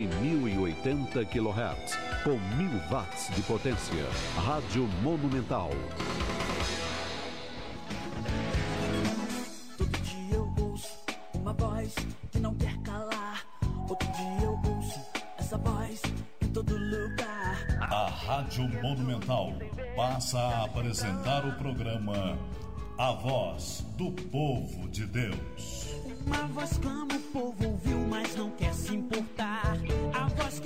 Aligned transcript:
em 0.00 0.06
1080 0.06 1.24
kHz, 1.24 1.98
com 2.22 2.38
1000 2.56 2.70
watts 2.88 3.34
de 3.34 3.42
potência. 3.42 4.06
Rádio 4.36 4.86
Monumental. 5.02 5.70
Todo 9.76 9.98
dia 9.98 10.36
eu 10.36 10.54
ouço 10.56 10.96
uma 11.34 11.52
voz 11.52 11.96
que 12.30 12.38
não 12.38 12.54
quer 12.54 12.76
calar. 12.82 13.44
Outro 13.88 14.06
dia 14.12 14.44
eu 14.44 14.60
ouço 14.72 15.00
essa 15.36 15.58
voz 15.58 16.00
em 16.42 16.48
todo 16.50 16.76
lugar. 16.76 17.66
A 17.80 18.08
Rádio 18.08 18.68
Monumental 18.80 19.52
passa 19.96 20.38
a 20.38 20.64
apresentar 20.66 21.44
o 21.44 21.56
programa 21.56 22.38
A 22.96 23.14
Voz 23.14 23.84
do 23.96 24.12
Povo 24.12 24.88
de 24.90 25.06
Deus. 25.06 25.88
Uma 26.24 26.46
voz 26.48 26.78
clama, 26.78 27.16
o 27.16 27.20
povo 27.32 27.66
ouviu, 27.66 27.98
mas 28.08 28.36
não 28.36 28.50
quer 28.52 28.72
se 28.72 28.94
importar. 28.94 29.27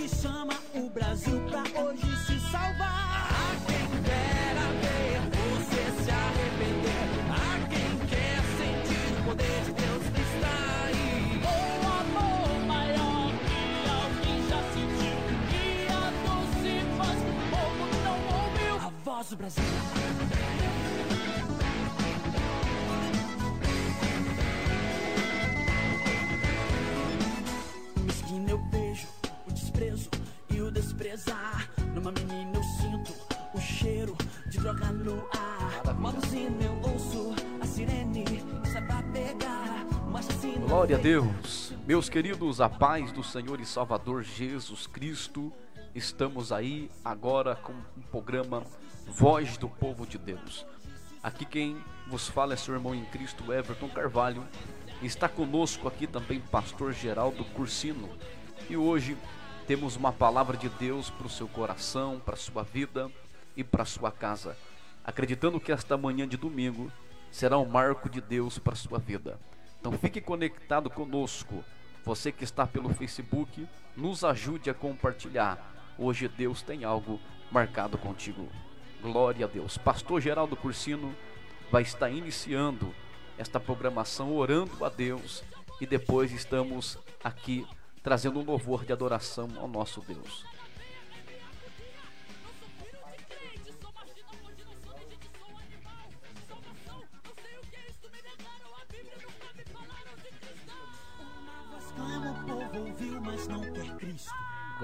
Que 0.03 0.09
chama 0.09 0.55
o 0.75 0.91
Brasil 0.91 1.41
pra 1.49 1.61
hoje 1.81 2.17
se 2.27 2.37
salvar. 2.51 3.31
A 3.31 3.55
quem 3.67 3.87
dera 4.03 4.67
ver 4.83 5.21
você 5.31 6.03
se 6.03 6.11
arrepender. 6.11 7.07
A 7.31 7.69
quem 7.69 7.91
quer 8.09 8.43
sentir 8.59 9.13
o 9.13 9.23
poder 9.23 9.61
de 9.63 9.71
Deus 9.71 10.03
que 10.13 10.23
está 10.23 10.57
aí. 10.87 11.41
O 11.45 11.87
amor 11.87 12.67
maior 12.67 13.31
que 13.47 13.63
alguém 13.89 14.39
já 14.49 14.61
sentiu. 14.75 15.19
E 15.55 15.87
a 15.87 16.11
doce 16.25 16.73
voz 16.97 17.19
que 17.23 17.31
o 17.31 17.47
povo 17.53 17.85
não 18.03 18.19
ouviu. 18.43 18.75
A 18.75 18.91
voz 19.05 19.29
do 19.29 19.37
Brasil. 19.37 20.02
Menina 32.13 32.57
eu 32.57 32.63
sinto 32.63 33.13
o 33.55 33.61
cheiro 33.61 34.17
de 34.47 34.59
droga 34.59 34.93
no 34.93 35.27
ar. 35.37 35.83
Eu 36.61 36.91
ouço 36.91 37.35
a 37.61 37.67
sirene, 37.67 38.25
pegar. 39.13 39.87
Chacina 40.43 40.67
Glória 40.67 40.97
a. 40.97 41.01
Deus. 41.01 41.73
Meus 41.87 42.09
queridos, 42.09 42.61
a 42.61 42.69
paz 42.69 43.13
do 43.13 43.23
Senhor 43.23 43.61
e 43.61 43.67
Salvador 43.67 44.23
Jesus 44.23 44.87
Cristo. 44.87 45.53
Estamos 45.95 46.51
aí 46.53 46.91
agora 47.05 47.55
com 47.57 47.73
um 47.73 48.03
programa 48.11 48.63
Voz 49.07 49.57
do 49.57 49.69
Povo 49.69 50.07
de 50.07 50.19
Deus. 50.19 50.67
Aqui 51.23 51.45
quem 51.45 51.77
vos 52.09 52.29
fala 52.29 52.55
é 52.55 52.57
seu 52.57 52.75
irmão 52.75 52.95
em 52.95 53.05
Cristo 53.07 53.53
Everton 53.53 53.89
Carvalho. 53.89 54.45
Está 55.03 55.29
conosco 55.29 55.87
aqui 55.87 56.07
também 56.07 56.41
pastor 56.41 56.93
Geraldo 56.93 57.45
Cursino. 57.47 58.09
E 58.69 58.77
hoje 58.77 59.17
temos 59.67 59.97
uma 59.97 60.13
palavra 60.13 60.57
de 60.57 60.69
Deus 60.69 61.09
para 61.11 61.27
o 61.27 61.31
seu 61.31 61.47
coração, 61.47 62.21
para 62.25 62.35
a 62.35 62.39
sua 62.39 62.63
vida 62.63 63.11
e 63.57 63.63
para 63.63 63.83
a 63.83 63.87
sua 63.87 64.11
casa. 64.11 64.57
Acreditando 65.05 65.61
que 65.61 65.73
esta 65.73 65.97
manhã 65.97 66.27
de 66.27 66.37
domingo 66.37 66.91
será 67.31 67.59
um 67.59 67.65
marco 67.65 68.09
de 68.09 68.21
Deus 68.21 68.59
para 68.59 68.73
a 68.73 68.77
sua 68.77 68.99
vida. 68.99 69.39
Então 69.81 69.93
fique 69.93 70.21
conectado 70.21 70.91
conosco. 70.91 71.65
Você 72.05 72.33
que 72.33 72.45
está 72.45 72.67
pelo 72.67 72.93
Facebook, 72.93 73.67
nos 73.97 74.25
ajude 74.25 74.69
a 74.69 74.75
compartilhar. 74.75 75.59
Hoje 75.97 76.27
Deus 76.29 76.63
tem 76.63 76.85
algo 76.85 77.21
marcado 77.51 77.97
contigo. 77.97 78.49
Glória 79.01 79.47
a 79.47 79.49
Deus. 79.49 79.79
Pastor 79.79 80.21
Geraldo 80.21 80.57
Cursino 80.57 81.15
vai 81.71 81.83
estar 81.83 82.11
iniciando 82.11 82.93
esta 83.39 83.61
programação 83.61 84.37
orando 84.37 84.85
a 84.85 84.89
Deus 84.89 85.43
e 85.81 85.87
depois 85.87 86.33
estamos 86.33 86.99
aqui 87.23 87.67
trazendo 88.03 88.41
um 88.41 88.45
louvor 88.45 88.85
de 88.85 88.93
adoração 88.93 89.49
ao 89.59 89.69
nosso 89.69 90.01
Deus. 90.01 90.45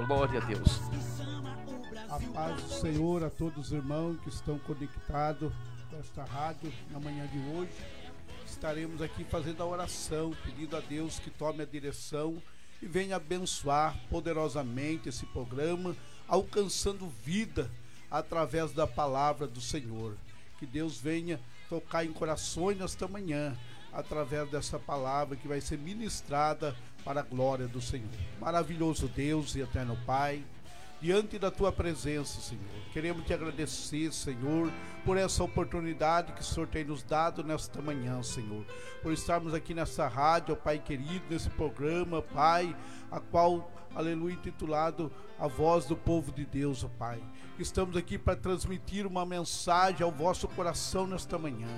Glória 0.07 0.41
a 0.41 0.45
Deus. 0.45 0.81
A 2.09 2.33
paz 2.33 2.63
do 2.63 2.69
Senhor 2.69 3.25
a 3.25 3.31
todos 3.31 3.67
os 3.67 3.73
irmãos 3.73 4.19
que 4.21 4.29
estão 4.29 4.59
conectados 4.61 5.53
com 5.91 5.99
esta 5.99 6.25
rádio 6.25 6.73
na 6.91 7.01
manhã 7.01 7.27
de 7.27 7.39
hoje. 7.51 7.73
Estaremos 8.47 9.03
aqui 9.03 9.25
fazendo 9.25 9.63
a 9.63 9.67
oração, 9.67 10.33
pedindo 10.45 10.77
a 10.77 10.81
Deus 10.81 11.19
que 11.19 11.31
tome 11.31 11.63
a 11.63 11.67
direção 11.67 12.41
e 12.81 12.87
venha 12.87 13.17
abençoar 13.17 13.97
poderosamente 14.09 15.09
esse 15.09 15.27
programa, 15.27 15.97
alcançando 16.27 17.13
vida 17.25 17.71
através 18.11 18.73
da 18.73 18.87
palavra 18.87 19.47
do 19.47 19.61
Senhor. 19.61 20.17
Que 20.59 20.67
Deus 20.67 20.99
venha 20.99 21.41
tocar 21.69 22.05
em 22.05 22.13
corações 22.13 22.79
nesta 22.79 23.07
manhã, 23.07 23.57
através 23.93 24.51
dessa 24.51 24.79
palavra 24.79 25.37
que 25.37 25.49
vai 25.49 25.61
ser 25.61 25.79
ministrada 25.79 26.77
para 27.05 27.21
a 27.21 27.25
glória 27.25 27.67
do 27.67 27.81
Senhor. 27.81 28.09
Maravilhoso 28.41 29.09
Deus 29.09 29.55
e 29.55 29.61
eterno 29.61 29.99
Pai, 30.07 30.45
diante 31.01 31.39
da 31.39 31.51
tua 31.51 31.71
presença, 31.71 32.41
Senhor. 32.41 32.65
Queremos 32.93 33.25
te 33.25 33.33
agradecer, 33.33 34.13
Senhor, 34.13 34.71
por 35.05 35.17
essa 35.17 35.45
oportunidade 35.45 36.33
que 36.33 36.41
o 36.41 36.45
Senhor 36.45 36.67
tem 36.67 36.85
nos 36.85 37.03
dado 37.03 37.45
nesta 37.45 37.81
manhã, 37.81 38.23
Senhor. 38.23 38.65
Por 39.03 39.13
estarmos 39.13 39.55
aqui 39.55 39.75
nessa 39.75 40.09
rádio, 40.09 40.57
Pai 40.57 40.79
querido, 40.79 41.25
nesse 41.31 41.49
programa, 41.51 42.21
Pai, 42.21 42.77
a 43.11 43.21
qual, 43.21 43.71
aleluia, 43.95 44.35
intitulado 44.35 45.13
A 45.39 45.47
Voz 45.47 45.85
do 45.85 45.97
Povo 45.97 46.33
de 46.33 46.45
Deus, 46.45 46.85
Pai. 46.99 47.23
Estamos 47.59 47.97
aqui 47.97 48.19
para 48.19 48.37
transmitir 48.37 49.07
uma 49.07 49.25
mensagem 49.25 50.03
ao 50.03 50.13
vosso 50.13 50.49
coração 50.49 51.07
nesta 51.07 51.39
manhã. 51.39 51.69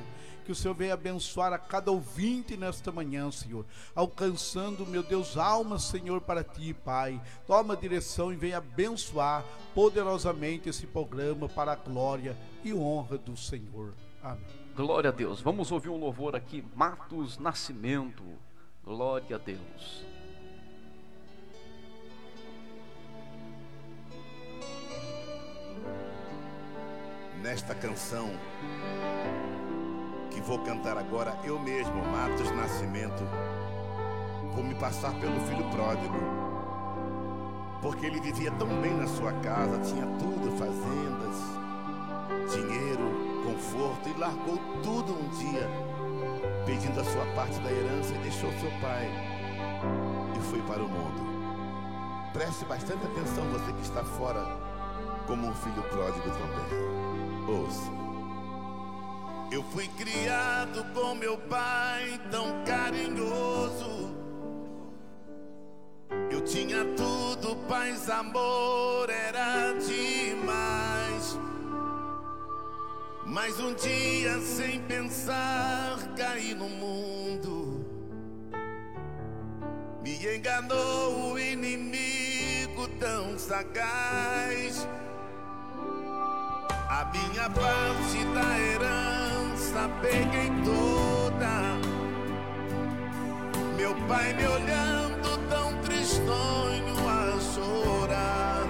Que 0.44 0.52
o 0.52 0.54
Senhor 0.54 0.74
venha 0.74 0.94
abençoar 0.94 1.52
a 1.52 1.58
cada 1.58 1.90
ouvinte 1.90 2.56
nesta 2.56 2.90
manhã, 2.90 3.30
Senhor. 3.30 3.64
Alcançando, 3.94 4.86
meu 4.86 5.02
Deus, 5.02 5.36
almas, 5.36 5.84
Senhor, 5.84 6.20
para 6.20 6.42
ti, 6.42 6.74
Pai. 6.74 7.20
Toma 7.46 7.74
a 7.74 7.76
direção 7.76 8.32
e 8.32 8.36
venha 8.36 8.58
abençoar 8.58 9.44
poderosamente 9.74 10.68
esse 10.68 10.86
programa 10.86 11.48
para 11.48 11.72
a 11.72 11.76
glória 11.76 12.36
e 12.64 12.74
honra 12.74 13.18
do 13.18 13.36
Senhor. 13.36 13.94
Amém. 14.22 14.44
Glória 14.74 15.10
a 15.10 15.12
Deus. 15.12 15.40
Vamos 15.40 15.70
ouvir 15.70 15.88
um 15.88 15.98
louvor 15.98 16.34
aqui, 16.34 16.64
Matos 16.74 17.38
Nascimento. 17.38 18.22
Glória 18.84 19.36
a 19.36 19.38
Deus. 19.38 20.10
nesta 27.42 27.74
canção 27.74 28.30
que 30.30 30.40
vou 30.40 30.58
cantar 30.60 30.96
agora, 30.96 31.36
eu 31.44 31.58
mesmo, 31.58 31.94
Matos 32.06 32.50
Nascimento, 32.52 33.22
vou 34.54 34.62
me 34.62 34.74
passar 34.76 35.12
pelo 35.14 35.40
filho 35.40 35.64
pródigo, 35.70 36.18
porque 37.82 38.06
ele 38.06 38.20
vivia 38.20 38.50
tão 38.52 38.68
bem 38.80 38.94
na 38.94 39.06
sua 39.06 39.32
casa, 39.32 39.78
tinha 39.80 40.06
tudo, 40.18 40.56
fazendas, 40.56 41.36
dinheiro, 42.54 43.42
conforto, 43.44 44.08
e 44.08 44.18
largou 44.18 44.58
tudo 44.82 45.12
um 45.12 45.28
dia, 45.30 45.68
pedindo 46.64 47.00
a 47.00 47.04
sua 47.04 47.26
parte 47.34 47.58
da 47.60 47.70
herança 47.70 48.14
e 48.14 48.18
deixou 48.18 48.50
seu 48.52 48.70
pai 48.80 49.10
e 50.36 50.40
foi 50.44 50.62
para 50.62 50.82
o 50.82 50.88
mundo. 50.88 51.30
Preste 52.32 52.64
bastante 52.64 53.04
atenção, 53.04 53.44
você 53.50 53.72
que 53.72 53.82
está 53.82 54.04
fora, 54.04 54.46
como 55.26 55.48
um 55.48 55.54
filho 55.54 55.82
pródigo 55.82 56.30
também. 56.30 57.58
Ouça. 57.58 58.09
Eu 59.50 59.64
fui 59.64 59.88
criado 59.88 60.84
com 60.94 61.12
meu 61.16 61.36
pai 61.36 62.20
tão 62.30 62.62
carinhoso. 62.64 64.14
Eu 66.30 66.40
tinha 66.44 66.84
tudo, 66.96 67.56
paz, 67.68 68.08
amor, 68.08 69.10
era 69.10 69.72
demais. 69.72 71.36
Mas 73.26 73.58
um 73.58 73.74
dia, 73.74 74.38
sem 74.40 74.80
pensar, 74.82 75.98
caí 76.16 76.54
no 76.54 76.68
mundo. 76.68 77.84
Me 80.00 80.36
enganou 80.36 81.32
o 81.32 81.38
inimigo 81.38 82.86
tão 83.00 83.36
sagaz. 83.36 84.86
A 86.88 87.04
minha 87.06 87.50
parte 87.50 88.24
da 88.32 88.58
herança 88.60 89.09
peguei 90.00 90.50
toda. 90.64 91.78
Meu 93.76 93.94
pai 94.08 94.32
me 94.34 94.46
olhando 94.46 95.38
tão 95.48 95.74
tristonho 95.82 96.94
a 97.08 97.38
chorar, 97.40 98.66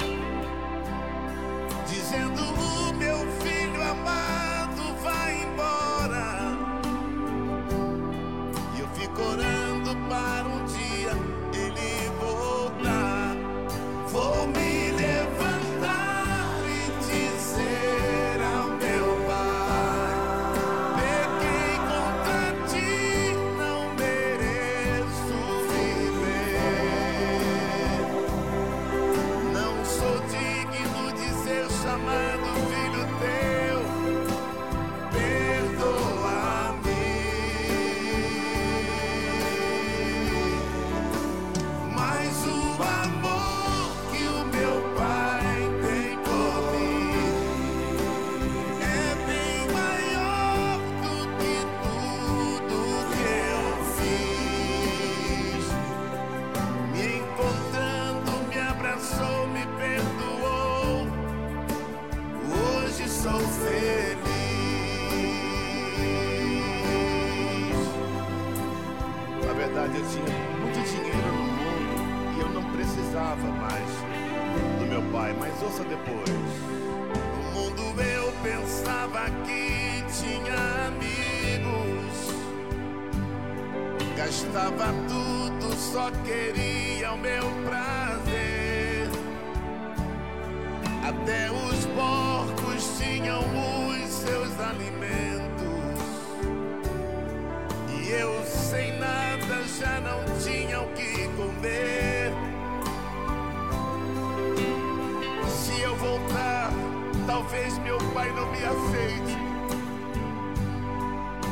dizendo: 1.89 2.43
O 2.43 2.93
meu 2.95 3.19
filho 3.41 3.83
amado 3.83 4.40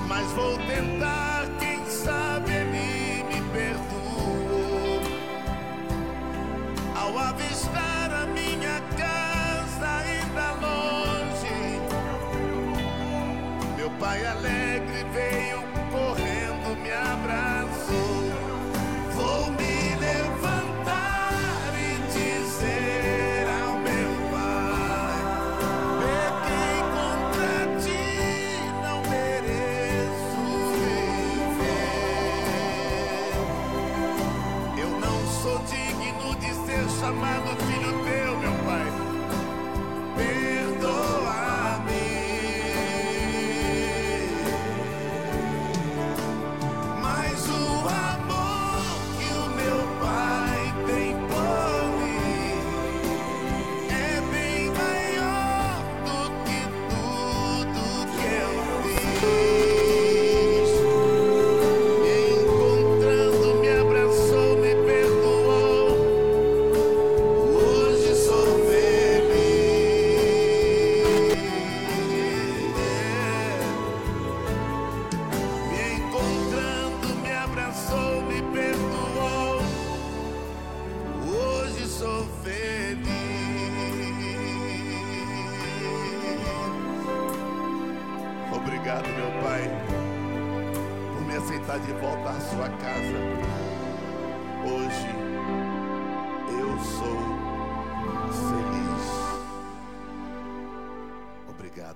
Mas 0.09 0.27
vou 0.33 0.57
tentar, 0.61 1.28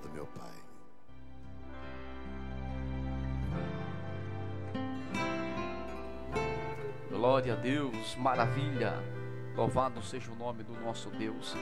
Obrigado, 0.03 0.13
meu 0.13 0.25
Pai. 0.27 0.51
Glória 7.09 7.53
a 7.53 7.55
Deus, 7.55 8.15
maravilha. 8.15 8.93
Louvado 9.55 10.01
seja 10.01 10.31
o 10.31 10.35
nome 10.35 10.63
do 10.63 10.73
nosso 10.81 11.09
Deus. 11.11 11.55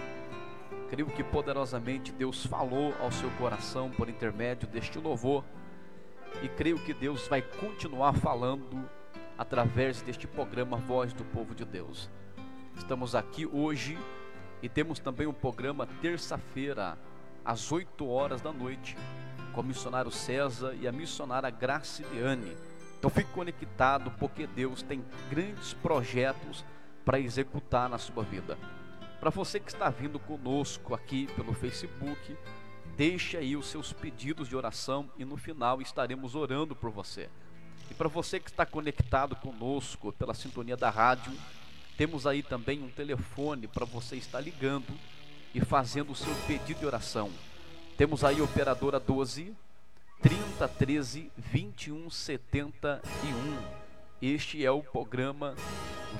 Creio 0.90 1.08
que 1.08 1.24
poderosamente 1.24 2.12
Deus 2.12 2.46
falou 2.46 2.94
ao 3.00 3.12
seu 3.12 3.30
coração 3.32 3.92
por 3.92 4.10
intermédio 4.10 4.68
deste 4.68 4.98
louvor. 4.98 5.44
E 6.42 6.48
creio 6.48 6.80
que 6.80 6.94
Deus 6.94 7.28
vai 7.28 7.42
continuar 7.42 8.14
falando 8.14 8.90
através 9.38 10.02
deste 10.02 10.28
programa 10.28 10.78
Voz 10.78 11.14
do 11.14 11.26
Povo 11.26 11.54
de 11.54 11.66
Deus. 11.66 12.10
Estamos 12.76 13.14
aqui 13.14 13.46
hoje 13.46 13.98
e 14.62 14.70
temos 14.70 15.00
também 15.00 15.28
um 15.28 15.34
programa 15.34 15.88
terça-feira, 16.02 16.98
às 17.44 17.72
8 17.72 18.08
horas 18.08 18.42
da 18.42 18.52
noite, 18.52 18.96
com 19.54 19.62
o 19.62 19.64
missionário 19.64 20.12
César 20.12 20.76
e 20.80 20.88
a 20.88 20.92
missionária 20.92 21.50
Graciliane. 21.50 22.56
Então 22.98 23.10
fique 23.10 23.32
conectado, 23.32 24.12
porque 24.20 24.46
Deus 24.46 24.82
tem 24.82 25.04
grandes 25.30 25.74
projetos 25.74 26.64
para 27.04 27.20
executar 27.20 27.90
na 27.90 27.98
sua 27.98 28.24
vida. 28.24 28.58
Para 29.20 29.30
você 29.30 29.60
que 29.60 29.72
está 29.72 29.90
vindo 29.90 30.20
conosco 30.20 30.94
aqui 30.94 31.28
pelo 31.36 31.54
Facebook, 31.54 32.38
deixe 32.96 33.38
aí 33.38 33.56
os 33.56 33.68
seus 33.68 33.92
pedidos 33.94 34.48
de 34.48 34.56
oração 34.56 35.10
e 35.18 35.26
no 35.26 35.38
final 35.38 35.82
estaremos 35.82 36.36
orando 36.36 36.76
por 36.76 36.92
você. 36.92 37.30
E 37.90 37.94
para 37.94 38.08
você 38.08 38.40
que 38.40 38.50
está 38.50 38.66
conectado 38.66 39.36
conosco 39.36 40.14
pela 40.14 40.34
sintonia 40.34 40.78
da 40.78 40.90
rádio, 40.90 41.34
temos 41.98 42.26
aí 42.26 42.42
também 42.42 42.82
um 42.82 42.90
telefone 42.90 43.68
para 43.68 43.86
você 43.86 44.16
estar 44.16 44.40
ligando 44.40 44.92
e 45.54 45.60
fazendo 45.60 46.12
o 46.12 46.16
seu 46.16 46.34
pedido 46.48 46.80
de 46.80 46.86
oração. 46.86 47.30
Temos 47.98 48.24
aí 48.24 48.42
operadora 48.42 49.00
12 49.00 49.56
30 50.22 50.68
13 50.68 51.32
21 51.36 52.10
71. 52.10 53.02
Este 54.22 54.64
é 54.64 54.70
o 54.72 54.84
programa 54.84 55.56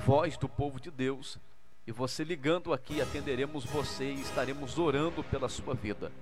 Voz 0.04 0.36
do 0.36 0.48
Povo 0.48 0.80
de 0.80 0.90
Deus. 0.90 1.38
E 1.86 1.92
você 1.92 2.24
ligando 2.24 2.72
aqui, 2.72 3.00
atenderemos 3.00 3.64
você 3.64 4.12
e 4.12 4.20
estaremos 4.20 4.78
orando 4.78 5.22
pela 5.24 5.48
sua 5.48 5.74
vida. 5.74 6.12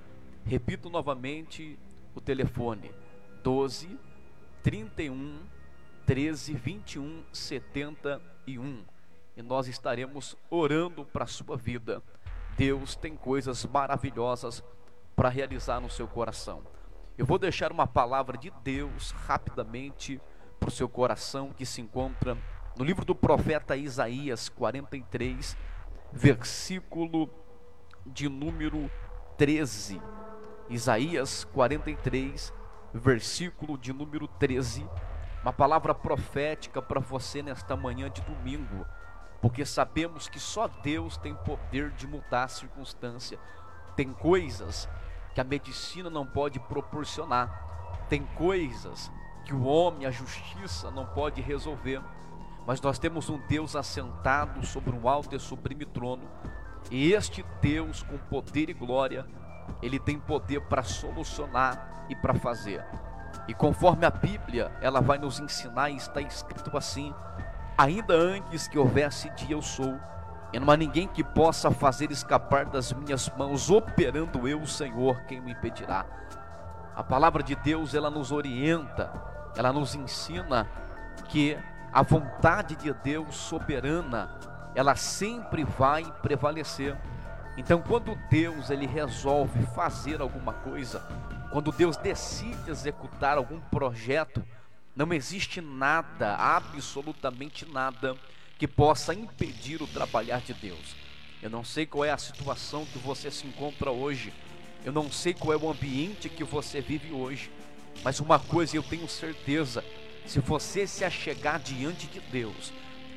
Repito 0.45 0.89
novamente 0.89 1.79
o 2.15 2.21
telefone: 2.21 2.91
12 3.43 3.99
31 4.63 5.39
13 6.07 6.55
21 6.55 7.25
71. 7.33 8.85
E 9.37 9.43
nós 9.43 9.69
estaremos 9.69 10.37
orando 10.51 11.05
para 11.05 11.25
a 11.25 11.29
sua 11.29 11.57
vida. 11.57 12.03
Deus 12.57 12.95
tem 12.97 13.17
coisas 13.17 13.65
maravilhosas 13.65 14.63
para 15.17 15.29
realizar 15.29 15.81
no 15.81 15.91
seu 15.91 16.07
coração. 16.07 16.63
Eu 17.17 17.27
vou 17.27 17.39
deixar 17.39 17.71
uma 17.73 17.87
palavra 17.87 18.39
de 18.39 18.51
Deus 18.63 19.11
rapidamente 19.27 20.21
para 20.59 20.69
o 20.69 20.73
seu 20.73 20.89
coração 20.89 21.53
que 21.53 21.67
se 21.67 21.81
encontra 21.81 22.37
no 22.77 22.85
livro 22.85 23.05
do 23.05 23.15
profeta 23.15 23.77
Isaías 23.77 24.49
43, 24.49 25.57
versículo 26.13 27.29
de 28.07 28.29
número 28.29 28.91
13. 29.37 30.01
Isaías 30.69 31.45
43, 31.45 32.53
versículo 32.95 33.77
de 33.77 33.93
número 33.93 34.27
13. 34.27 34.89
Uma 35.43 35.53
palavra 35.53 35.95
profética 35.95 36.81
para 36.81 37.01
você 37.01 37.43
nesta 37.43 37.77
manhã 37.77 38.11
de 38.11 38.21
domingo, 38.23 38.87
porque 39.41 39.65
sabemos 39.65 40.29
que 40.29 40.39
só 40.39 40.69
Deus 40.69 41.17
tem 41.17 41.35
poder 41.35 41.91
de 41.93 42.07
mudar 42.07 42.45
a 42.45 42.49
circunstância. 42.49 43.39
Tem 43.97 44.13
coisas 44.13 44.89
que 45.35 45.41
a 45.41 45.45
medicina 45.45 46.11
não 46.11 46.27
pode 46.27 46.59
proporcionar, 46.61 48.05
tem 48.09 48.23
coisas 48.37 49.11
que 49.45 49.55
o 49.55 49.65
homem, 49.65 50.07
a 50.07 50.11
justiça 50.11 50.91
não 50.91 51.07
pode 51.07 51.41
resolver. 51.41 52.03
Mas 52.67 52.81
nós 52.81 52.99
temos 52.99 53.31
um 53.31 53.39
Deus 53.49 53.75
assentado 53.75 54.65
sobre 54.67 54.95
um 54.95 55.09
alto 55.09 55.35
e 55.35 55.41
sublime 55.41 55.87
trono, 55.87 56.29
e 56.91 57.13
este 57.13 57.45
Deus 57.61 58.03
com 58.03 58.19
poder 58.19 58.69
e 58.69 58.75
glória, 58.75 59.27
ele 59.83 59.99
tem 59.99 60.19
poder 60.19 60.61
para 60.63 60.83
solucionar 60.83 62.07
e 62.09 62.17
para 62.17 62.35
fazer. 62.35 62.85
E 63.49 63.55
conforme 63.55 64.05
a 64.05 64.11
Bíblia, 64.11 64.71
ela 64.81 65.01
vai 65.01 65.19
nos 65.19 65.41
ensinar, 65.41 65.91
e 65.91 65.97
está 65.97 66.21
escrito 66.21 66.77
assim: 66.77 67.15
ainda 67.77 68.15
antes 68.15 68.69
que 68.69 68.79
houvesse 68.79 69.31
dia, 69.31 69.55
eu 69.55 69.63
sou, 69.63 69.99
e 70.53 70.59
não 70.59 70.71
há 70.71 70.77
ninguém 70.77 71.07
que 71.07 71.23
possa 71.23 71.71
fazer 71.71 72.11
escapar 72.11 72.67
das 72.67 72.93
minhas 72.93 73.29
mãos, 73.37 73.71
operando 73.71 74.49
eu, 74.49 74.67
Senhor, 74.67 75.23
quem 75.23 75.41
me 75.41 75.53
impedirá. 75.53 76.05
A 76.95 77.03
palavra 77.03 77.43
de 77.43 77.55
Deus, 77.55 77.95
ela 77.95 78.11
nos 78.11 78.33
orienta, 78.33 79.13
ela 79.57 79.73
nos 79.73 79.95
ensina 79.95 80.69
que 81.29 81.57
a 81.93 82.03
vontade 82.03 82.75
de 82.77 82.93
Deus 82.93 83.37
soberana, 83.37 84.39
ela 84.75 84.95
sempre 84.95 85.65
vai 85.65 86.05
prevalecer. 86.23 86.97
Então, 87.57 87.83
quando 87.83 88.19
Deus 88.29 88.71
ele 88.71 88.87
resolve 88.87 89.63
fazer 89.67 90.21
alguma 90.21 90.53
coisa, 90.53 91.03
quando 91.51 91.73
Deus 91.73 91.97
decide 91.97 92.71
executar 92.71 93.37
algum 93.37 93.61
projeto, 93.61 94.45
não 95.07 95.15
existe 95.15 95.63
nada, 95.63 96.37
absolutamente 96.37 97.65
nada, 97.65 98.15
que 98.59 98.69
possa 98.69 99.15
impedir 99.15 99.81
o 99.81 99.87
trabalhar 99.87 100.43
de 100.43 100.53
Deus. 100.53 100.95
Eu 101.41 101.49
não 101.49 101.65
sei 101.65 101.87
qual 101.87 102.05
é 102.05 102.11
a 102.11 102.19
situação 102.19 102.85
que 102.85 102.99
você 102.99 103.31
se 103.31 103.47
encontra 103.47 103.91
hoje, 103.91 104.31
eu 104.85 104.93
não 104.93 105.11
sei 105.11 105.33
qual 105.33 105.55
é 105.55 105.57
o 105.57 105.71
ambiente 105.71 106.29
que 106.29 106.45
você 106.45 106.83
vive 106.83 107.13
hoje, 107.13 107.51
mas 108.05 108.21
uma 108.21 108.39
coisa 108.39 108.77
eu 108.77 108.83
tenho 108.83 109.09
certeza: 109.09 109.83
se 110.27 110.39
você 110.39 110.87
se 110.87 111.03
achegar 111.03 111.59
diante 111.59 112.07
de 112.07 112.21
Deus 112.21 112.71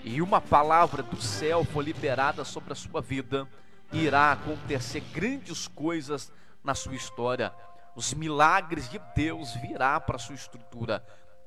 e 0.06 0.22
uma 0.22 0.40
palavra 0.40 1.04
do 1.04 1.22
céu 1.22 1.66
for 1.66 1.82
liberada 1.82 2.46
sobre 2.46 2.72
a 2.72 2.78
sua 2.78 3.02
vida, 3.02 3.46
irá 3.92 4.32
acontecer 4.32 5.02
grandes 5.12 5.68
coisas 5.68 6.32
na 6.64 6.74
sua 6.74 6.96
história. 6.96 7.54
Os 7.94 8.14
milagres 8.14 8.90
de 8.90 9.02
Deus 9.14 9.54
virá 9.56 10.00
para 10.00 10.16
a 10.16 10.20
sua 10.20 10.36
estrutura. 10.36 11.06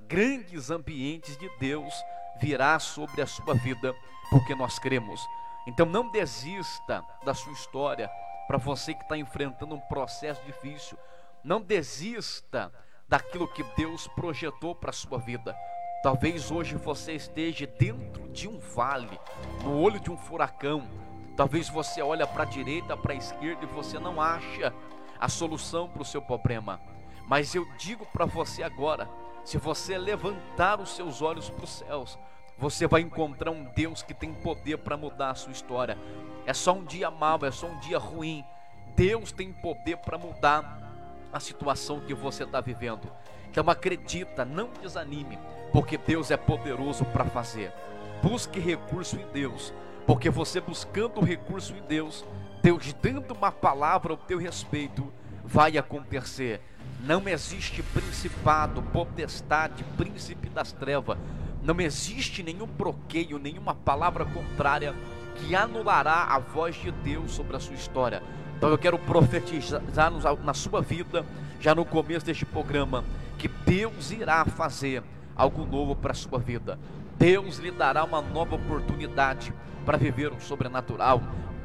Grandes 0.09 0.71
ambientes 0.71 1.37
de 1.37 1.49
Deus 1.59 1.93
virá 2.41 2.79
sobre 2.79 3.23
a 3.23 3.27
sua 3.27 3.55
vida, 3.55 3.95
porque 4.31 4.55
nós 4.55 4.79
cremos. 4.79 5.21
Então 5.67 5.85
não 5.85 6.11
desista 6.11 7.03
da 7.25 7.35
sua 7.35 7.53
história 7.53 8.09
para 8.47 8.57
você 8.57 8.95
que 8.95 9.03
está 9.03 9.19
enfrentando 9.19 9.75
um 9.75 9.81
processo 9.81 10.41
difícil. 10.47 10.97
Não 11.43 11.61
desista 11.61 12.73
daquilo 13.09 13.49
que 13.49 13.65
Deus 13.77 14.07
projetou 14.09 14.75
para 14.75 14.91
a 14.91 14.93
sua 14.93 15.19
vida. 15.19 15.57
Talvez 16.03 16.53
hoje 16.53 16.77
você 16.77 17.15
esteja 17.15 17.67
dentro 17.67 18.29
de 18.29 18.47
um 18.47 18.61
vale, 18.61 19.19
no 19.65 19.77
olho 19.81 19.99
de 19.99 20.11
um 20.11 20.17
furacão. 20.17 20.89
Talvez 21.37 21.69
você 21.69 22.01
olha 22.01 22.27
para 22.27 22.45
a 22.45 22.47
direita, 22.47 22.97
para 22.97 23.13
a 23.13 23.17
esquerda 23.17 23.65
e 23.65 23.75
você 23.75 23.99
não 23.99 24.21
acha 24.21 24.73
a 25.19 25.29
solução 25.29 25.89
para 25.89 26.03
o 26.03 26.05
seu 26.05 26.23
problema. 26.23 26.81
Mas 27.27 27.57
eu 27.57 27.67
digo 27.77 28.07
para 28.07 28.25
você 28.25 28.63
agora, 28.63 29.09
se 29.47 29.59
você 29.59 29.97
levantar 29.97 30.81
os 30.81 30.97
seus 30.97 31.23
olhos 31.23 31.49
para 31.49 31.63
os 31.63 31.71
céus, 31.71 32.19
você 32.59 32.85
vai 32.85 33.01
encontrar 33.01 33.53
um 33.53 33.63
Deus 33.77 34.03
que 34.03 34.13
tem 34.13 34.35
poder 34.35 34.79
para 34.79 34.97
mudar 34.97 35.31
a 35.31 35.35
sua 35.37 35.53
história. 35.53 35.97
É 36.45 36.53
só 36.53 36.73
um 36.73 36.85
dia 36.85 37.13
mau, 37.13 37.39
é 37.45 37.53
só 37.53 37.69
um 37.69 37.79
dia 37.79 37.97
ruim. 37.97 38.45
Deus 38.97 39.31
tem 39.31 39.53
poder 39.53 39.99
para 39.99 40.19
mudar 40.19 41.31
a 41.33 41.39
situação 41.39 42.01
que 42.01 42.13
você 42.13 42.43
está 42.43 42.61
vivendo. 42.61 43.09
Então 43.49 43.71
acredita, 43.71 44.45
não 44.45 44.69
desanime, 44.83 45.39
porque 45.73 45.97
Deus 45.97 46.33
é 46.33 46.37
poderoso 46.37 47.05
para 47.05 47.25
fazer. 47.27 47.73
Busque 48.21 48.59
recurso 48.59 49.15
em 49.15 49.27
Deus, 49.29 49.73
porque 50.09 50.29
você 50.29 50.61
buscando 50.61 51.21
recurso 51.21 51.73
em 51.73 51.83
Deus, 51.83 52.25
Deus 52.65 52.93
dando 52.95 53.33
uma 53.33 53.53
palavra 53.53 54.13
ao 54.13 54.19
teu 54.19 54.39
respeito, 54.39 55.13
vai 55.45 55.79
acontecer. 55.79 56.61
Não 57.05 57.29
existe 57.29 57.83
principado, 57.83 58.83
potestade, 58.83 59.85
príncipe 59.97 60.49
das 60.49 60.73
trevas. 60.73 61.19
Não 61.63 61.81
existe 61.81 62.43
nenhum 62.43 62.67
bloqueio, 62.67 63.39
nenhuma 63.39 63.75
palavra 63.75 64.25
contrária 64.25 64.95
que 65.37 65.55
anulará 65.55 66.25
a 66.25 66.39
voz 66.39 66.75
de 66.77 66.91
Deus 66.91 67.33
sobre 67.33 67.57
a 67.57 67.61
sua 67.61 67.75
história. 67.75 68.23
Então 68.57 68.71
eu 68.71 68.79
quero 68.79 68.99
profetizar 68.99 69.83
na 70.43 70.55
sua 70.55 70.81
vida, 70.81 71.25
já 71.61 71.75
no 71.75 71.85
começo 71.85 72.25
deste 72.25 72.47
programa, 72.47 73.05
que 73.39 73.49
Deus 73.49 74.11
irá 74.11 74.45
fazer 74.45 75.03
algo 75.37 75.67
novo 75.67 75.95
para 75.95 76.13
a 76.13 76.15
sua 76.15 76.39
vida. 76.39 76.79
Deus 77.19 77.59
lhe 77.59 77.71
dará 77.71 78.05
uma 78.05 78.23
nova 78.23 78.57
oportunidade 78.57 79.53
para 79.85 79.99
viver 79.99 80.33
o 80.33 80.41
sobrenatural. 80.41 81.23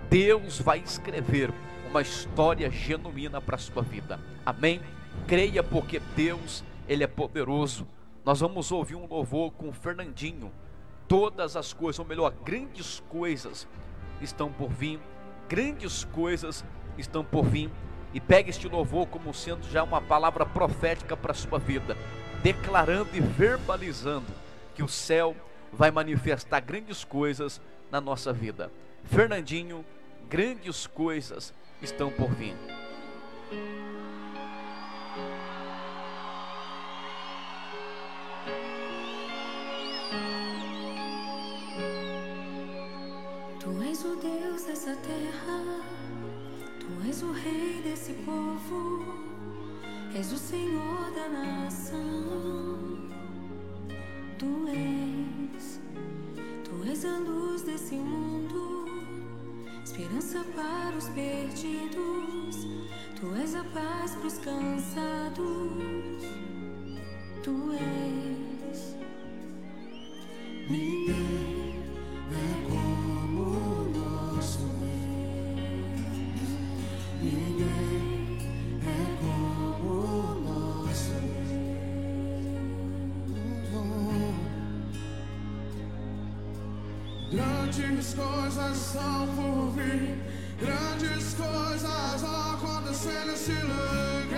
Deus 0.09 0.59
vai 0.59 0.79
escrever 0.79 1.53
uma 1.89 2.01
história 2.01 2.69
genuína 2.69 3.39
para 3.39 3.55
a 3.55 3.59
sua 3.59 3.81
vida. 3.81 4.19
Amém? 4.45 4.81
Creia 5.27 5.63
porque 5.63 5.99
Deus, 6.15 6.63
ele 6.87 7.03
é 7.03 7.07
poderoso. 7.07 7.87
Nós 8.23 8.39
vamos 8.39 8.71
ouvir 8.71 8.95
um 8.95 9.07
louvor 9.07 9.51
com 9.51 9.71
Fernandinho. 9.71 10.51
Todas 11.07 11.55
as 11.55 11.73
coisas, 11.73 11.99
ou 11.99 12.05
melhor, 12.05 12.31
grandes 12.43 13.01
coisas 13.09 13.67
estão 14.21 14.51
por 14.51 14.69
vir. 14.69 14.99
Grandes 15.49 16.03
coisas 16.05 16.63
estão 16.97 17.23
por 17.23 17.45
vir. 17.45 17.69
E 18.13 18.19
pegue 18.19 18.49
este 18.49 18.67
louvor 18.67 19.07
como 19.07 19.33
sendo 19.33 19.65
já 19.69 19.83
uma 19.83 20.01
palavra 20.01 20.45
profética 20.45 21.15
para 21.15 21.31
a 21.31 21.35
sua 21.35 21.57
vida, 21.57 21.95
declarando 22.43 23.09
e 23.13 23.21
verbalizando 23.21 24.27
que 24.75 24.83
o 24.83 24.87
céu 24.87 25.35
vai 25.71 25.91
manifestar 25.91 26.59
grandes 26.59 27.03
coisas 27.03 27.61
na 27.89 28.01
nossa 28.01 28.33
vida. 28.33 28.71
Fernandinho, 29.05 29.85
grandes 30.29 30.85
coisas 30.87 31.53
estão 31.81 32.11
por 32.11 32.29
vir. 32.31 32.55
Deus 44.61 44.65
dessa 44.65 44.95
terra. 44.97 45.81
Tu 46.79 47.07
és 47.07 47.21
o 47.23 47.31
rei 47.31 47.81
desse 47.83 48.13
povo, 48.25 49.05
és 50.13 50.31
o 50.31 50.37
Senhor 50.37 51.11
da 51.15 51.29
nação. 51.29 53.09
Tu 54.37 54.67
és, 54.67 55.79
tu 56.63 56.89
és 56.89 57.05
a 57.05 57.17
luz 57.19 57.63
desse 57.63 57.95
mundo, 57.95 58.85
esperança 59.83 60.43
para 60.55 60.97
os 60.97 61.09
perdidos. 61.09 62.67
Tu 63.19 63.35
és 63.41 63.55
a 63.55 63.63
paz 63.63 64.15
para 64.15 64.27
os 64.27 64.37
cansados. 64.39 66.23
Tu 67.43 67.71
és 67.73 68.95
ninguém 70.69 71.50
Grandes 88.11 88.13
coisas 88.13 88.77
são 88.77 89.27
por 89.35 89.71
vir, 89.71 90.17
grandes 90.59 91.33
coisas 91.33 92.21
vão 92.21 92.53
acontecer 92.53 93.25
nesse 93.25 93.53
lugar. 93.53 94.31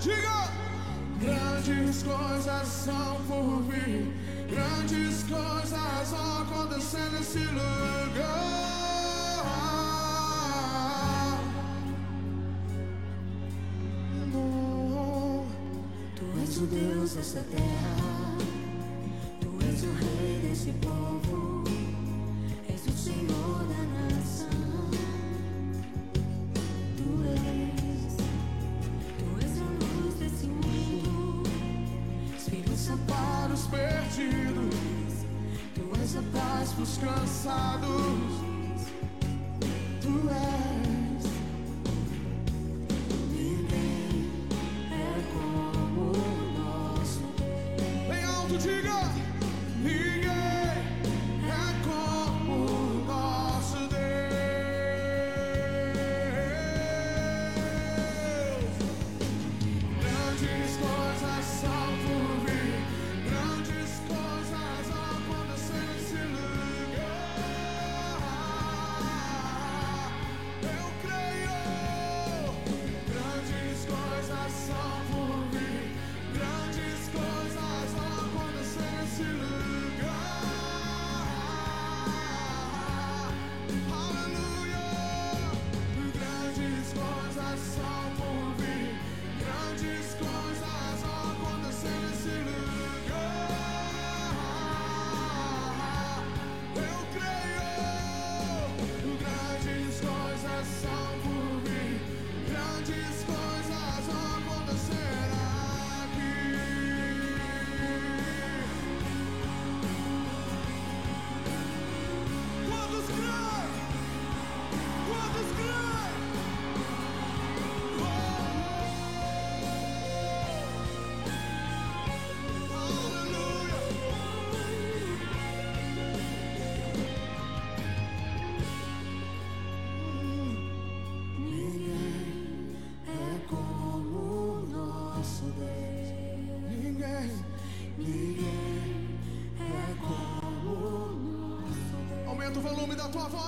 Diga! 0.00 0.48
Grandes 1.20 2.02
coisas 2.04 2.68
são 2.68 3.20
por 3.26 3.62
vir, 3.62 4.12
grandes 4.48 5.24
coisas 5.24 6.10
vão 6.10 6.42
acontecer 6.42 7.10
nesse 7.10 7.38
lugar. 7.38 8.64
Tu 16.14 16.24
és 16.40 16.56
o 16.58 16.66
Deus 16.66 17.14
dessa 17.14 17.40
terra, 17.50 18.13
desse 20.64 20.72
povo, 20.78 21.64
és 22.68 22.86
o 22.86 22.96
Senhor 22.96 23.58
da 23.68 23.82
nação. 24.00 24.90
Tu 26.96 27.08
és, 27.28 28.16
tu 29.18 29.26
és 29.44 29.60
a 29.60 29.64
luz 29.84 30.14
desse 30.14 30.46
mundo, 30.46 31.42
esperança 32.38 32.96
para 33.06 33.52
os 33.52 33.66
perdidos, 33.66 35.26
tu 35.74 36.00
és 36.00 36.16
a 36.16 36.22
paz 36.32 36.72
para 36.72 36.82
os 36.82 36.96
cansados. 36.96 38.43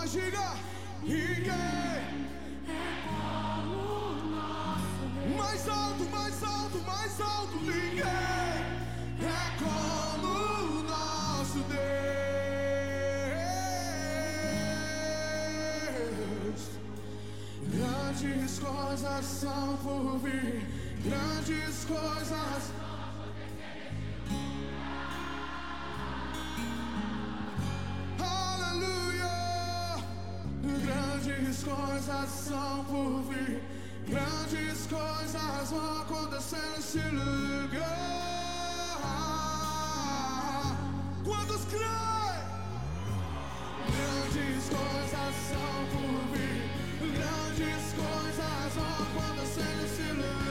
Diga. 0.06 0.54
Ninguém. 1.02 2.26
Mais 5.36 5.68
alto, 5.68 6.04
mais 6.10 6.42
alto, 6.42 6.78
mais 6.86 7.20
alto. 7.20 7.56
Ninguém 7.56 8.04
é 9.20 9.50
como 9.58 10.82
nosso 10.84 11.58
Deus. 11.58 11.80
Grandes 17.68 18.58
coisas 18.58 19.24
são 19.24 19.76
por 19.78 20.18
vir, 20.18 20.66
grandes 21.04 21.84
coisas. 21.84 22.75
Coisas 32.06 32.30
são 32.30 32.84
por 32.84 33.22
vir, 33.24 33.60
grandes 34.08 34.86
coisas 34.86 35.70
vão 35.70 36.02
acontecer 36.02 36.62
nesse 36.76 36.98
lugar. 36.98 37.96
Quantos 41.24 41.64
creem? 41.64 42.46
Grandes 43.90 44.68
coisas 44.68 45.34
são 45.50 45.86
por 45.90 46.14
vir, 46.32 46.62
grandes 47.00 47.84
coisas 47.96 48.70
vão 48.74 48.92
acontecer 49.02 49.70
nesse 49.82 50.06
lugar. 50.12 50.46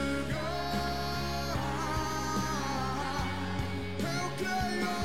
Eu 4.02 4.26
creio, 4.38 4.96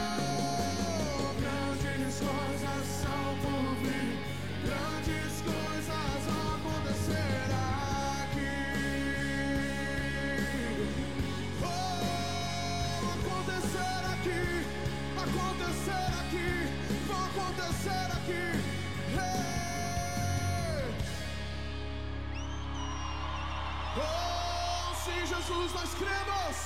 acontecer 15.80 16.12
aqui, 16.22 16.50
vai 17.06 17.24
acontecer 17.30 18.06
aqui. 18.16 18.44
Hey! 19.16 19.60
Oh, 23.96 24.94
sim, 25.04 25.26
Jesus, 25.26 25.72
nós 25.72 25.94
cremos. 25.94 26.56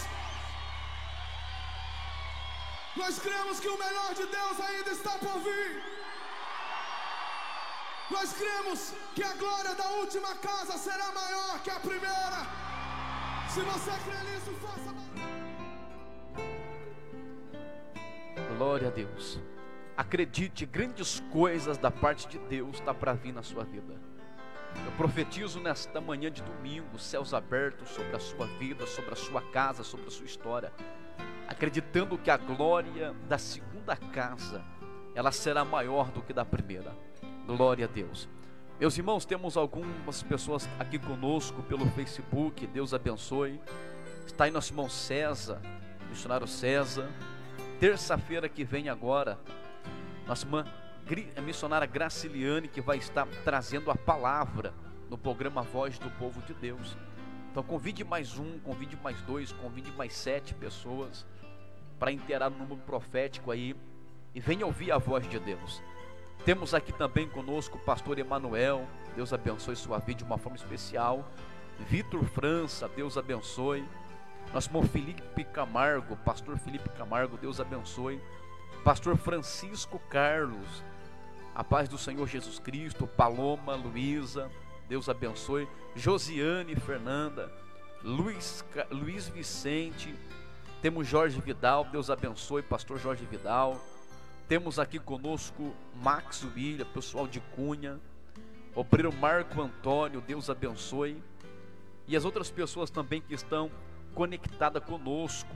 Nós 2.97 3.19
cremos 3.19 3.61
que 3.61 3.69
o 3.69 3.79
melhor 3.79 4.15
de 4.15 4.27
Deus 4.27 4.61
ainda 4.61 4.91
está 4.91 5.11
por 5.19 5.39
vir. 5.41 5.83
Nós 8.11 8.33
cremos 8.33 8.93
que 9.15 9.23
a 9.23 9.35
glória 9.35 9.75
da 9.75 9.89
última 10.03 10.35
casa 10.37 10.77
será 10.79 11.11
maior 11.13 11.59
que 11.61 11.71
a 11.71 11.81
primeira. 11.81 12.41
Se 13.53 13.61
você 13.61 13.93
crê 14.05 14.19
nisso, 14.31 14.53
faça 14.61 14.93
barulho. 14.93 15.14
Glória 18.57 18.87
a 18.87 18.91
Deus. 18.91 19.41
Acredite, 19.97 20.65
grandes 20.65 21.19
coisas 21.33 21.77
da 21.77 21.91
parte 21.91 22.29
de 22.29 22.39
Deus 22.39 22.77
está 22.77 22.95
para 22.95 23.13
vir 23.13 23.33
na 23.33 23.43
sua 23.43 23.65
vida. 23.65 23.95
Eu 24.87 24.93
profetizo 24.93 25.59
nesta 25.59 26.01
manhã 26.01 26.31
de 26.31 26.41
domingo, 26.41 26.97
céus 26.99 27.35
abertos 27.35 27.89
sobre 27.89 28.15
a 28.15 28.21
sua 28.21 28.47
vida, 28.59 28.87
sobre 28.87 29.13
a 29.13 29.17
sua 29.17 29.41
casa, 29.41 29.83
sobre 29.83 30.07
a 30.07 30.11
sua 30.11 30.27
história, 30.27 30.73
acreditando 31.49 32.17
que 32.17 32.31
a 32.31 32.37
glória 32.37 33.13
da 33.29 33.39
segunda 33.39 33.97
casa, 33.97 34.65
ela 35.17 35.33
será 35.33 35.65
maior 35.65 36.11
do 36.13 36.23
que 36.23 36.33
da 36.33 36.45
primeira. 36.45 36.97
Glória 37.47 37.87
a 37.87 37.89
Deus. 37.89 38.29
Meus 38.79 38.97
irmãos, 38.97 39.25
temos 39.25 39.57
algumas 39.57 40.23
pessoas 40.23 40.69
aqui 40.79 40.99
conosco 40.99 41.61
pelo 41.65 41.87
Facebook, 41.91 42.67
Deus 42.69 42.95
abençoe. 42.95 43.61
Está 44.25 44.45
aí 44.45 44.53
nosso 44.53 44.73
irmão 44.73 44.89
César, 44.89 45.61
missionário 46.09 46.47
César. 46.47 47.09
Terça-feira 47.85 48.49
que 48.49 48.65
vem 48.65 48.89
agora, 48.89 49.39
nossa 50.27 50.47
irmã 50.47 50.65
missionária 51.45 51.87
Graciliane 51.87 52.67
que 52.67 52.81
vai 52.81 52.97
estar 52.97 53.29
trazendo 53.45 53.91
a 53.91 53.95
palavra 53.95 54.73
no 55.11 55.19
programa 55.19 55.61
Voz 55.61 55.99
do 55.99 56.11
Povo 56.13 56.41
de 56.41 56.55
Deus. 56.55 56.97
Então 57.51 57.63
convide 57.63 58.03
mais 58.03 58.39
um, 58.39 58.59
convide 58.61 58.97
mais 59.03 59.21
dois, 59.21 59.53
convide 59.53 59.93
mais 59.93 60.15
sete 60.15 60.55
pessoas 60.55 61.27
para 61.99 62.11
inteirar 62.11 62.49
no 62.49 62.57
número 62.57 62.81
profético 62.87 63.51
aí 63.51 63.77
e 64.35 64.41
venha 64.41 64.65
ouvir 64.65 64.91
a 64.91 64.97
voz 64.97 65.29
de 65.29 65.39
Deus. 65.39 65.83
Temos 66.43 66.73
aqui 66.73 66.91
também 66.91 67.29
conosco 67.29 67.77
o 67.77 67.85
pastor 67.85 68.19
Emanuel, 68.19 68.89
Deus 69.15 69.31
abençoe 69.31 69.77
sua 69.77 69.99
vida 69.99 70.21
de 70.21 70.25
uma 70.25 70.39
forma 70.39 70.57
especial. 70.57 71.31
Vitor 71.81 72.25
França, 72.25 72.89
Deus 72.89 73.19
abençoe. 73.19 73.85
Nosso 74.55 74.69
irmão 74.69 74.85
Felipe 74.85 75.43
Camargo, 75.43 76.17
pastor 76.19 76.57
Felipe 76.57 76.89
Camargo, 76.91 77.37
Deus 77.37 77.59
abençoe. 77.59 78.21
Pastor 78.85 79.17
Francisco 79.17 79.99
Carlos, 80.09 80.85
a 81.53 81.65
paz 81.65 81.89
do 81.89 81.99
Senhor 81.99 82.29
Jesus 82.29 82.61
Cristo, 82.61 83.05
Paloma, 83.05 83.75
Luísa, 83.75 84.49
Deus 84.89 85.09
abençoe. 85.09 85.67
Josiane 85.97 86.77
Fernanda, 86.77 87.51
Luiz, 88.01 88.65
Luiz 88.93 89.27
Vicente, 89.27 90.15
temos 90.81 91.09
Jorge 91.09 91.41
Vidal, 91.41 91.89
Deus 91.91 92.09
abençoe, 92.09 92.63
pastor 92.63 93.01
Jorge 93.01 93.25
Vidal. 93.25 93.85
Temos 94.47 94.79
aqui 94.79 95.01
conosco 95.01 95.75
Max 96.01 96.47
William, 96.55 96.87
pessoal 96.95 97.27
de 97.27 97.41
Cunha, 97.57 97.99
obreiro 98.73 99.13
Marco 99.13 99.61
Antônio, 99.61 100.21
Deus 100.21 100.49
abençoe. 100.49 101.21
E 102.07 102.17
as 102.17 102.25
outras 102.25 102.53
pessoas 102.53 102.89
também 102.89 103.21
que 103.21 103.35
estão 103.35 103.69
conectadas 104.15 104.85
conosco 104.85 105.55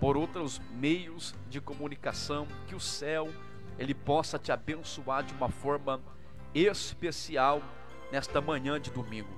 por 0.00 0.16
outros 0.16 0.60
meios 0.72 1.34
de 1.48 1.60
comunicação, 1.60 2.48
que 2.66 2.74
o 2.74 2.80
céu 2.80 3.28
ele 3.78 3.94
possa 3.94 4.38
te 4.38 4.50
abençoar 4.50 5.22
de 5.22 5.32
uma 5.34 5.48
forma 5.48 6.00
especial 6.54 7.62
nesta 8.10 8.40
manhã 8.40 8.80
de 8.80 8.90
domingo. 8.90 9.30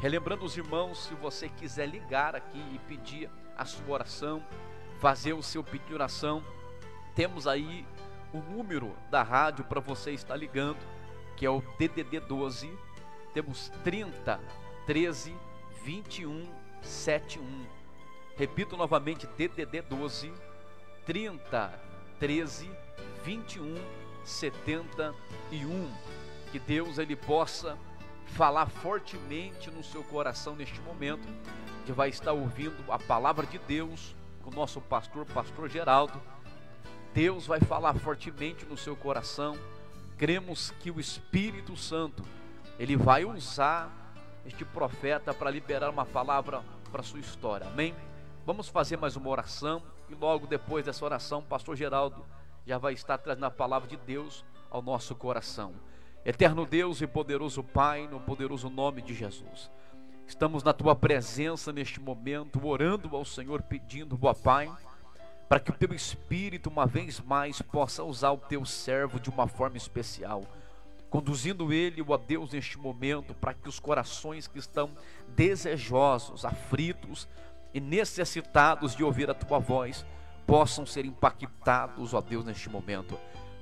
Relembrando 0.00 0.44
os 0.44 0.56
irmãos, 0.56 1.04
se 1.04 1.14
você 1.14 1.48
quiser 1.48 1.86
ligar 1.86 2.34
aqui 2.34 2.58
e 2.72 2.78
pedir 2.88 3.28
a 3.56 3.64
sua 3.64 3.94
oração, 3.94 4.42
fazer 4.98 5.32
o 5.32 5.42
seu 5.42 5.62
pedido 5.62 5.88
de 5.88 5.94
oração, 5.94 6.42
temos 7.14 7.46
aí 7.46 7.86
o 8.32 8.38
número 8.38 8.94
da 9.10 9.22
rádio 9.22 9.64
para 9.64 9.80
você 9.80 10.12
estar 10.12 10.36
ligando, 10.36 10.78
que 11.36 11.44
é 11.44 11.50
o 11.50 11.62
DDD 11.78 12.20
12. 12.20 12.70
Temos 13.34 13.70
30 13.82 14.40
13 14.86 15.34
21 15.84 16.46
71. 16.82 17.77
Repito 18.38 18.76
novamente, 18.76 19.26
DDD 19.36 19.82
12 19.82 20.32
30 21.04 21.72
13 22.20 22.70
21 23.24 23.74
71. 24.24 25.90
Que 26.52 26.60
Deus 26.60 26.98
ele 26.98 27.16
possa 27.16 27.76
falar 28.26 28.66
fortemente 28.66 29.70
no 29.70 29.82
seu 29.82 30.04
coração 30.04 30.54
neste 30.54 30.80
momento, 30.82 31.26
que 31.84 31.92
vai 31.92 32.10
estar 32.10 32.32
ouvindo 32.32 32.76
a 32.92 32.98
palavra 32.98 33.44
de 33.44 33.58
Deus 33.58 34.14
com 34.42 34.50
o 34.50 34.54
nosso 34.54 34.80
pastor, 34.80 35.26
pastor 35.26 35.68
Geraldo. 35.68 36.20
Deus 37.12 37.44
vai 37.46 37.58
falar 37.58 37.94
fortemente 37.94 38.64
no 38.66 38.76
seu 38.76 38.94
coração. 38.94 39.58
Cremos 40.16 40.70
que 40.78 40.90
o 40.92 41.00
Espírito 41.00 41.76
Santo 41.76 42.22
ele 42.78 42.96
vai 42.96 43.24
usar 43.24 43.90
este 44.46 44.64
profeta 44.64 45.34
para 45.34 45.50
liberar 45.50 45.90
uma 45.90 46.06
palavra 46.06 46.62
para 46.92 47.02
sua 47.02 47.18
história. 47.18 47.66
Amém? 47.66 47.94
Vamos 48.48 48.66
fazer 48.66 48.96
mais 48.96 49.14
uma 49.14 49.28
oração 49.28 49.82
e 50.08 50.14
logo 50.14 50.46
depois 50.46 50.82
dessa 50.82 51.04
oração, 51.04 51.40
o 51.40 51.42
pastor 51.42 51.76
Geraldo 51.76 52.24
já 52.66 52.78
vai 52.78 52.94
estar 52.94 53.18
trazendo 53.18 53.44
a 53.44 53.50
palavra 53.50 53.86
de 53.86 53.98
Deus 53.98 54.42
ao 54.70 54.80
nosso 54.80 55.14
coração. 55.14 55.74
Eterno 56.24 56.64
Deus 56.64 57.02
e 57.02 57.06
poderoso 57.06 57.62
Pai, 57.62 58.08
no 58.08 58.18
poderoso 58.18 58.70
nome 58.70 59.02
de 59.02 59.12
Jesus. 59.12 59.70
Estamos 60.26 60.62
na 60.62 60.72
tua 60.72 60.96
presença 60.96 61.74
neste 61.74 62.00
momento, 62.00 62.66
orando 62.66 63.14
ao 63.14 63.22
Senhor, 63.22 63.60
pedindo, 63.60 64.18
ó 64.22 64.32
Pai, 64.32 64.72
para 65.46 65.60
que 65.60 65.70
o 65.70 65.74
teu 65.74 65.92
Espírito, 65.92 66.70
uma 66.70 66.86
vez 66.86 67.20
mais, 67.20 67.60
possa 67.60 68.02
usar 68.02 68.30
o 68.30 68.38
teu 68.38 68.64
servo 68.64 69.20
de 69.20 69.28
uma 69.28 69.46
forma 69.46 69.76
especial 69.76 70.42
conduzindo 71.10 71.72
ele, 71.72 72.04
ó 72.06 72.16
Deus, 72.16 72.52
neste 72.52 72.78
momento, 72.78 73.34
para 73.34 73.54
que 73.54 73.68
os 73.68 73.80
corações 73.80 74.46
que 74.46 74.58
estão 74.58 74.90
desejosos, 75.34 76.44
aflitos 76.44 77.26
e 77.72 77.80
necessitados 77.80 78.94
de 78.96 79.04
ouvir 79.04 79.30
a 79.30 79.34
tua 79.34 79.58
voz 79.58 80.04
possam 80.46 80.86
ser 80.86 81.04
impactados, 81.04 82.14
ó 82.14 82.20
Deus, 82.20 82.44
neste 82.44 82.70
momento. 82.70 83.18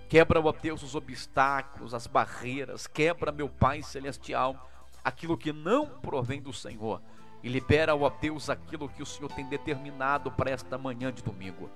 Quebra, 0.09 0.41
ó 0.41 0.53
Deus, 0.53 0.83
os 0.83 0.95
obstáculos, 0.95 1.93
as 1.93 2.07
barreiras, 2.07 2.87
quebra, 2.87 3.33
meu 3.33 3.49
Pai 3.49 3.83
celestial, 3.83 4.71
aquilo 5.03 5.37
que 5.37 5.53
não 5.53 5.87
provém 5.87 6.41
do 6.41 6.53
Senhor 6.53 7.01
e 7.43 7.49
libera, 7.49 7.95
ó 7.95 8.09
Deus, 8.09 8.49
aquilo 8.51 8.89
que 8.89 9.03
o 9.03 9.07
Senhor 9.07 9.31
tem 9.33 9.45
determinado 9.47 10.31
para 10.31 10.51
esta 10.51 10.79
manhã 10.79 11.13
de 11.13 11.23
domingo. 11.23 11.71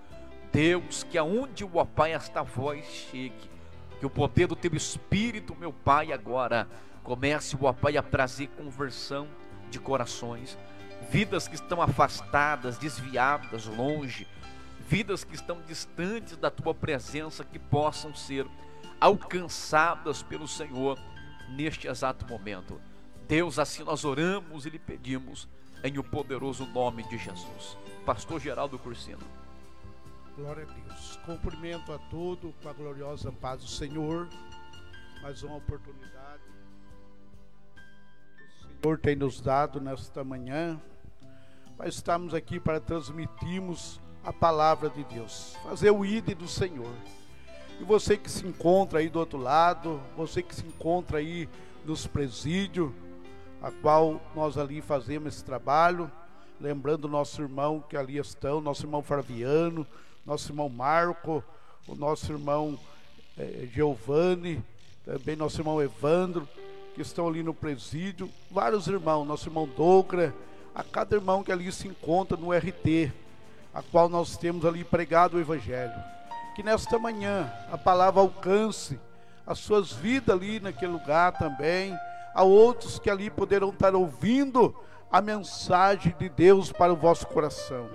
Deus, 0.52 1.04
que 1.04 1.16
aonde, 1.18 1.64
ó 1.64 1.84
Pai, 1.84 2.12
esta 2.12 2.42
voz 2.42 2.84
chegue, 2.84 3.50
que 3.98 4.06
o 4.06 4.10
poder 4.10 4.46
do 4.46 4.56
teu 4.56 4.74
Espírito, 4.74 5.56
meu 5.56 5.72
Pai, 5.72 6.12
agora 6.12 6.68
comece, 7.02 7.56
ó 7.60 7.72
Pai, 7.72 7.96
a 7.96 8.02
trazer 8.02 8.48
conversão 8.48 9.28
de 9.70 9.78
corações, 9.78 10.58
vidas 11.10 11.48
que 11.48 11.56
estão 11.56 11.82
afastadas, 11.82 12.78
desviadas, 12.78 13.66
longe, 13.66 14.26
vidas 14.88 15.24
que 15.24 15.34
estão 15.34 15.60
distantes 15.62 16.36
da 16.36 16.50
tua 16.50 16.72
presença, 16.72 17.44
que 17.44 17.58
possam 17.58 18.14
ser 18.14 18.46
alcançadas 19.00 20.22
pelo 20.22 20.46
Senhor 20.46 20.98
neste 21.48 21.88
exato 21.88 22.26
momento. 22.26 22.80
Deus, 23.26 23.58
assim 23.58 23.82
nós 23.82 24.04
oramos 24.04 24.66
e 24.66 24.70
lhe 24.70 24.78
pedimos, 24.78 25.48
em 25.82 25.98
o 25.98 26.04
poderoso 26.04 26.64
nome 26.66 27.02
de 27.08 27.18
Jesus. 27.18 27.76
Pastor 28.06 28.40
Geraldo 28.40 28.78
Cursino. 28.78 29.26
Glória 30.36 30.64
a 30.68 30.72
Deus. 30.72 31.16
Cumprimento 31.26 31.92
a 31.92 31.98
todo 31.98 32.54
com 32.62 32.68
a 32.68 32.72
gloriosa 32.72 33.32
paz 33.32 33.62
do 33.62 33.68
Senhor. 33.68 34.28
Mais 35.22 35.42
uma 35.42 35.56
oportunidade 35.56 36.42
que 38.36 38.44
o 38.44 38.80
Senhor 38.82 38.98
tem 38.98 39.16
nos 39.16 39.40
dado 39.40 39.80
nesta 39.80 40.22
manhã. 40.22 40.80
Nós 41.82 41.94
estamos 41.94 42.34
aqui 42.34 42.60
para 42.60 42.78
transmitirmos 42.78 43.98
a 44.22 44.30
palavra 44.30 44.90
de 44.90 45.02
Deus, 45.02 45.56
fazer 45.64 45.90
o 45.90 46.04
ide 46.04 46.34
do 46.34 46.46
Senhor. 46.46 46.92
E 47.80 47.84
você 47.84 48.18
que 48.18 48.30
se 48.30 48.46
encontra 48.46 48.98
aí 48.98 49.08
do 49.08 49.18
outro 49.18 49.38
lado, 49.38 49.98
você 50.14 50.42
que 50.42 50.54
se 50.54 50.66
encontra 50.66 51.16
aí 51.16 51.48
nos 51.86 52.06
presídios, 52.06 52.92
a 53.62 53.70
qual 53.70 54.20
nós 54.36 54.58
ali 54.58 54.82
fazemos 54.82 55.34
esse 55.34 55.42
trabalho, 55.42 56.12
lembrando 56.60 57.08
nosso 57.08 57.40
irmão 57.40 57.82
que 57.88 57.96
ali 57.96 58.18
estão, 58.18 58.60
nosso 58.60 58.84
irmão 58.84 59.02
Flaviano, 59.02 59.86
nosso 60.26 60.52
irmão 60.52 60.68
Marco, 60.68 61.42
o 61.88 61.94
nosso 61.94 62.30
irmão 62.30 62.78
eh, 63.38 63.66
Giovanni, 63.72 64.62
também 65.02 65.34
nosso 65.34 65.58
irmão 65.58 65.80
Evandro, 65.80 66.46
que 66.94 67.00
estão 67.00 67.26
ali 67.26 67.42
no 67.42 67.54
presídio, 67.54 68.28
vários 68.50 68.86
irmãos, 68.86 69.24
nosso 69.24 69.48
irmão 69.48 69.66
Douglas, 69.66 70.30
a 70.74 70.82
cada 70.82 71.16
irmão 71.16 71.42
que 71.42 71.52
ali 71.52 71.70
se 71.70 71.88
encontra 71.88 72.36
no 72.36 72.52
RT, 72.52 73.12
a 73.74 73.82
qual 73.82 74.08
nós 74.08 74.36
temos 74.36 74.64
ali 74.64 74.84
pregado 74.84 75.36
o 75.36 75.40
Evangelho. 75.40 75.94
Que 76.54 76.62
nesta 76.62 76.98
manhã 76.98 77.52
a 77.70 77.78
palavra 77.78 78.20
alcance 78.20 78.98
as 79.46 79.58
suas 79.58 79.92
vidas 79.92 80.34
ali 80.34 80.60
naquele 80.60 80.92
lugar 80.92 81.32
também, 81.32 81.96
a 82.34 82.42
outros 82.42 82.98
que 82.98 83.10
ali 83.10 83.30
poderão 83.30 83.70
estar 83.70 83.94
ouvindo 83.94 84.74
a 85.10 85.20
mensagem 85.20 86.14
de 86.18 86.28
Deus 86.28 86.70
para 86.70 86.92
o 86.92 86.96
vosso 86.96 87.26
coração 87.26 87.88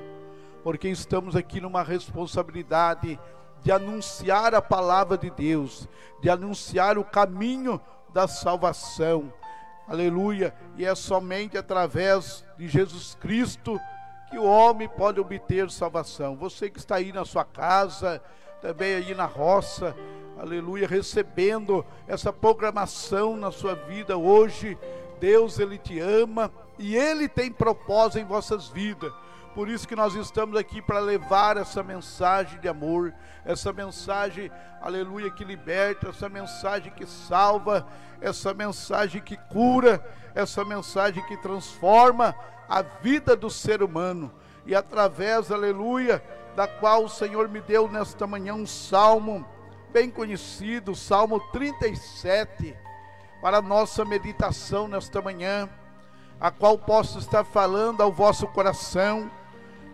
porque 0.66 0.90
estamos 0.90 1.36
aqui 1.36 1.62
numa 1.62 1.84
responsabilidade 1.84 3.20
de 3.62 3.72
anunciar 3.72 4.56
a 4.56 4.62
palavra 4.64 5.16
de 5.16 5.30
Deus, 5.30 5.88
de 6.20 6.28
anunciar 6.28 6.98
o 6.98 7.04
caminho 7.04 7.80
da 8.12 8.28
salvação. 8.28 9.32
Aleluia! 9.88 10.54
E 10.78 10.86
é 10.86 10.96
somente 10.96 11.58
através 11.58 12.44
de 12.58 12.68
Jesus 12.68 13.16
Cristo 13.20 13.80
que 14.30 14.38
o 14.38 14.44
homem 14.44 14.90
pode 14.90 15.20
obter 15.20 15.70
salvação. 15.70 16.36
Você 16.36 16.70
que 16.70 16.80
está 16.80 16.96
aí 16.96 17.14
na 17.14 17.24
sua 17.24 17.46
casa, 17.46 18.22
também 18.62 18.96
aí 18.96 19.14
na 19.14 19.26
roça, 19.26 19.96
aleluia, 20.38 20.88
recebendo 20.88 21.86
essa 22.08 22.34
programação 22.34 23.38
na 23.38 23.52
sua 23.52 23.76
vida 23.76 24.18
hoje, 24.18 24.78
Deus 25.20 25.60
ele 25.60 25.78
te 25.78 26.00
ama 26.00 26.52
e 26.80 26.96
ele 26.96 27.30
tem 27.30 27.52
propósito 27.52 28.20
em 28.20 28.26
vossas 28.26 28.68
vidas. 28.68 29.14
Por 29.56 29.70
isso 29.70 29.88
que 29.88 29.96
nós 29.96 30.14
estamos 30.16 30.58
aqui 30.58 30.82
para 30.82 31.00
levar 31.00 31.56
essa 31.56 31.82
mensagem 31.82 32.60
de 32.60 32.68
amor, 32.68 33.14
essa 33.46 33.72
mensagem, 33.72 34.52
aleluia, 34.82 35.32
que 35.32 35.46
liberta, 35.46 36.10
essa 36.10 36.28
mensagem 36.28 36.92
que 36.92 37.08
salva, 37.08 37.88
essa 38.20 38.54
mensagem 38.54 39.22
que 39.22 39.38
cura, 39.38 40.06
essa 40.36 40.66
mensagem 40.66 41.24
que 41.24 41.38
transforma 41.38 42.36
a 42.68 42.82
vida 42.82 43.34
do 43.34 43.50
ser 43.50 43.82
humano. 43.82 44.30
E 44.66 44.76
através, 44.76 45.50
aleluia, 45.50 46.22
da 46.54 46.68
qual 46.68 47.06
o 47.06 47.10
Senhor 47.10 47.48
me 47.48 47.62
deu 47.62 47.88
nesta 47.88 48.28
manhã 48.28 48.54
um 48.54 48.68
salmo 48.68 49.46
bem 49.90 50.12
conhecido, 50.12 50.94
Salmo 50.94 51.40
37, 51.54 52.76
para 53.42 53.60
a 53.60 53.62
nossa 53.62 54.04
meditação 54.04 54.90
nesta 54.90 55.22
manhã, 55.22 55.70
a 56.42 56.52
qual 56.52 56.78
posso 56.78 57.20
estar 57.20 57.46
falando 57.46 58.02
ao 58.02 58.12
vosso 58.12 58.46
coração 58.48 59.32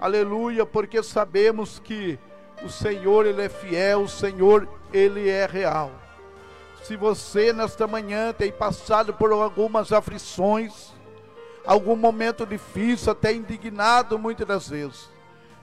Aleluia, 0.02 0.66
porque 0.66 1.04
sabemos 1.04 1.78
que 1.78 2.18
o 2.64 2.70
Senhor 2.70 3.28
ele 3.28 3.44
é 3.44 3.50
fiel, 3.50 4.02
o 4.02 4.10
Senhor 4.10 4.68
ele 4.92 5.30
é 5.30 5.46
real. 5.46 5.92
Se 6.82 6.96
você 6.96 7.54
nesta 7.54 7.86
manhã 7.86 8.34
tem 8.34 8.52
passado 8.52 9.14
por 9.14 9.32
algumas 9.32 9.94
aflições, 9.94 10.92
algum 11.64 11.96
momento 11.96 12.48
difícil, 12.48 13.12
até 13.12 13.32
indignado 13.32 14.18
muitas 14.18 14.48
das 14.48 14.68
vezes, 14.68 15.08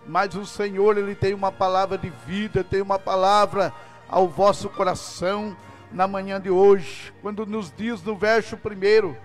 mas 0.07 0.37
o 0.37 0.46
Senhor 0.46 0.96
ele 0.96 1.16
tem 1.16 1.35
uma 1.35 1.51
palavra 1.51 1.98
de 1.98 2.11
vida, 2.24 2.62
tem 2.62 2.81
uma 2.81 2.96
palavra 2.96 3.74
ao 4.09 4.29
vosso 4.29 4.68
coração 4.68 5.57
na 5.90 6.07
manhã 6.07 6.40
de 6.40 6.48
hoje, 6.48 7.12
quando 7.22 7.44
nos 7.44 7.72
diz 7.77 8.05
no 8.05 8.14
verso 8.14 8.57
primeiro: 8.57 9.16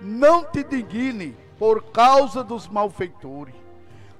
não 0.00 0.42
te 0.42 0.60
indigne 0.60 1.36
por 1.58 1.82
causa 1.92 2.42
dos 2.42 2.66
malfeitores 2.66 3.61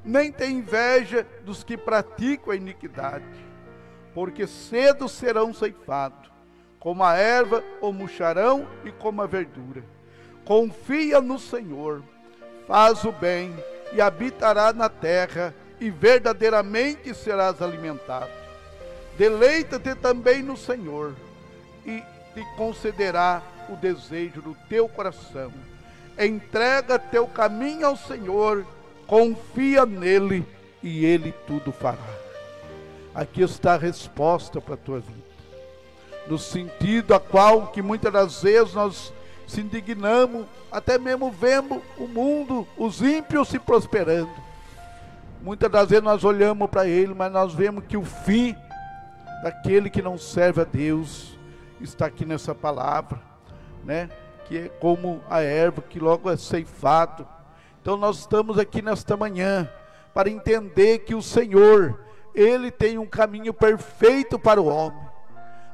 nem 0.05 0.33
tem 0.33 0.59
inveja 0.59 1.27
dos 1.45 1.63
que 1.63 1.77
praticam 1.77 2.53
a 2.53 2.57
iniquidade, 2.57 3.25
porque 4.15 4.47
cedo 4.47 5.09
serão 5.09 5.55
ceifados, 5.55 6.31
como 6.79 7.05
a 7.05 7.15
erva 7.15 7.63
o 7.81 7.93
murcharão 7.93 8.67
e 8.85 8.91
como 8.91 9.23
a 9.23 9.27
verdura. 9.27 9.85
Confia 10.45 11.21
no 11.21 11.39
Senhor, 11.39 12.03
faz 12.67 13.05
o 13.05 13.13
bem 13.13 13.55
e 13.93 14.01
habitará 14.01 14.73
na 14.73 14.89
terra, 14.89 15.55
e 15.81 15.91
verdadeiramente 15.91 17.13
serás 17.13 17.61
alimentado. 17.61 18.31
Deleita-te 19.19 19.95
também 19.97 20.41
no 20.41 20.57
Senhor, 20.57 21.15
e 21.85 22.01
te 22.35 22.45
concederá 22.57 23.43
o 23.69 23.77
desejo 23.77 24.41
do 24.41 24.57
teu 24.69 24.89
coração. 24.89 25.53
Entrega 26.19 26.99
teu 26.99 27.27
caminho 27.27 27.87
ao 27.87 27.97
Senhor 27.97 28.65
confia 29.13 29.85
nele 29.85 30.43
e 30.83 31.05
ele 31.05 31.33
tudo 31.47 31.71
fará. 31.71 31.99
Aqui 33.15 33.43
está 33.43 33.75
a 33.75 33.77
resposta 33.77 34.59
para 34.59 34.73
a 34.73 34.79
tua 34.79 35.01
vida. 35.01 35.29
No 36.27 36.39
sentido 36.39 37.15
a 37.15 37.21
qual 37.21 37.67
que 37.67 37.83
muitas 37.83 38.11
das 38.11 38.43
vezes 38.43 38.73
nós 38.73 39.13
se 39.47 39.61
indignamos, 39.61 40.47
até 40.71 40.97
mesmo 40.97 41.31
vemos 41.31 41.83
o 41.99 42.09
mundo, 42.09 42.67
os 42.75 43.03
ímpios 43.03 43.49
se 43.49 43.59
prosperando. 43.59 44.33
Muitas 45.43 45.71
das 45.71 45.91
vezes 45.91 46.03
nós 46.03 46.25
olhamos 46.25 46.71
para 46.71 46.89
ele, 46.89 47.13
mas 47.13 47.31
nós 47.31 47.53
vemos 47.53 47.85
que 47.87 47.99
o 47.99 48.05
fim 48.07 48.57
daquele 49.43 49.91
que 49.91 50.01
não 50.01 50.17
serve 50.17 50.63
a 50.63 50.65
Deus 50.65 51.39
está 51.83 52.07
aqui 52.07 52.25
nessa 52.25 52.55
palavra, 52.55 53.21
né? 53.85 54.09
Que 54.47 54.57
é 54.57 54.69
como 54.81 55.21
a 55.29 55.43
erva 55.43 55.83
que 55.83 56.01
logo 56.01 56.31
é 56.31 56.37
ceifado 56.39 57.29
então 57.83 57.97
nós 57.97 58.21
estamos 58.21 58.61
aqui 58.61 58.81
nesta 58.81 59.17
manhã 59.17 59.69
para 60.15 60.31
entender 60.31 61.01
que 61.01 61.17
o 61.17 61.21
Senhor, 61.21 61.99
ele 62.33 62.71
tem 62.71 62.97
um 62.97 63.07
caminho 63.07 63.53
perfeito 63.53 64.39
para 64.39 64.63
o 64.63 64.67
homem 64.67 65.03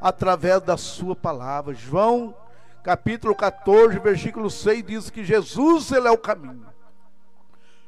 através 0.01 0.63
da 0.63 0.79
sua 0.79 1.15
palavra. 1.15 1.75
João 1.75 2.35
capítulo 2.83 3.35
14, 3.35 3.99
versículo 3.99 4.49
6 4.49 4.87
diz 4.87 5.11
que 5.11 5.23
Jesus 5.23 5.93
ele 5.93 6.09
é 6.09 6.11
o 6.11 6.17
caminho. 6.17 6.67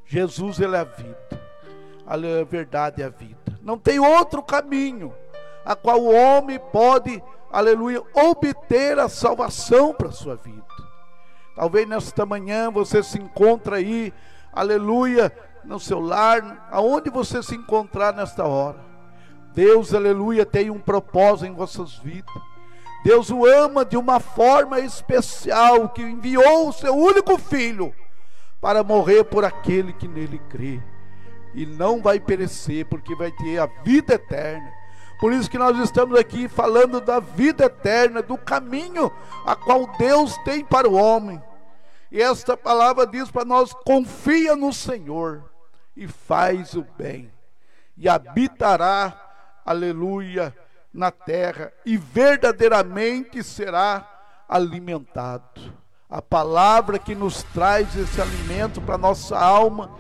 Jesus 0.05 0.61
ele 0.61 0.77
é 0.77 0.81
a 0.81 0.85
vida. 0.85 1.41
A 2.07 2.17
verdade 2.45 3.01
é 3.01 3.07
a 3.07 3.09
vida. 3.09 3.59
Não 3.63 3.79
tem 3.79 3.99
outro 3.99 4.43
caminho 4.43 5.15
a 5.65 5.75
qual 5.75 5.99
o 5.99 6.15
homem 6.15 6.59
pode, 6.59 7.23
aleluia, 7.51 8.03
obter 8.13 8.99
a 8.99 9.09
salvação 9.09 9.95
para 9.95 10.09
a 10.09 10.13
sua 10.13 10.37
vida. 10.37 10.90
Talvez 11.61 11.87
nesta 11.87 12.25
manhã 12.25 12.71
você 12.71 13.03
se 13.03 13.19
encontra 13.19 13.77
aí, 13.77 14.15
aleluia, 14.51 15.31
no 15.63 15.79
seu 15.79 16.01
lar, 16.01 16.67
aonde 16.73 17.11
você 17.11 17.43
se 17.43 17.55
encontrar 17.55 18.15
nesta 18.15 18.47
hora. 18.47 18.79
Deus, 19.53 19.93
aleluia, 19.93 20.47
tem 20.47 20.71
um 20.71 20.79
propósito 20.79 21.45
em 21.45 21.55
vossas 21.55 21.97
vidas. 21.99 22.33
Deus 23.05 23.29
o 23.29 23.45
ama 23.45 23.85
de 23.85 23.99
uma 23.99 24.19
forma 24.21 24.81
especial, 24.81 25.91
que 25.91 26.01
enviou 26.01 26.67
o 26.67 26.73
seu 26.73 26.97
único 26.97 27.37
filho 27.37 27.95
para 28.59 28.83
morrer 28.83 29.25
por 29.25 29.45
aquele 29.45 29.93
que 29.93 30.09
nele 30.09 30.41
crê. 30.49 30.81
E 31.53 31.67
não 31.67 32.01
vai 32.01 32.19
perecer, 32.19 32.87
porque 32.87 33.15
vai 33.15 33.33
ter 33.33 33.59
a 33.59 33.67
vida 33.85 34.15
eterna. 34.15 34.73
Por 35.21 35.31
isso 35.31 35.51
que 35.51 35.59
nós 35.59 35.79
estamos 35.79 36.19
aqui 36.19 36.49
falando 36.49 37.03
da 37.03 37.21
vida 37.21 37.67
eterna, 37.67 38.23
do 38.23 38.39
caminho 38.39 39.13
a 39.45 39.55
qual 39.55 39.87
Deus 39.99 40.39
tem 40.39 40.65
para 40.65 40.89
o 40.89 40.95
homem. 40.95 41.39
E 42.11 42.21
esta 42.21 42.57
palavra 42.57 43.07
diz 43.07 43.31
para 43.31 43.45
nós: 43.45 43.73
confia 43.85 44.57
no 44.57 44.73
Senhor 44.73 45.45
e 45.97 46.09
faz 46.09 46.75
o 46.75 46.85
bem, 46.97 47.31
e 47.97 48.09
habitará, 48.09 49.61
aleluia, 49.65 50.55
na 50.93 51.11
terra, 51.11 51.73
e 51.85 51.97
verdadeiramente 51.97 53.43
será 53.45 54.09
alimentado. 54.49 55.79
A 56.09 56.21
palavra 56.21 56.99
que 56.99 57.15
nos 57.15 57.45
traz 57.55 57.97
esse 57.97 58.21
alimento 58.21 58.81
para 58.81 58.99
nossa 58.99 59.39
alma, 59.39 59.91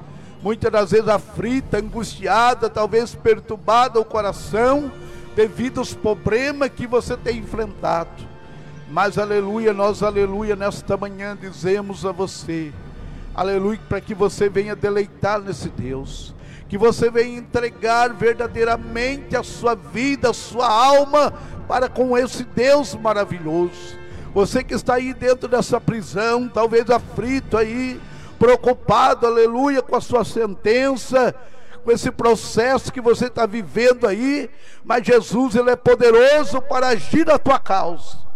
muitas 0.42 0.72
das 0.72 0.90
vezes 0.90 1.08
aflita, 1.08 1.78
angustiada, 1.78 2.68
talvez 2.68 3.14
perturbada 3.14 4.00
o 4.00 4.04
coração, 4.04 4.90
devido 5.36 5.78
aos 5.78 5.94
problemas 5.94 6.70
que 6.70 6.86
você 6.86 7.16
tem 7.16 7.38
enfrentado. 7.38 8.29
Mas 8.90 9.16
aleluia, 9.18 9.72
nós 9.72 10.02
aleluia, 10.02 10.56
nesta 10.56 10.96
manhã 10.96 11.38
dizemos 11.40 12.04
a 12.04 12.10
você, 12.10 12.72
aleluia, 13.32 13.78
para 13.88 14.00
que 14.00 14.16
você 14.16 14.48
venha 14.48 14.74
deleitar 14.74 15.40
nesse 15.40 15.68
Deus, 15.68 16.34
que 16.68 16.76
você 16.76 17.08
venha 17.08 17.38
entregar 17.38 18.12
verdadeiramente 18.12 19.36
a 19.36 19.44
sua 19.44 19.76
vida, 19.76 20.30
a 20.30 20.34
sua 20.34 20.68
alma 20.68 21.32
para 21.68 21.88
com 21.88 22.18
esse 22.18 22.42
Deus 22.42 22.96
maravilhoso. 22.96 23.96
Você 24.34 24.64
que 24.64 24.74
está 24.74 24.94
aí 24.94 25.14
dentro 25.14 25.46
dessa 25.46 25.80
prisão, 25.80 26.48
talvez 26.48 26.90
aflito 26.90 27.56
aí, 27.56 28.00
preocupado, 28.40 29.24
aleluia, 29.24 29.82
com 29.82 29.94
a 29.94 30.00
sua 30.00 30.24
sentença, 30.24 31.32
com 31.84 31.92
esse 31.92 32.10
processo 32.10 32.92
que 32.92 33.00
você 33.00 33.26
está 33.26 33.46
vivendo 33.46 34.04
aí, 34.04 34.50
mas 34.84 35.06
Jesus, 35.06 35.54
Ele 35.54 35.70
é 35.70 35.76
poderoso 35.76 36.60
para 36.60 36.88
agir 36.88 37.24
na 37.24 37.38
tua 37.38 37.60
causa. 37.60 38.29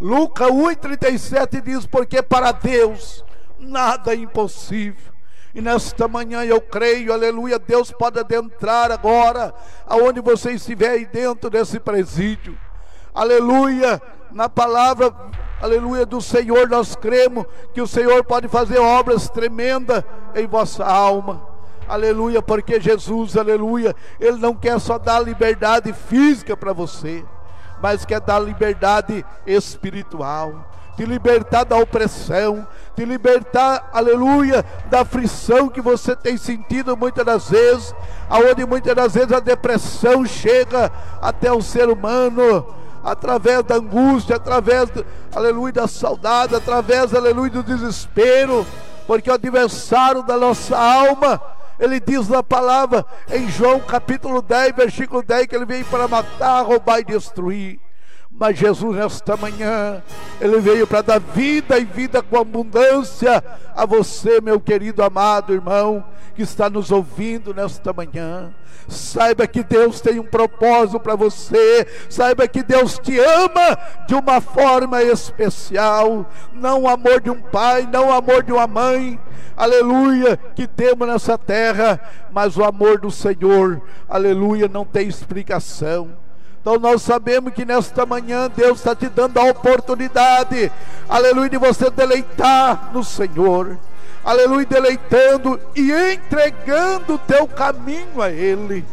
Lucas 0.00 0.48
1,37 0.48 1.60
diz: 1.60 1.86
Porque 1.86 2.22
para 2.22 2.52
Deus 2.52 3.22
nada 3.58 4.12
é 4.12 4.16
impossível. 4.16 5.12
E 5.54 5.60
nesta 5.60 6.08
manhã 6.08 6.44
eu 6.44 6.60
creio, 6.60 7.12
aleluia, 7.12 7.58
Deus 7.58 7.90
pode 7.90 8.18
adentrar 8.18 8.90
agora, 8.90 9.52
aonde 9.84 10.20
você 10.20 10.52
estiver 10.52 10.90
aí 10.90 11.04
dentro 11.04 11.50
desse 11.50 11.78
presídio. 11.80 12.56
Aleluia, 13.12 14.00
na 14.30 14.48
palavra, 14.48 15.12
aleluia, 15.60 16.06
do 16.06 16.20
Senhor, 16.20 16.68
nós 16.68 16.94
cremos 16.94 17.44
que 17.74 17.82
o 17.82 17.86
Senhor 17.86 18.22
pode 18.24 18.46
fazer 18.46 18.78
obras 18.78 19.28
tremendas 19.28 20.04
em 20.36 20.46
vossa 20.46 20.84
alma. 20.84 21.44
Aleluia, 21.88 22.40
porque 22.40 22.80
Jesus, 22.80 23.36
aleluia, 23.36 23.94
Ele 24.20 24.38
não 24.38 24.54
quer 24.54 24.78
só 24.78 24.98
dar 24.98 25.18
liberdade 25.18 25.92
física 25.92 26.56
para 26.56 26.72
você 26.72 27.24
mas 27.82 28.04
quer 28.04 28.20
dar 28.20 28.38
liberdade 28.38 29.24
espiritual, 29.46 30.66
te 30.96 31.04
libertar 31.04 31.64
da 31.64 31.76
opressão, 31.76 32.66
te 32.94 33.04
libertar, 33.04 33.88
aleluia, 33.92 34.64
da 34.90 35.00
aflição 35.00 35.68
que 35.68 35.80
você 35.80 36.14
tem 36.14 36.36
sentido 36.36 36.96
muitas 36.96 37.24
das 37.24 37.48
vezes, 37.48 37.94
aonde 38.28 38.66
muitas 38.66 38.94
das 38.94 39.14
vezes 39.14 39.32
a 39.32 39.40
depressão 39.40 40.26
chega 40.26 40.92
até 41.22 41.50
o 41.50 41.62
ser 41.62 41.88
humano, 41.88 42.74
através 43.02 43.62
da 43.64 43.76
angústia, 43.76 44.36
através, 44.36 44.90
do, 44.90 45.04
aleluia, 45.34 45.72
da 45.72 45.88
saudade, 45.88 46.54
através, 46.54 47.14
aleluia, 47.14 47.50
do 47.50 47.62
desespero, 47.62 48.66
porque 49.06 49.30
o 49.30 49.34
adversário 49.34 50.22
da 50.22 50.36
nossa 50.36 50.76
alma 50.78 51.40
ele 51.80 51.98
diz 51.98 52.28
na 52.28 52.42
palavra 52.42 53.04
em 53.30 53.48
João 53.48 53.80
capítulo 53.80 54.42
10, 54.42 54.76
versículo 54.76 55.22
10, 55.22 55.46
que 55.46 55.56
ele 55.56 55.64
veio 55.64 55.84
para 55.86 56.06
matar, 56.06 56.60
roubar 56.62 57.00
e 57.00 57.04
destruir. 57.04 57.80
Mas 58.30 58.58
Jesus, 58.58 58.96
nesta 58.96 59.36
manhã, 59.36 60.02
Ele 60.40 60.60
veio 60.60 60.86
para 60.86 61.02
dar 61.02 61.20
vida 61.20 61.78
e 61.78 61.84
vida 61.84 62.22
com 62.22 62.38
abundância 62.38 63.42
a 63.74 63.84
você, 63.84 64.40
meu 64.40 64.60
querido 64.60 65.02
amado 65.02 65.52
irmão, 65.52 66.04
que 66.34 66.42
está 66.42 66.70
nos 66.70 66.90
ouvindo 66.90 67.52
nesta 67.52 67.92
manhã. 67.92 68.54
Saiba 68.88 69.46
que 69.46 69.62
Deus 69.62 70.00
tem 70.00 70.18
um 70.18 70.24
propósito 70.24 70.98
para 70.98 71.14
você. 71.14 71.86
Saiba 72.08 72.48
que 72.48 72.62
Deus 72.62 72.98
te 72.98 73.18
ama 73.18 73.78
de 74.06 74.14
uma 74.14 74.40
forma 74.40 75.02
especial. 75.02 76.26
Não 76.52 76.82
o 76.82 76.88
amor 76.88 77.20
de 77.20 77.30
um 77.30 77.40
pai, 77.40 77.88
não 77.90 78.08
o 78.08 78.12
amor 78.12 78.42
de 78.42 78.52
uma 78.52 78.66
mãe. 78.66 79.20
Aleluia, 79.56 80.38
que 80.54 80.66
temos 80.66 81.06
nessa 81.06 81.36
terra, 81.36 82.00
mas 82.32 82.56
o 82.56 82.64
amor 82.64 82.98
do 82.98 83.10
Senhor, 83.10 83.82
aleluia, 84.08 84.66
não 84.66 84.86
tem 84.86 85.06
explicação. 85.06 86.10
Então 86.60 86.78
nós 86.78 87.00
sabemos 87.00 87.54
que 87.54 87.64
nesta 87.64 88.04
manhã 88.04 88.50
Deus 88.54 88.78
está 88.78 88.94
te 88.94 89.08
dando 89.08 89.38
a 89.38 89.44
oportunidade, 89.44 90.70
aleluia, 91.08 91.48
de 91.48 91.56
você 91.56 91.88
deleitar 91.88 92.90
no 92.92 93.02
Senhor, 93.02 93.78
aleluia, 94.22 94.66
deleitando 94.66 95.58
e 95.74 95.90
entregando 95.90 97.14
o 97.14 97.18
teu 97.18 97.48
caminho 97.48 98.20
a 98.20 98.30
Ele, 98.30 98.84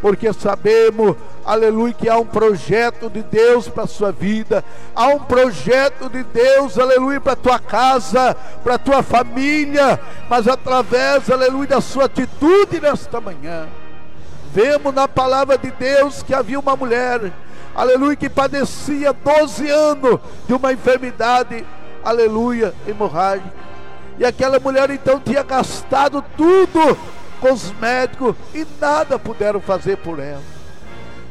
porque 0.00 0.32
sabemos, 0.32 1.16
aleluia, 1.44 1.92
que 1.94 2.08
há 2.08 2.16
um 2.16 2.26
projeto 2.26 3.10
de 3.10 3.24
Deus 3.24 3.68
para 3.68 3.82
a 3.82 3.88
sua 3.88 4.12
vida, 4.12 4.64
há 4.94 5.08
um 5.08 5.18
projeto 5.18 6.08
de 6.08 6.22
Deus, 6.22 6.78
aleluia, 6.78 7.20
para 7.20 7.32
a 7.32 7.36
tua 7.36 7.58
casa, 7.58 8.36
para 8.62 8.76
a 8.76 8.78
tua 8.78 9.02
família, 9.02 9.98
mas 10.30 10.46
através, 10.46 11.28
aleluia, 11.28 11.70
da 11.70 11.80
sua 11.80 12.04
atitude 12.04 12.80
nesta 12.80 13.20
manhã 13.20 13.66
Vemos 14.52 14.94
na 14.94 15.06
palavra 15.06 15.58
de 15.58 15.70
Deus 15.70 16.22
que 16.22 16.34
havia 16.34 16.58
uma 16.58 16.76
mulher, 16.76 17.32
aleluia, 17.74 18.16
que 18.16 18.30
padecia 18.30 19.12
12 19.12 19.68
anos 19.68 20.20
de 20.46 20.54
uma 20.54 20.72
enfermidade, 20.72 21.64
aleluia, 22.04 22.74
hemorrágica. 22.86 23.52
E 24.18 24.24
aquela 24.24 24.58
mulher 24.58 24.90
então 24.90 25.20
tinha 25.20 25.42
gastado 25.42 26.24
tudo 26.36 26.96
com 27.40 27.52
os 27.52 27.70
médicos 27.72 28.34
e 28.54 28.66
nada 28.80 29.18
puderam 29.18 29.60
fazer 29.60 29.98
por 29.98 30.18
ela. 30.18 30.42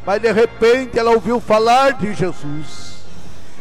Mas 0.06 0.21
de 0.21 0.32
repente 0.32 0.99
ela 0.99 1.12
ouviu 1.12 1.39
falar 1.39 1.93
de 1.93 2.13
Jesus. 2.13 2.95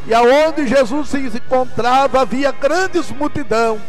E 0.06 0.12
aonde 0.12 0.66
Jesus 0.66 1.08
se 1.08 1.18
encontrava 1.18 2.20
havia 2.20 2.52
grandes 2.52 3.10
multidão. 3.10 3.80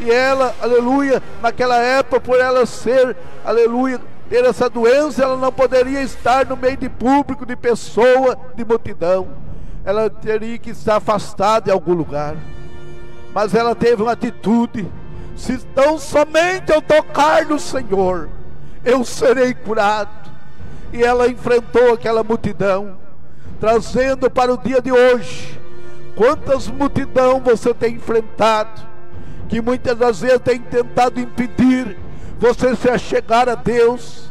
E 0.00 0.10
ela, 0.10 0.54
aleluia, 0.62 1.22
naquela 1.42 1.76
época, 1.76 2.20
por 2.20 2.40
ela 2.40 2.64
ser, 2.64 3.14
aleluia, 3.44 4.00
ter 4.30 4.44
essa 4.44 4.70
doença, 4.70 5.24
ela 5.24 5.36
não 5.36 5.50
poderia 5.50 6.00
estar 6.00 6.46
no 6.46 6.56
meio 6.56 6.76
de 6.76 6.88
público, 6.88 7.44
de 7.44 7.56
pessoa, 7.56 8.38
de 8.54 8.64
multidão. 8.64 9.28
Ela 9.84 10.08
teria 10.08 10.56
que 10.56 10.70
estar 10.70 10.96
afastada 10.96 11.68
em 11.68 11.72
algum 11.72 11.94
lugar. 11.94 12.36
Mas 13.34 13.54
ela 13.54 13.74
teve 13.74 14.02
uma 14.02 14.12
atitude: 14.12 14.86
se 15.36 15.58
tão 15.74 15.98
somente 15.98 16.70
eu 16.72 16.80
tocar 16.80 17.44
no 17.44 17.58
Senhor, 17.58 18.28
eu 18.84 19.04
serei 19.04 19.52
curado. 19.52 20.30
E 20.92 21.02
ela 21.02 21.28
enfrentou 21.28 21.92
aquela 21.92 22.22
multidão, 22.22 22.96
trazendo 23.58 24.30
para 24.30 24.54
o 24.54 24.58
dia 24.58 24.80
de 24.80 24.92
hoje. 24.92 25.58
Quantas 26.14 26.68
multidão 26.68 27.40
você 27.40 27.74
tem 27.74 27.96
enfrentado, 27.96 28.80
que 29.48 29.60
muitas 29.60 29.96
das 29.96 30.20
vezes 30.20 30.40
tem 30.40 30.60
tentado 30.60 31.18
impedir 31.18 31.96
você 32.40 32.74
se 32.74 32.88
achegar 32.88 33.48
a 33.50 33.54
Deus. 33.54 34.30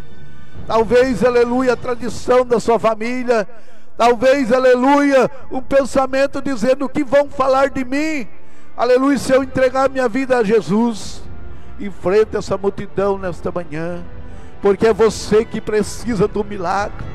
Talvez, 0.66 1.24
aleluia, 1.24 1.74
a 1.74 1.78
tradição 1.78 2.44
da 2.44 2.60
sua 2.60 2.80
família. 2.80 3.48
Talvez, 3.96 4.52
aleluia, 4.52 5.30
um 5.52 5.62
pensamento 5.62 6.42
dizendo 6.42 6.86
o 6.86 6.90
que 6.90 7.04
vão 7.04 7.30
falar 7.30 7.70
de 7.70 7.86
mim. 7.86 8.28
Aleluia, 8.76 9.18
se 9.18 9.32
eu 9.32 9.44
entregar 9.44 9.90
minha 9.90 10.10
vida 10.10 10.38
a 10.38 10.44
Jesus. 10.44 11.22
Enfrenta 11.80 12.40
essa 12.40 12.58
multidão 12.58 13.18
nesta 13.18 13.52
manhã, 13.52 14.04
porque 14.62 14.88
é 14.88 14.94
você 14.94 15.46
que 15.46 15.62
precisa 15.62 16.28
do 16.28 16.44
milagre. 16.44 17.06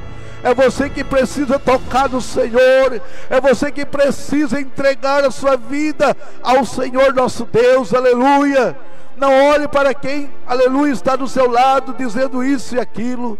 É 0.42 0.54
você 0.54 0.88
que 0.88 1.02
precisa 1.02 1.58
tocar 1.58 2.08
no 2.08 2.20
Senhor. 2.20 3.00
É 3.28 3.40
você 3.40 3.72
que 3.72 3.84
precisa 3.84 4.60
entregar 4.60 5.24
a 5.24 5.30
sua 5.30 5.56
vida 5.56 6.16
ao 6.42 6.64
Senhor 6.64 7.14
nosso 7.14 7.46
Deus. 7.46 7.92
Aleluia. 7.92 8.76
Não 9.16 9.50
olhe 9.50 9.68
para 9.68 9.94
quem, 9.94 10.30
aleluia, 10.46 10.92
está 10.92 11.14
do 11.14 11.28
seu 11.28 11.48
lado 11.48 11.94
dizendo 11.96 12.42
isso 12.42 12.74
e 12.74 12.80
aquilo. 12.80 13.38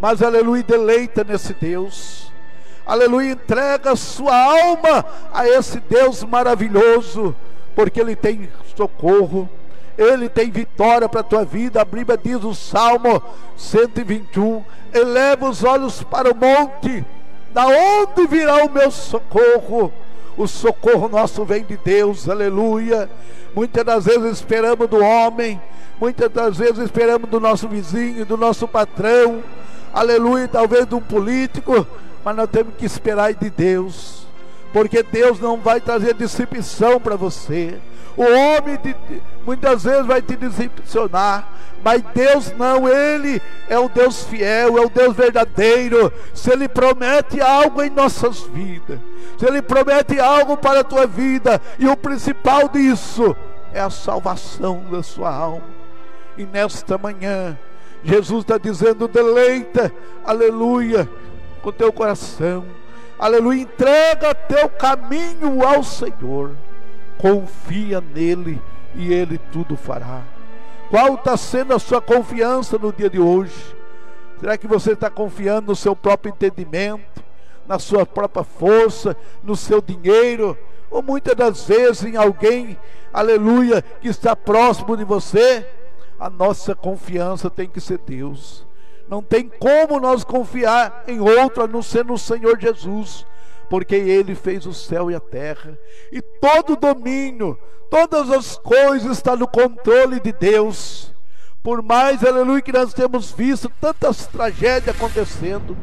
Mas, 0.00 0.22
aleluia, 0.22 0.62
deleita 0.62 1.24
nesse 1.24 1.52
Deus. 1.54 2.30
Aleluia, 2.86 3.32
entrega 3.32 3.96
sua 3.96 4.36
alma 4.36 5.04
a 5.34 5.48
esse 5.48 5.80
Deus 5.80 6.22
maravilhoso, 6.22 7.34
porque 7.74 8.00
Ele 8.00 8.14
tem 8.14 8.48
socorro, 8.76 9.48
Ele 9.98 10.28
tem 10.28 10.52
vitória 10.52 11.08
para 11.08 11.20
a 11.20 11.24
tua 11.24 11.44
vida. 11.44 11.82
A 11.82 11.84
Bíblia 11.84 12.16
diz 12.16 12.44
o 12.44 12.54
Salmo 12.54 13.20
121: 13.56 14.64
eleva 14.94 15.48
os 15.48 15.64
olhos 15.64 16.04
para 16.04 16.30
o 16.30 16.36
monte, 16.36 17.04
da 17.52 17.66
onde 17.66 18.24
virá 18.28 18.64
o 18.64 18.70
meu 18.70 18.90
socorro? 18.92 19.92
O 20.36 20.46
socorro 20.46 21.08
nosso 21.08 21.44
vem 21.44 21.64
de 21.64 21.76
Deus, 21.76 22.28
aleluia. 22.28 23.08
Muitas 23.54 23.84
das 23.84 24.04
vezes 24.04 24.32
esperamos 24.32 24.88
do 24.88 25.02
homem, 25.02 25.60
muitas 25.98 26.30
das 26.30 26.58
vezes 26.58 26.78
esperamos 26.78 27.30
do 27.30 27.40
nosso 27.40 27.66
vizinho, 27.66 28.26
do 28.26 28.36
nosso 28.36 28.68
patrão, 28.68 29.42
aleluia, 29.94 30.46
talvez 30.46 30.86
de 30.86 30.94
um 30.94 31.00
político, 31.00 31.86
mas 32.22 32.36
nós 32.36 32.50
temos 32.50 32.74
que 32.74 32.84
esperar 32.84 33.32
de 33.32 33.48
Deus, 33.48 34.25
porque 34.76 35.02
Deus 35.02 35.40
não 35.40 35.56
vai 35.56 35.80
trazer 35.80 36.12
decepção 36.12 37.00
para 37.00 37.16
você. 37.16 37.78
O 38.14 38.22
homem 38.22 38.78
muitas 39.46 39.84
vezes 39.84 40.04
vai 40.04 40.20
te 40.20 40.36
decepcionar, 40.36 41.48
mas 41.82 42.02
Deus 42.14 42.52
não, 42.58 42.86
Ele 42.86 43.40
é 43.70 43.78
o 43.78 43.88
Deus 43.88 44.24
fiel, 44.24 44.76
é 44.76 44.82
o 44.82 44.90
Deus 44.90 45.16
verdadeiro. 45.16 46.12
Se 46.34 46.52
Ele 46.52 46.68
promete 46.68 47.40
algo 47.40 47.82
em 47.82 47.88
nossas 47.88 48.40
vidas, 48.40 48.98
se 49.38 49.46
Ele 49.46 49.62
promete 49.62 50.20
algo 50.20 50.58
para 50.58 50.80
a 50.80 50.84
tua 50.84 51.06
vida, 51.06 51.58
e 51.78 51.88
o 51.88 51.96
principal 51.96 52.68
disso 52.68 53.34
é 53.72 53.80
a 53.80 53.88
salvação 53.88 54.84
da 54.90 55.02
sua 55.02 55.34
alma. 55.34 55.64
E 56.36 56.44
nesta 56.44 56.98
manhã, 56.98 57.58
Jesus 58.04 58.42
está 58.42 58.58
dizendo: 58.58 59.08
deleita, 59.08 59.90
aleluia, 60.22 61.08
com 61.62 61.72
teu 61.72 61.90
coração, 61.90 62.62
aleluia, 63.18 63.62
entrega 63.62 64.34
teu 64.34 64.68
caminho 64.68 65.66
ao 65.66 65.82
Senhor, 65.82 66.52
confia 67.18 68.00
nele 68.00 68.60
e 68.94 69.12
ele 69.12 69.38
tudo 69.52 69.76
fará. 69.76 70.22
Qual 70.90 71.14
está 71.14 71.36
sendo 71.36 71.74
a 71.74 71.78
sua 71.78 72.00
confiança 72.00 72.78
no 72.78 72.92
dia 72.92 73.10
de 73.10 73.18
hoje? 73.18 73.76
Será 74.38 74.56
que 74.58 74.66
você 74.66 74.92
está 74.92 75.10
confiando 75.10 75.68
no 75.68 75.76
seu 75.76 75.96
próprio 75.96 76.30
entendimento, 76.30 77.24
na 77.66 77.78
sua 77.78 78.04
própria 78.04 78.44
força, 78.44 79.16
no 79.42 79.56
seu 79.56 79.80
dinheiro, 79.80 80.56
ou 80.90 81.02
muitas 81.02 81.34
das 81.34 81.66
vezes 81.66 82.04
em 82.04 82.16
alguém, 82.16 82.78
aleluia, 83.12 83.82
que 84.00 84.08
está 84.08 84.36
próximo 84.36 84.96
de 84.96 85.04
você? 85.04 85.66
A 86.18 86.30
nossa 86.30 86.74
confiança 86.74 87.50
tem 87.50 87.68
que 87.68 87.80
ser 87.80 87.98
Deus. 87.98 88.65
Não 89.08 89.22
tem 89.22 89.48
como 89.48 90.00
nós 90.00 90.24
confiar 90.24 91.04
em 91.06 91.20
outro 91.20 91.62
a 91.62 91.66
não 91.66 91.82
ser 91.82 92.04
no 92.04 92.18
Senhor 92.18 92.58
Jesus, 92.58 93.24
porque 93.70 93.94
Ele 93.94 94.34
fez 94.34 94.66
o 94.66 94.74
céu 94.74 95.10
e 95.10 95.14
a 95.14 95.20
terra, 95.20 95.78
e 96.10 96.20
todo 96.20 96.72
o 96.72 96.76
domínio, 96.76 97.58
todas 97.90 98.30
as 98.30 98.56
coisas 98.58 99.12
estão 99.12 99.36
no 99.36 99.46
controle 99.46 100.20
de 100.20 100.32
Deus. 100.32 101.14
Por 101.62 101.82
mais, 101.82 102.24
aleluia, 102.24 102.62
que 102.62 102.72
nós 102.72 102.94
temos 102.94 103.32
visto 103.32 103.70
tantas 103.80 104.26
tragédias 104.26 104.94
acontecendo, 104.94 105.76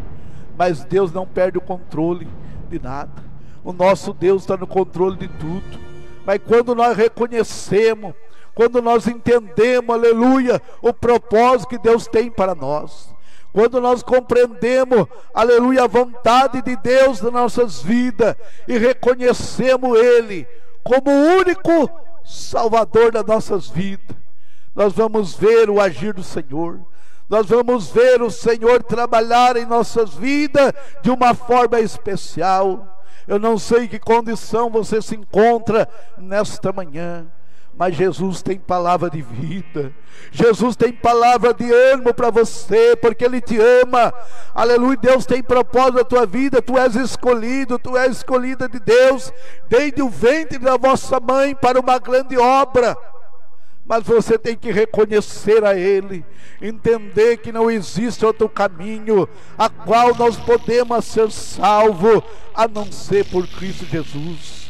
mas 0.58 0.84
Deus 0.84 1.12
não 1.12 1.28
perde 1.28 1.58
o 1.58 1.62
controle 1.62 2.28
de 2.70 2.80
nada. 2.80 3.24
O 3.64 3.72
nosso 3.72 4.14
Deus 4.14 4.44
está 4.44 4.58
no 4.58 4.68
controle 4.68 5.18
de 5.18 5.28
tudo. 5.28 5.80
Mas 6.26 6.40
quando 6.46 6.74
nós 6.74 6.96
reconhecemos, 6.96 8.14
quando 8.54 8.82
nós 8.82 9.08
entendemos, 9.08 9.96
aleluia, 9.96 10.62
o 10.82 10.94
propósito 10.94 11.70
que 11.70 11.78
Deus 11.78 12.08
tem 12.08 12.30
para 12.30 12.54
nós, 12.54 13.14
quando 13.52 13.80
nós 13.80 14.02
compreendemos, 14.02 15.08
aleluia, 15.34 15.84
a 15.84 15.88
vontade 15.88 16.62
de 16.62 16.76
Deus 16.76 17.22
nas 17.22 17.32
nossas 17.32 17.82
vidas 17.82 18.36
e 18.68 18.78
reconhecemos 18.78 19.98
Ele 20.00 20.48
como 20.84 21.10
o 21.10 21.38
único 21.40 21.90
Salvador 22.26 23.12
das 23.12 23.26
nossas 23.26 23.70
vidas, 23.70 24.16
nós 24.76 24.94
vamos 24.94 25.36
ver 25.36 25.70
o 25.70 25.80
agir 25.80 26.14
do 26.14 26.24
Senhor. 26.24 26.80
Nós 27.30 27.48
vamos 27.48 27.90
ver 27.90 28.22
o 28.22 28.30
Senhor 28.30 28.84
trabalhar 28.84 29.56
em 29.56 29.66
nossas 29.66 30.14
vidas 30.14 30.74
de 31.02 31.10
uma 31.10 31.34
forma 31.34 31.80
especial. 31.80 33.02
Eu 33.28 33.40
não 33.40 33.58
sei 33.58 33.86
em 33.86 33.88
que 33.88 34.00
condição 34.00 34.70
você 34.70 35.02
se 35.02 35.16
encontra 35.16 35.88
nesta 36.18 36.74
manhã 36.74 37.26
mas 37.76 37.96
Jesus 37.96 38.42
tem 38.42 38.58
palavra 38.58 39.10
de 39.10 39.22
vida. 39.22 39.92
Jesus 40.32 40.76
tem 40.76 40.94
palavra 40.94 41.54
de 41.54 41.72
ânimo 41.72 42.14
para 42.14 42.30
você, 42.30 42.96
porque 42.96 43.26
Ele 43.26 43.42
te 43.42 43.58
ama. 43.82 44.14
Aleluia. 44.54 44.98
Deus 44.98 45.26
tem 45.26 45.42
propósito 45.42 45.98
na 45.98 46.04
tua 46.04 46.26
vida. 46.26 46.62
Tu 46.62 46.78
és 46.78 46.96
escolhido, 46.96 47.80
tu 47.80 47.98
és 47.98 48.18
escolhida 48.18 48.70
de 48.70 48.80
Deus, 48.80 49.34
desde 49.68 50.02
o 50.04 50.10
ventre 50.10 50.60
da 50.60 50.78
vossa 50.78 51.20
mãe 51.20 51.56
para 51.56 51.80
uma 51.80 51.98
grande 51.98 52.38
obra. 52.38 52.96
Mas 53.86 54.04
você 54.04 54.38
tem 54.38 54.56
que 54.56 54.72
reconhecer 54.72 55.66
a 55.66 55.76
Ele, 55.76 56.24
entender 56.62 57.38
que 57.38 57.52
não 57.52 57.70
existe 57.70 58.26
outro 58.26 58.48
caminho 58.48 59.28
a 59.58 59.68
qual 59.68 60.16
nós 60.16 60.38
podemos 60.38 61.04
ser 61.06 61.30
salvos 61.32 62.22
a 62.56 62.68
não 62.68 62.90
ser 62.92 63.26
por 63.26 63.46
Cristo 63.48 63.86
Jesus. 63.86 64.63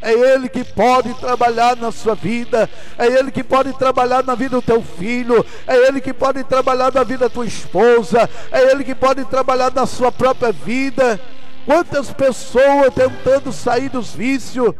É 0.00 0.12
Ele 0.12 0.48
que 0.48 0.62
pode 0.62 1.12
trabalhar 1.14 1.76
na 1.76 1.90
sua 1.90 2.14
vida, 2.14 2.70
é 2.96 3.06
Ele 3.06 3.32
que 3.32 3.42
pode 3.42 3.72
trabalhar 3.72 4.22
na 4.22 4.34
vida 4.34 4.56
do 4.56 4.62
teu 4.62 4.80
filho, 4.80 5.44
é 5.66 5.88
Ele 5.88 6.00
que 6.00 6.12
pode 6.12 6.44
trabalhar 6.44 6.92
na 6.92 7.02
vida 7.02 7.28
da 7.28 7.30
tua 7.30 7.46
esposa, 7.46 8.28
é 8.52 8.70
Ele 8.70 8.84
que 8.84 8.94
pode 8.94 9.24
trabalhar 9.24 9.72
na 9.72 9.86
sua 9.86 10.12
própria 10.12 10.52
vida. 10.52 11.20
Quantas 11.66 12.12
pessoas 12.12 12.94
tentando 12.94 13.52
sair 13.52 13.88
dos 13.88 14.14
vícios, 14.14 14.72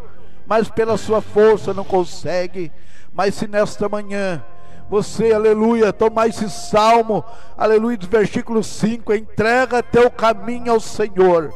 mas 0.46 0.70
pela 0.70 0.96
sua 0.96 1.20
força 1.20 1.74
não 1.74 1.84
consegue. 1.84 2.70
Mas 3.12 3.34
se 3.34 3.48
nesta 3.48 3.88
manhã 3.88 4.42
você, 4.88 5.32
aleluia, 5.32 5.92
tomar 5.92 6.28
esse 6.28 6.48
salmo, 6.48 7.24
aleluia, 7.56 7.96
do 7.96 8.06
versículo 8.06 8.62
5, 8.62 9.12
entrega 9.12 9.82
teu 9.82 10.10
caminho 10.10 10.72
ao 10.72 10.80
Senhor, 10.80 11.52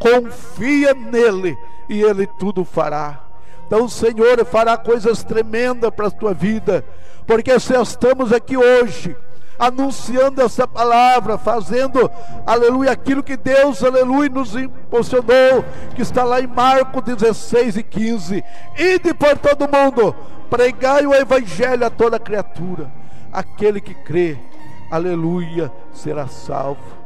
confia 0.00 0.92
nele 0.92 1.56
e 1.88 2.02
Ele 2.02 2.26
tudo 2.26 2.64
fará. 2.64 3.20
Então 3.66 3.84
o 3.84 3.90
Senhor 3.90 4.44
fará 4.44 4.76
coisas 4.76 5.24
tremendas 5.24 5.90
para 5.90 6.06
a 6.06 6.10
tua 6.10 6.32
vida, 6.32 6.84
porque 7.26 7.58
se 7.58 7.74
estamos 7.74 8.32
aqui 8.32 8.56
hoje, 8.56 9.16
anunciando 9.58 10.42
essa 10.42 10.68
palavra, 10.68 11.38
fazendo, 11.38 12.10
aleluia, 12.46 12.92
aquilo 12.92 13.22
que 13.22 13.36
Deus, 13.36 13.82
aleluia, 13.82 14.28
nos 14.28 14.54
impulsionou, 14.54 15.64
que 15.94 16.02
está 16.02 16.22
lá 16.22 16.40
em 16.40 16.46
Marcos 16.46 17.02
16 17.02 17.76
e 17.76 17.82
15. 17.82 18.44
Ide 18.78 19.14
por 19.14 19.36
todo 19.38 19.68
mundo, 19.68 20.14
pregai 20.48 21.06
o 21.06 21.14
evangelho 21.14 21.86
a 21.86 21.90
toda 21.90 22.20
criatura. 22.20 22.90
Aquele 23.32 23.80
que 23.80 23.94
crê, 23.94 24.38
aleluia, 24.90 25.72
será 25.92 26.28
salvo. 26.28 26.96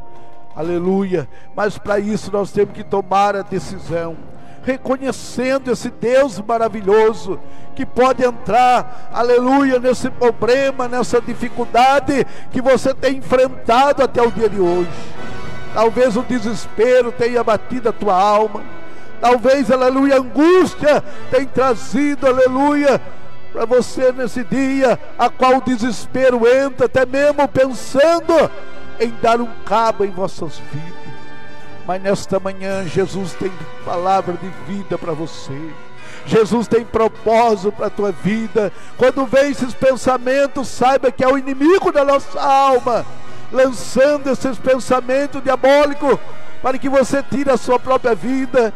Aleluia. 0.55 1.27
Mas 1.55 1.77
para 1.77 1.99
isso 1.99 2.31
nós 2.31 2.51
temos 2.51 2.73
que 2.73 2.83
tomar 2.83 3.35
a 3.35 3.41
decisão 3.41 4.17
reconhecendo 4.63 5.71
esse 5.71 5.89
Deus 5.89 6.39
maravilhoso 6.39 7.39
que 7.75 7.85
pode 7.85 8.23
entrar, 8.23 9.09
aleluia, 9.13 9.79
nesse 9.79 10.09
problema, 10.09 10.87
nessa 10.87 11.21
dificuldade 11.21 12.25
que 12.51 12.61
você 12.61 12.93
tem 12.93 13.17
enfrentado 13.17 14.03
até 14.03 14.21
o 14.21 14.31
dia 14.31 14.49
de 14.49 14.59
hoje. 14.59 14.89
Talvez 15.73 16.17
o 16.17 16.21
desespero 16.21 17.11
tenha 17.11 17.43
batido 17.43 17.89
a 17.89 17.93
tua 17.93 18.13
alma, 18.13 18.61
talvez, 19.19 19.71
aleluia, 19.71 20.17
angústia 20.17 21.03
tenha 21.29 21.45
trazido, 21.47 22.27
aleluia, 22.27 23.01
para 23.53 23.65
você 23.65 24.11
nesse 24.11 24.43
dia, 24.43 24.99
a 25.17 25.29
qual 25.29 25.57
o 25.57 25.61
desespero 25.61 26.47
entra, 26.47 26.85
até 26.85 27.05
mesmo 27.05 27.47
pensando 27.47 28.51
em 28.99 29.09
dar 29.21 29.41
um 29.41 29.49
cabo 29.65 30.05
em 30.05 30.11
vossas 30.11 30.61
vidas. 30.71 31.00
Mas 31.85 32.01
nesta 32.01 32.39
manhã, 32.39 32.85
Jesus 32.85 33.33
tem 33.33 33.51
palavra 33.83 34.35
de 34.35 34.49
vida 34.71 34.97
para 34.97 35.13
você. 35.13 35.71
Jesus 36.25 36.67
tem 36.67 36.85
propósito 36.85 37.71
para 37.71 37.87
a 37.87 37.89
tua 37.89 38.11
vida. 38.11 38.71
Quando 38.97 39.25
vem 39.25 39.51
esses 39.51 39.73
pensamentos, 39.73 40.67
saiba 40.67 41.11
que 41.11 41.23
é 41.23 41.27
o 41.27 41.37
inimigo 41.37 41.91
da 41.91 42.05
nossa 42.05 42.39
alma, 42.39 43.05
lançando 43.51 44.29
esses 44.29 44.57
pensamentos 44.57 45.43
diabólicos 45.43 46.19
para 46.61 46.77
que 46.77 46.87
você 46.87 47.23
tire 47.23 47.49
a 47.49 47.57
sua 47.57 47.79
própria 47.79 48.13
vida. 48.13 48.73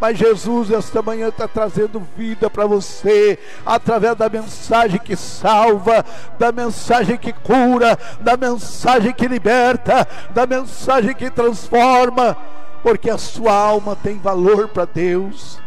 Mas 0.00 0.18
Jesus, 0.18 0.70
esta 0.70 1.00
manhã, 1.00 1.28
está 1.28 1.48
trazendo 1.48 2.02
vida 2.16 2.50
para 2.50 2.66
você, 2.66 3.38
através 3.64 4.16
da 4.16 4.28
mensagem 4.28 4.98
que 4.98 5.16
salva, 5.16 6.04
da 6.38 6.52
mensagem 6.52 7.16
que 7.16 7.32
cura, 7.32 7.98
da 8.20 8.36
mensagem 8.36 9.12
que 9.12 9.26
liberta, 9.26 10.06
da 10.30 10.46
mensagem 10.46 11.14
que 11.14 11.30
transforma, 11.30 12.36
porque 12.82 13.08
a 13.08 13.18
sua 13.18 13.52
alma 13.52 13.96
tem 13.96 14.18
valor 14.18 14.68
para 14.68 14.84
Deus 14.84 15.58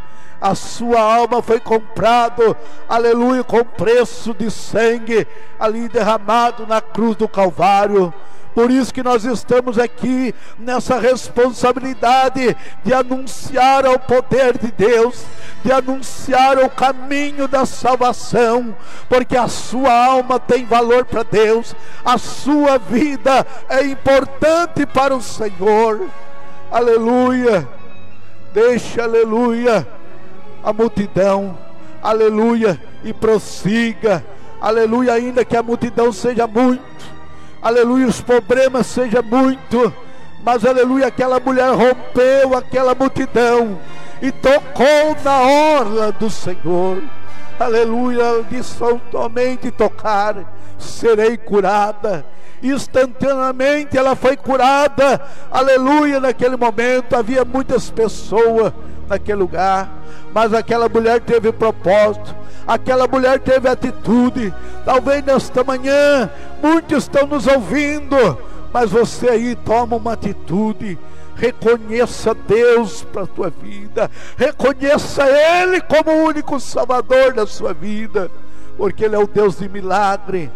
a 0.41 0.55
sua 0.55 1.01
alma 1.01 1.41
foi 1.41 1.59
comprado, 1.59 2.55
aleluia, 2.87 3.43
com 3.43 3.63
preço 3.63 4.33
de 4.33 4.49
sangue 4.49 5.27
ali 5.59 5.89
derramado 5.89 6.65
na 6.65 6.79
cruz 6.79 7.17
do 7.17 7.27
Calvário. 7.27 8.13
Por 8.53 8.71
isso 8.71 8.93
que 8.93 9.03
nós 9.03 9.23
estamos 9.25 9.77
aqui 9.77 10.33
nessa 10.57 10.99
responsabilidade 10.99 12.55
de 12.83 12.93
anunciar 12.93 13.85
o 13.85 13.99
poder 13.99 14.57
de 14.57 14.71
Deus, 14.71 15.23
de 15.63 15.71
anunciar 15.71 16.57
o 16.59 16.69
caminho 16.69 17.47
da 17.47 17.65
salvação, 17.65 18.75
porque 19.07 19.37
a 19.37 19.47
sua 19.47 19.93
alma 19.93 20.39
tem 20.39 20.65
valor 20.65 21.05
para 21.05 21.23
Deus, 21.23 21.75
a 22.03 22.17
sua 22.17 22.77
vida 22.77 23.45
é 23.69 23.83
importante 23.83 24.85
para 24.85 25.15
o 25.15 25.21
Senhor. 25.21 26.07
Aleluia. 26.71 27.67
Deixa, 28.53 29.03
aleluia, 29.03 29.87
a 30.63 30.73
multidão, 30.73 31.55
aleluia, 32.01 32.81
e 33.03 33.13
prossiga, 33.13 34.25
aleluia, 34.59 35.13
ainda 35.13 35.45
que 35.45 35.55
a 35.55 35.61
multidão 35.61 36.11
seja 36.11 36.47
muito, 36.47 36.81
aleluia, 37.61 38.07
os 38.07 38.21
problemas 38.21 38.87
sejam 38.87 39.23
muito, 39.23 39.93
mas 40.43 40.65
aleluia, 40.65 41.07
aquela 41.07 41.39
mulher 41.39 41.69
rompeu 41.71 42.55
aquela 42.57 42.95
multidão 42.95 43.77
e 44.21 44.31
tocou 44.31 45.15
na 45.23 45.41
orla 45.41 46.11
do 46.11 46.29
Senhor, 46.29 47.01
aleluia, 47.59 48.43
disse 48.49 48.75
somente 49.11 49.71
tocar, 49.71 50.35
serei 50.77 51.37
curada. 51.37 52.25
Instantaneamente 52.61 53.97
ela 53.97 54.17
foi 54.17 54.35
curada, 54.35 55.21
aleluia. 55.49 56.19
Naquele 56.19 56.57
momento 56.57 57.15
havia 57.15 57.45
muitas 57.45 57.89
pessoas 57.89 58.73
naquele 59.07 59.39
lugar, 59.39 59.89
mas 60.33 60.53
aquela 60.53 60.89
mulher 60.89 61.21
teve 61.21 61.53
propósito, 61.53 62.35
aquela 62.69 63.07
mulher 63.07 63.39
teve 63.39 63.67
atitude. 63.67 64.53
Talvez 64.85 65.23
nesta 65.25 65.63
manhã 65.63 66.29
muitos 66.61 67.03
estão 67.03 67.25
nos 67.25 67.47
ouvindo, 67.47 68.37
mas 68.71 68.91
você 68.91 69.29
aí 69.29 69.55
toma 69.55 69.95
uma 69.95 70.13
atitude. 70.13 70.97
Reconheça 71.35 72.35
Deus 72.35 73.03
para 73.03 73.23
a 73.23 73.27
tua 73.27 73.49
vida, 73.49 74.11
reconheça 74.37 75.23
Ele 75.25 75.79
como 75.81 76.11
o 76.11 76.25
único 76.25 76.59
Salvador 76.59 77.33
da 77.33 77.47
sua 77.47 77.73
vida, 77.73 78.29
porque 78.77 79.05
Ele 79.05 79.15
é 79.15 79.19
o 79.19 79.25
Deus 79.25 79.57
de 79.57 79.69
milagre. 79.69 80.51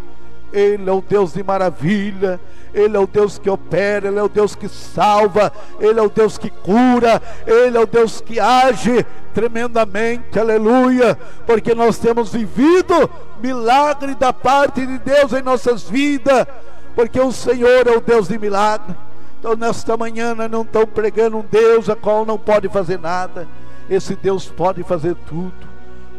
Ele 0.54 0.88
é 0.88 0.92
o 0.92 1.02
Deus 1.02 1.32
de 1.32 1.42
maravilha, 1.42 2.40
Ele 2.72 2.96
é 2.96 3.00
o 3.00 3.08
Deus 3.08 3.38
que 3.38 3.50
opera, 3.50 4.06
Ele 4.06 4.20
é 4.20 4.22
o 4.22 4.28
Deus 4.28 4.54
que 4.54 4.68
salva, 4.68 5.52
Ele 5.80 5.98
é 5.98 6.02
o 6.02 6.08
Deus 6.08 6.38
que 6.38 6.48
cura, 6.48 7.20
Ele 7.44 7.76
é 7.76 7.80
o 7.80 7.86
Deus 7.86 8.20
que 8.20 8.38
age 8.38 9.04
tremendamente, 9.34 10.38
aleluia, 10.38 11.18
porque 11.44 11.74
nós 11.74 11.98
temos 11.98 12.32
vivido 12.32 13.10
milagre 13.42 14.14
da 14.14 14.32
parte 14.32 14.86
de 14.86 14.96
Deus 14.98 15.32
em 15.32 15.42
nossas 15.42 15.82
vidas, 15.82 16.46
porque 16.94 17.18
o 17.18 17.32
Senhor 17.32 17.88
é 17.88 17.96
o 17.96 18.00
Deus 18.00 18.28
de 18.28 18.38
milagre. 18.38 18.94
Então, 19.40 19.56
nesta 19.56 19.96
manhã, 19.96 20.36
não 20.48 20.62
estamos 20.62 20.90
pregando 20.90 21.38
um 21.38 21.44
Deus 21.50 21.90
a 21.90 21.96
qual 21.96 22.24
não 22.24 22.38
pode 22.38 22.68
fazer 22.68 23.00
nada, 23.00 23.48
esse 23.90 24.14
Deus 24.14 24.46
pode 24.46 24.84
fazer 24.84 25.16
tudo 25.26 25.73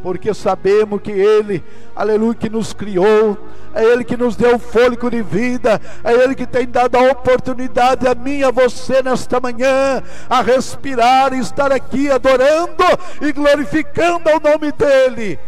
porque 0.06 0.36
sabemos 0.36 1.02
que 1.02 1.10
Ele, 1.10 1.64
aleluia, 1.96 2.36
que 2.36 2.48
nos 2.48 2.74
criou, 2.74 3.36
é 3.74 3.84
Ele 3.84 4.04
que 4.04 4.16
nos 4.16 4.36
deu 4.36 4.60
fôlego 4.60 5.10
de 5.10 5.24
vida, 5.24 5.82
é 6.04 6.14
Ele 6.14 6.36
que 6.36 6.46
tem 6.46 6.68
dado 6.68 6.96
a 6.96 7.12
oportunidade 7.12 8.08
a 8.08 8.14
mim 8.14 8.38
e 8.38 8.44
a 8.44 8.52
você 8.52 9.02
nesta 9.02 9.40
manhã 9.40 10.04
a 10.30 10.44
respirar 10.44 11.34
e 11.34 11.40
estar 11.40 11.72
aqui 11.72 12.12
adorando 12.12 12.84
e 13.20 13.32
glorificando 13.32 14.30
o 14.30 14.40
nome 14.40 14.72
dEle, 14.74 15.40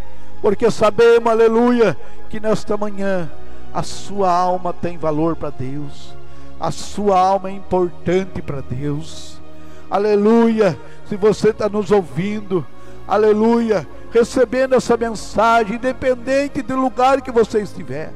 porque 0.41 0.71
sabemos, 0.71 1.31
aleluia, 1.31 1.95
que 2.27 2.39
nesta 2.39 2.75
manhã 2.75 3.29
a 3.71 3.83
sua 3.83 4.31
alma 4.31 4.73
tem 4.73 4.97
valor 4.97 5.35
para 5.35 5.51
Deus, 5.51 6.15
a 6.59 6.71
sua 6.71 7.19
alma 7.19 7.49
é 7.49 7.53
importante 7.53 8.41
para 8.41 8.61
Deus, 8.61 9.39
aleluia. 9.87 10.75
Se 11.07 11.15
você 11.15 11.49
está 11.49 11.69
nos 11.69 11.91
ouvindo, 11.91 12.65
aleluia, 13.07 13.87
recebendo 14.11 14.75
essa 14.75 14.95
mensagem, 14.95 15.75
independente 15.75 16.61
do 16.61 16.75
lugar 16.75 17.21
que 17.21 17.31
você 17.31 17.61
estiver. 17.61 18.11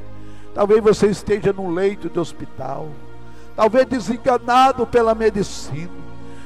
Talvez 0.54 0.82
você 0.82 1.06
esteja 1.06 1.52
num 1.52 1.70
leito 1.70 2.08
de 2.08 2.18
hospital, 2.18 2.88
talvez 3.56 3.86
desenganado 3.86 4.86
pela 4.86 5.14
medicina, 5.14 5.90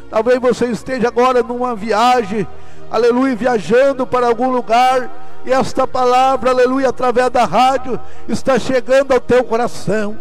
talvez 0.09 0.41
você 0.41 0.67
esteja 0.67 1.09
agora 1.09 1.43
numa 1.43 1.75
viagem, 1.75 2.47
aleluia, 2.91 3.35
viajando 3.35 4.07
para 4.07 4.29
algum 4.29 4.51
lugar, 4.51 5.11
e 5.45 5.53
esta 5.53 5.87
palavra, 5.87 6.51
aleluia, 6.51 6.89
através 6.89 7.31
da 7.31 7.45
rádio, 7.45 7.99
está 8.29 8.59
chegando 8.59 9.13
ao 9.13 9.21
teu 9.21 9.45
coração. 9.45 10.17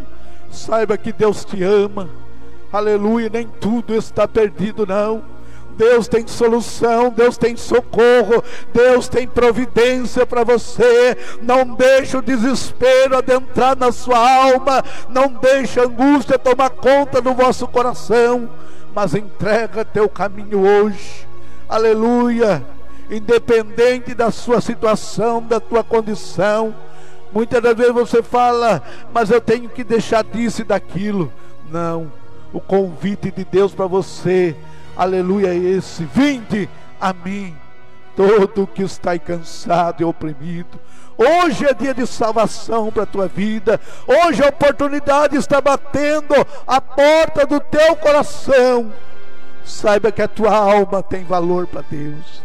Saiba 0.51 0.97
que 0.97 1.11
Deus 1.11 1.43
te 1.43 1.63
ama, 1.63 2.09
aleluia, 2.71 3.29
nem 3.31 3.47
tudo 3.47 3.93
está 3.93 4.27
perdido, 4.27 4.85
não 4.85 5.34
Deus 5.77 6.07
tem 6.07 6.25
solução, 6.25 7.09
Deus 7.09 7.37
tem 7.37 7.55
socorro, 7.55 8.43
Deus 8.73 9.07
tem 9.07 9.27
providência 9.27 10.25
para 10.25 10.43
você. 10.43 11.17
Não 11.41 11.65
deixe 11.65 12.17
o 12.17 12.21
desespero 12.21 13.17
adentrar 13.17 13.77
na 13.77 13.91
sua 13.91 14.17
alma, 14.17 14.83
não 15.09 15.27
deixe 15.27 15.79
a 15.79 15.83
angústia 15.83 16.39
tomar 16.39 16.69
conta 16.69 17.21
do 17.21 17.33
vosso 17.33 17.67
coração, 17.67 18.49
mas 18.93 19.13
entrega 19.13 19.85
teu 19.85 20.07
caminho 20.07 20.65
hoje. 20.65 21.27
Aleluia. 21.67 22.63
Independente 23.09 24.15
da 24.15 24.31
sua 24.31 24.61
situação, 24.61 25.41
da 25.41 25.59
tua 25.59 25.83
condição, 25.83 26.73
muitas 27.31 27.61
das 27.61 27.75
vezes 27.75 27.93
você 27.93 28.23
fala, 28.23 28.81
mas 29.13 29.29
eu 29.29 29.39
tenho 29.41 29.69
que 29.69 29.83
deixar 29.83 30.23
disso 30.23 30.61
e 30.61 30.65
daquilo. 30.65 31.31
Não. 31.69 32.11
O 32.53 32.59
convite 32.59 33.29
de 33.31 33.43
Deus 33.43 33.73
para 33.73 33.85
você 33.85 34.55
aleluia, 34.95 35.49
é 35.49 35.55
esse: 35.55 36.03
vinde 36.05 36.69
a 36.99 37.13
mim, 37.13 37.55
todo 38.15 38.67
que 38.67 38.83
está 38.83 39.17
cansado 39.17 40.01
e 40.01 40.05
oprimido. 40.05 40.79
Hoje 41.17 41.65
é 41.65 41.73
dia 41.73 41.93
de 41.93 42.05
salvação 42.05 42.91
para 42.91 43.03
a 43.03 43.07
tua 43.07 43.27
vida. 43.27 43.79
Hoje 44.05 44.43
a 44.43 44.49
oportunidade 44.49 45.37
está 45.37 45.61
batendo 45.61 46.35
a 46.67 46.81
porta 46.81 47.45
do 47.45 47.59
teu 47.59 47.95
coração. 47.95 48.91
Saiba 49.63 50.11
que 50.11 50.21
a 50.21 50.27
tua 50.27 50.55
alma 50.55 51.01
tem 51.01 51.23
valor 51.23 51.67
para 51.67 51.81
Deus. 51.89 52.43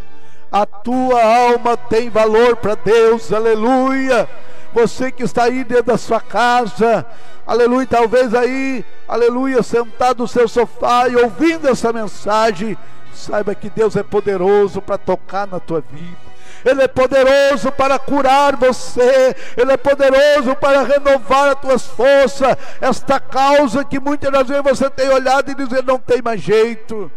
A 0.52 0.64
tua 0.64 1.22
alma 1.22 1.76
tem 1.76 2.08
valor 2.08 2.56
para 2.56 2.76
Deus. 2.76 3.32
Aleluia. 3.32 4.28
Você 4.72 5.10
que 5.10 5.24
está 5.24 5.44
aí 5.44 5.64
dentro 5.64 5.86
da 5.86 5.98
sua 5.98 6.20
casa, 6.20 7.04
aleluia, 7.44 7.86
talvez 7.86 8.32
aí, 8.34 8.84
aleluia, 9.08 9.62
sentado 9.62 10.22
no 10.22 10.28
seu 10.28 10.46
sofá 10.46 11.08
e 11.08 11.16
ouvindo 11.16 11.68
essa 11.68 11.92
mensagem, 11.92 12.78
saiba 13.12 13.52
que 13.54 13.68
Deus 13.68 13.96
é 13.96 14.02
poderoso 14.04 14.80
para 14.80 14.96
tocar 14.96 15.46
na 15.48 15.58
tua 15.58 15.80
vida. 15.80 16.30
Ele 16.64 16.82
é 16.82 16.88
poderoso 16.88 17.72
para 17.72 17.98
curar 17.98 18.54
você, 18.54 19.34
Ele 19.56 19.72
é 19.72 19.76
poderoso 19.76 20.54
para 20.54 20.84
renovar 20.84 21.48
as 21.48 21.60
tuas 21.60 21.86
forças. 21.86 22.56
Esta 22.80 23.18
causa 23.18 23.84
que 23.84 23.98
muitas 23.98 24.30
das 24.30 24.46
vezes 24.46 24.62
você 24.62 24.88
tem 24.88 25.08
olhado 25.08 25.50
e 25.50 25.54
dizer 25.54 25.82
não 25.82 25.98
tem 25.98 26.22
mais 26.22 26.40
jeito, 26.40 27.10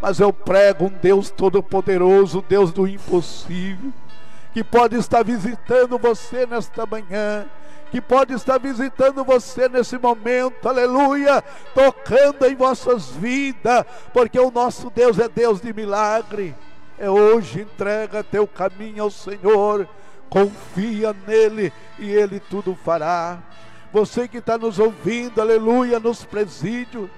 mas 0.00 0.20
eu 0.20 0.32
prego 0.32 0.84
um 0.84 0.92
Deus 1.02 1.28
todo-poderoso, 1.28 2.44
Deus 2.48 2.72
do 2.72 2.86
impossível 2.86 3.92
que 4.52 4.64
pode 4.64 4.96
estar 4.96 5.22
visitando 5.22 5.98
você 5.98 6.46
nesta 6.46 6.86
manhã, 6.86 7.46
que 7.90 8.00
pode 8.00 8.34
estar 8.34 8.58
visitando 8.58 9.24
você 9.24 9.68
nesse 9.68 9.98
momento, 9.98 10.68
aleluia, 10.68 11.42
tocando 11.74 12.46
em 12.46 12.54
vossas 12.54 13.10
vidas, 13.10 13.84
porque 14.12 14.38
o 14.38 14.50
nosso 14.50 14.90
Deus 14.90 15.18
é 15.18 15.28
Deus 15.28 15.60
de 15.60 15.72
milagre. 15.72 16.54
É 16.98 17.08
hoje, 17.08 17.60
entrega 17.62 18.24
teu 18.24 18.46
caminho 18.46 19.04
ao 19.04 19.10
Senhor, 19.10 19.88
confia 20.28 21.14
nele 21.26 21.72
e 21.98 22.10
ele 22.10 22.40
tudo 22.40 22.76
fará. 22.84 23.38
Você 23.92 24.28
que 24.28 24.38
está 24.38 24.58
nos 24.58 24.78
ouvindo, 24.78 25.40
aleluia, 25.40 25.98
nos 25.98 26.24
presídios, 26.24 27.08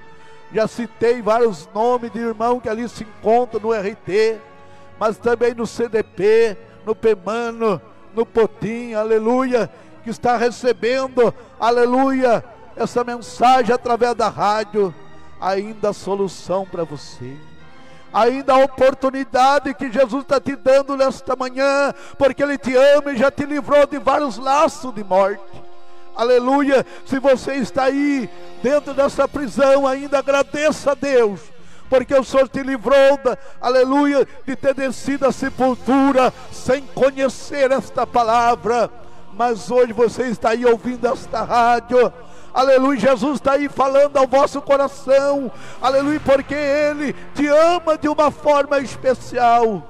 já 0.52 0.68
citei 0.68 1.22
vários 1.22 1.68
nomes 1.74 2.12
de 2.12 2.18
irmão 2.18 2.60
que 2.60 2.68
ali 2.68 2.88
se 2.88 3.04
encontram 3.04 3.60
no 3.60 3.72
RT, 3.72 4.38
mas 4.98 5.16
também 5.16 5.54
no 5.54 5.66
CDP, 5.66 6.56
no 6.84 6.94
Pemano, 6.94 7.80
no 8.14 8.26
Potim, 8.26 8.94
aleluia, 8.94 9.70
que 10.02 10.10
está 10.10 10.36
recebendo, 10.36 11.34
aleluia, 11.58 12.44
essa 12.76 13.04
mensagem 13.04 13.74
através 13.74 14.14
da 14.14 14.28
rádio, 14.28 14.94
ainda 15.40 15.90
a 15.90 15.94
solução 15.94 16.66
para 16.66 16.84
você, 16.84 17.36
ainda 18.12 18.54
a 18.54 18.64
oportunidade 18.64 19.74
que 19.74 19.90
Jesus 19.90 20.22
está 20.22 20.40
te 20.40 20.56
dando 20.56 20.96
nesta 20.96 21.36
manhã, 21.36 21.94
porque 22.18 22.42
Ele 22.42 22.58
te 22.58 22.74
ama 22.74 23.12
e 23.12 23.16
já 23.16 23.30
te 23.30 23.44
livrou 23.44 23.86
de 23.86 23.98
vários 23.98 24.36
laços 24.38 24.94
de 24.94 25.04
morte. 25.04 25.70
Aleluia. 26.16 26.84
Se 27.06 27.18
você 27.18 27.54
está 27.54 27.84
aí 27.84 28.28
dentro 28.62 28.92
dessa 28.92 29.26
prisão, 29.26 29.86
ainda 29.86 30.18
agradeça 30.18 30.92
a 30.92 30.94
Deus. 30.94 31.40
Porque 31.90 32.14
o 32.14 32.22
Senhor 32.22 32.48
te 32.48 32.62
livrou, 32.62 33.18
da, 33.18 33.36
aleluia, 33.60 34.26
de 34.46 34.54
ter 34.54 34.72
descido 34.72 35.26
à 35.26 35.32
sepultura 35.32 36.32
sem 36.52 36.82
conhecer 36.82 37.72
esta 37.72 38.06
palavra. 38.06 38.88
Mas 39.34 39.70
hoje 39.70 39.92
você 39.92 40.24
está 40.26 40.50
aí 40.50 40.64
ouvindo 40.64 41.04
esta 41.08 41.42
rádio. 41.42 42.12
Aleluia, 42.54 42.98
Jesus 42.98 43.34
está 43.34 43.52
aí 43.52 43.68
falando 43.68 44.16
ao 44.16 44.26
vosso 44.26 44.62
coração. 44.62 45.50
Aleluia, 45.82 46.20
porque 46.24 46.54
Ele 46.54 47.12
te 47.34 47.48
ama 47.48 47.98
de 47.98 48.08
uma 48.08 48.30
forma 48.30 48.78
especial. 48.78 49.82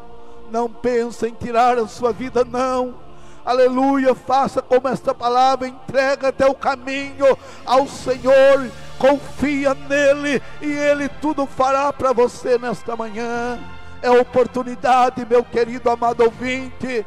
Não 0.51 0.71
pensa 0.71 1.29
em 1.29 1.35
tirar 1.35 1.79
a 1.79 1.87
sua 1.87 2.13
vida, 2.13 2.45
não 2.45 3.11
aleluia, 3.45 4.15
faça 4.15 4.63
como 4.63 4.89
esta 4.89 5.15
palavra, 5.15 5.67
entrega 5.67 6.33
teu 6.33 6.55
caminho 6.55 7.37
ao 7.65 7.87
Senhor, 7.87 8.71
confia 9.01 9.75
nele 9.75 10.43
e 10.61 10.71
ele 10.71 11.09
tudo 11.09 11.47
fará 11.47 11.91
para 11.91 12.13
você 12.13 12.59
nesta 12.59 12.95
manhã. 12.95 13.59
É 14.03 14.11
oportunidade, 14.11 15.27
meu 15.29 15.43
querido 15.43 15.89
amado 15.89 16.23
ouvinte, 16.23 17.05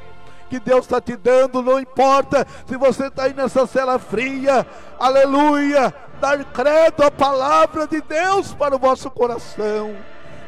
que 0.49 0.59
Deus 0.59 0.85
está 0.85 0.99
te 0.99 1.15
dando, 1.15 1.61
não 1.61 1.79
importa 1.79 2.45
se 2.67 2.75
você 2.77 3.07
está 3.07 3.23
aí 3.23 3.33
nessa 3.33 3.67
cela 3.67 3.99
fria, 3.99 4.65
aleluia, 4.99 5.93
dar 6.19 6.43
credo 6.45 7.03
à 7.03 7.11
palavra 7.11 7.87
de 7.87 8.01
Deus 8.01 8.53
para 8.55 8.75
o 8.75 8.79
vosso 8.79 9.09
coração, 9.11 9.95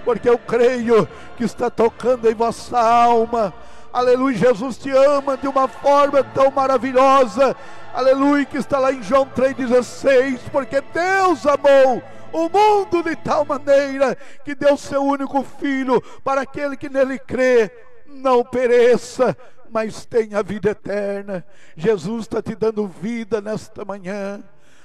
porque 0.04 0.28
eu 0.28 0.40
creio 0.40 1.08
que 1.38 1.44
está 1.44 1.70
tocando 1.70 2.30
em 2.30 2.34
vossa 2.34 2.80
alma 2.80 3.54
Aleluia, 3.96 4.36
Jesus 4.36 4.78
te 4.78 4.90
ama 4.90 5.38
de 5.38 5.48
uma 5.48 5.70
forma 5.70 6.22
tão 6.22 6.52
maravilhosa. 6.52 7.56
Aleluia, 7.94 8.44
que 8.44 8.58
está 8.58 8.78
lá 8.78 8.92
em 8.92 9.02
João 9.02 9.26
3,16. 9.26 10.50
Porque 10.52 10.82
Deus 10.82 11.46
amou 11.48 12.04
o 12.34 12.50
mundo 12.50 13.02
de 13.02 13.16
tal 13.16 13.46
maneira 13.46 14.14
que 14.44 14.54
deu 14.54 14.76
seu 14.76 15.02
único 15.02 15.42
filho 15.44 16.02
para 16.26 16.42
aquele 16.42 16.76
que 16.76 16.90
nele 16.90 17.18
crê, 17.18 17.72
não 18.06 18.44
pereça, 18.44 19.34
mas 19.72 20.06
tenha 20.06 20.44
vida 20.44 20.72
eterna. 20.72 21.46
Jesus 21.78 22.24
está 22.24 22.42
te 22.42 22.54
dando 22.54 22.86
vida 22.90 23.40
nesta 23.40 23.86
manhã. 23.86 24.44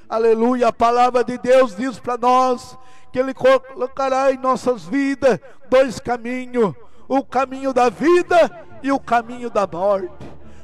Aleluia, 0.09 0.69
a 0.69 0.73
palavra 0.73 1.25
de 1.25 1.37
Deus 1.37 1.75
diz 1.75 1.99
para 1.99 2.17
nós 2.17 2.79
que 3.13 3.19
Ele 3.19 3.35
colocará 3.35 4.31
em 4.31 4.39
nossas 4.39 4.85
vidas 4.85 5.41
dois 5.69 5.99
caminhos: 5.99 6.77
o 7.11 7.25
caminho 7.25 7.73
da 7.73 7.91
vida 7.91 8.49
e 8.85 8.93
o 8.93 9.01
caminho 9.01 9.51
da 9.51 9.67
morte. 9.67 10.09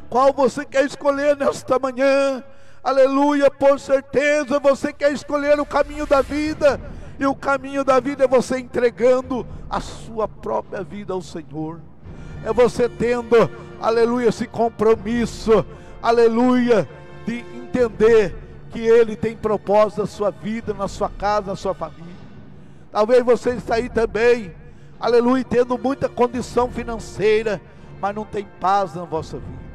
Qual 0.08 0.32
você 0.32 0.64
quer 0.64 0.84
escolher 0.84 1.36
nesta 1.36 1.76
manhã? 1.76 2.40
Aleluia, 2.84 3.50
por 3.50 3.80
certeza 3.80 4.60
você 4.60 4.92
quer 4.92 5.12
escolher 5.12 5.58
o 5.58 5.66
caminho 5.66 6.06
da 6.06 6.22
vida. 6.22 6.80
E 7.18 7.26
o 7.26 7.34
caminho 7.34 7.82
da 7.82 7.98
vida 7.98 8.22
é 8.22 8.28
você 8.28 8.60
entregando 8.60 9.44
a 9.68 9.80
sua 9.80 10.28
própria 10.28 10.84
vida 10.84 11.12
ao 11.12 11.20
Senhor. 11.20 11.80
É 12.44 12.52
você 12.52 12.88
tendo, 12.88 13.50
aleluia, 13.80 14.28
esse 14.28 14.46
compromisso, 14.46 15.66
aleluia, 16.00 16.88
de 17.26 17.44
entender 17.56 18.36
que 18.70 18.78
Ele 18.78 19.16
tem 19.16 19.36
propósito 19.36 20.02
na 20.02 20.06
sua 20.06 20.30
vida, 20.30 20.72
na 20.72 20.86
sua 20.86 21.08
casa, 21.08 21.48
na 21.48 21.56
sua 21.56 21.74
família. 21.74 22.06
Talvez 22.92 23.24
você 23.24 23.50
está 23.50 23.74
aí 23.74 23.88
também, 23.88 24.54
aleluia, 25.00 25.44
tendo 25.44 25.78
muita 25.78 26.08
condição 26.08 26.70
financeira, 26.70 27.60
mas 28.00 28.14
não 28.14 28.24
tem 28.24 28.46
paz 28.60 28.94
na 28.94 29.04
vossa 29.04 29.38
vida. 29.38 29.66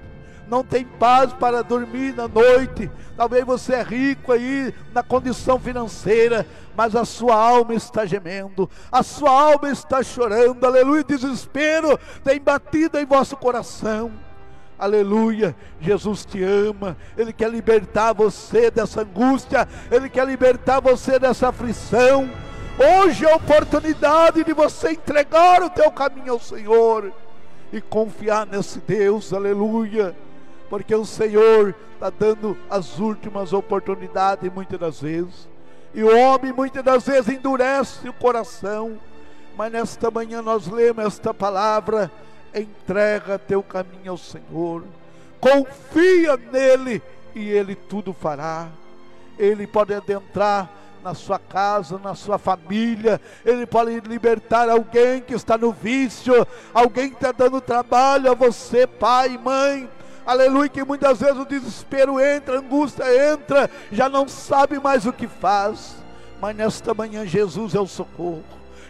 Não 0.47 0.65
tem 0.65 0.83
paz 0.83 1.31
para 1.31 1.63
dormir 1.63 2.13
na 2.13 2.27
noite. 2.27 2.91
Talvez 3.15 3.45
você 3.45 3.75
é 3.75 3.83
rico 3.83 4.33
aí 4.33 4.73
na 4.93 5.01
condição 5.01 5.57
financeira, 5.57 6.45
mas 6.75 6.93
a 6.93 7.05
sua 7.05 7.35
alma 7.35 7.73
está 7.73 8.05
gemendo, 8.05 8.69
a 8.91 9.01
sua 9.01 9.31
alma 9.31 9.69
está 9.69 10.03
chorando. 10.03 10.65
Aleluia, 10.65 11.05
desespero 11.05 11.97
tem 12.21 12.37
batido 12.37 12.99
em 12.99 13.05
vosso 13.05 13.37
coração. 13.37 14.11
Aleluia, 14.77 15.55
Jesus 15.79 16.25
te 16.25 16.43
ama, 16.43 16.97
Ele 17.15 17.31
quer 17.31 17.49
libertar 17.49 18.13
você 18.13 18.71
dessa 18.71 19.03
angústia, 19.03 19.67
Ele 19.91 20.09
quer 20.09 20.25
libertar 20.25 20.81
você 20.81 21.19
dessa 21.19 21.49
aflição. 21.49 22.27
Hoje 22.79 23.25
é 23.25 23.31
a 23.31 23.35
oportunidade 23.35 24.43
de 24.43 24.53
você 24.53 24.91
entregar 24.91 25.61
o 25.61 25.69
teu 25.69 25.91
caminho 25.91 26.33
ao 26.33 26.39
Senhor 26.39 27.11
e 27.71 27.81
confiar 27.81 28.47
nesse 28.47 28.79
Deus, 28.79 29.33
aleluia, 29.33 30.15
porque 30.69 30.95
o 30.95 31.05
Senhor 31.05 31.75
está 31.93 32.09
dando 32.09 32.57
as 32.69 32.97
últimas 32.97 33.51
oportunidades 33.53 34.51
muitas 34.51 34.79
das 34.79 35.01
vezes, 35.01 35.47
e 35.93 36.01
o 36.01 36.17
homem 36.17 36.53
muitas 36.53 36.83
das 36.83 37.05
vezes 37.05 37.35
endurece 37.35 38.07
o 38.07 38.13
coração, 38.13 38.97
mas 39.57 39.71
nesta 39.71 40.09
manhã 40.09 40.41
nós 40.41 40.67
lemos 40.67 41.05
esta 41.05 41.33
palavra: 41.33 42.09
entrega 42.55 43.37
teu 43.37 43.61
caminho 43.61 44.11
ao 44.11 44.17
Senhor, 44.17 44.83
confia 45.39 46.37
nele 46.37 47.01
e 47.35 47.49
ele 47.49 47.75
tudo 47.75 48.13
fará. 48.13 48.69
Ele 49.37 49.67
pode 49.67 49.93
adentrar 49.93 50.69
na 51.03 51.13
sua 51.13 51.39
casa, 51.39 51.99
na 51.99 52.15
sua 52.15 52.37
família. 52.37 53.19
Ele 53.45 53.65
pode 53.65 53.99
libertar 54.01 54.69
alguém 54.69 55.21
que 55.21 55.33
está 55.33 55.57
no 55.57 55.71
vício, 55.71 56.47
alguém 56.73 57.09
que 57.09 57.15
está 57.15 57.31
dando 57.31 57.59
trabalho 57.59 58.31
a 58.31 58.35
você, 58.35 58.85
pai, 58.85 59.37
mãe. 59.37 59.89
Aleluia, 60.25 60.69
que 60.69 60.83
muitas 60.83 61.19
vezes 61.19 61.37
o 61.37 61.45
desespero 61.45 62.19
entra, 62.19 62.55
a 62.55 62.59
angústia 62.59 63.33
entra, 63.33 63.69
já 63.91 64.07
não 64.07 64.27
sabe 64.27 64.79
mais 64.79 65.05
o 65.05 65.13
que 65.13 65.27
faz. 65.27 65.95
Mas 66.39 66.55
nesta 66.55 66.93
manhã 66.93 67.25
Jesus 67.25 67.75
é 67.75 67.79
o 67.79 67.87
socorro. 67.87 68.43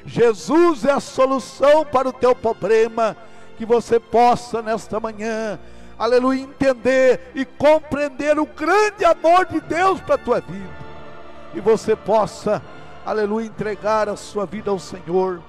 Jesus 0.06 0.86
é 0.86 0.92
a 0.92 1.00
solução 1.00 1.86
para 1.86 2.10
o 2.10 2.14
teu 2.14 2.36
problema. 2.36 3.16
Que 3.58 3.66
você 3.66 4.00
possa 4.00 4.62
nesta 4.62 5.00
manhã, 5.00 5.60
aleluia, 5.98 6.42
entender 6.42 7.32
e 7.36 7.46
compreender 7.46 8.40
o 8.40 8.46
grande 8.46 9.06
amor 9.06 9.46
de 9.46 9.62
Deus 9.62 10.02
para 10.02 10.16
a 10.16 10.18
tua 10.18 10.40
vida 10.42 10.81
e 11.54 11.60
você 11.60 11.96
possa, 11.96 12.62
aleluia, 13.06 13.48
entregar 13.48 14.08
a 14.08 14.16
sua 14.16 14.46
vida 14.46 14.72
ao 14.72 14.80
Senhor, 14.80 15.42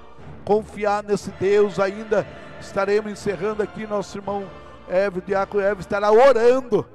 confiar 0.45 1.03
nesse 1.03 1.31
Deus. 1.33 1.79
Ainda 1.79 2.27
estaremos 2.61 3.11
encerrando 3.11 3.63
aqui, 3.63 3.87
nosso 3.87 4.19
irmão 4.19 4.49
Évio, 4.89 5.23
diácono 5.23 5.63
Évio 5.63 5.81
estará 5.81 6.11
orando. 6.11 6.87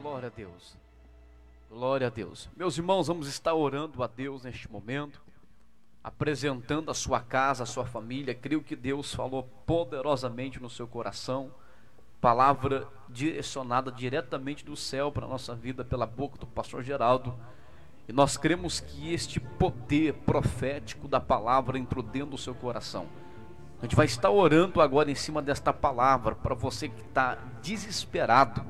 Glória 0.00 0.28
a 0.28 0.30
Deus. 0.30 0.76
Glória 1.70 2.06
a 2.08 2.10
Deus. 2.10 2.48
Meus 2.56 2.76
irmãos, 2.76 3.06
vamos 3.06 3.26
estar 3.26 3.54
orando 3.54 4.02
a 4.02 4.06
Deus 4.06 4.44
neste 4.44 4.70
momento, 4.70 5.22
apresentando 6.04 6.90
a 6.90 6.94
sua 6.94 7.20
casa, 7.20 7.62
a 7.62 7.66
sua 7.66 7.86
família. 7.86 8.34
Creio 8.34 8.62
que 8.62 8.76
Deus 8.76 9.14
falou 9.14 9.44
poderosamente 9.64 10.60
no 10.60 10.68
seu 10.68 10.86
coração 10.86 11.50
palavra 12.20 12.86
direcionada 13.12 13.90
diretamente 13.90 14.64
do 14.64 14.76
céu 14.76 15.10
para 15.10 15.26
a 15.26 15.28
nossa 15.28 15.54
vida 15.54 15.84
pela 15.84 16.06
boca 16.06 16.38
do 16.38 16.46
pastor 16.46 16.82
Geraldo. 16.82 17.34
E 18.08 18.12
nós 18.12 18.36
cremos 18.36 18.80
que 18.80 19.12
este 19.12 19.38
poder 19.38 20.14
profético 20.14 21.06
da 21.06 21.20
palavra 21.20 21.78
entrou 21.78 22.02
dentro 22.02 22.30
do 22.30 22.38
seu 22.38 22.54
coração. 22.54 23.06
A 23.78 23.82
gente 23.84 23.96
vai 23.96 24.06
estar 24.06 24.30
orando 24.30 24.80
agora 24.80 25.10
em 25.10 25.14
cima 25.14 25.40
desta 25.40 25.72
palavra 25.72 26.34
para 26.34 26.54
você 26.54 26.88
que 26.88 27.00
está 27.00 27.36
desesperado, 27.62 28.64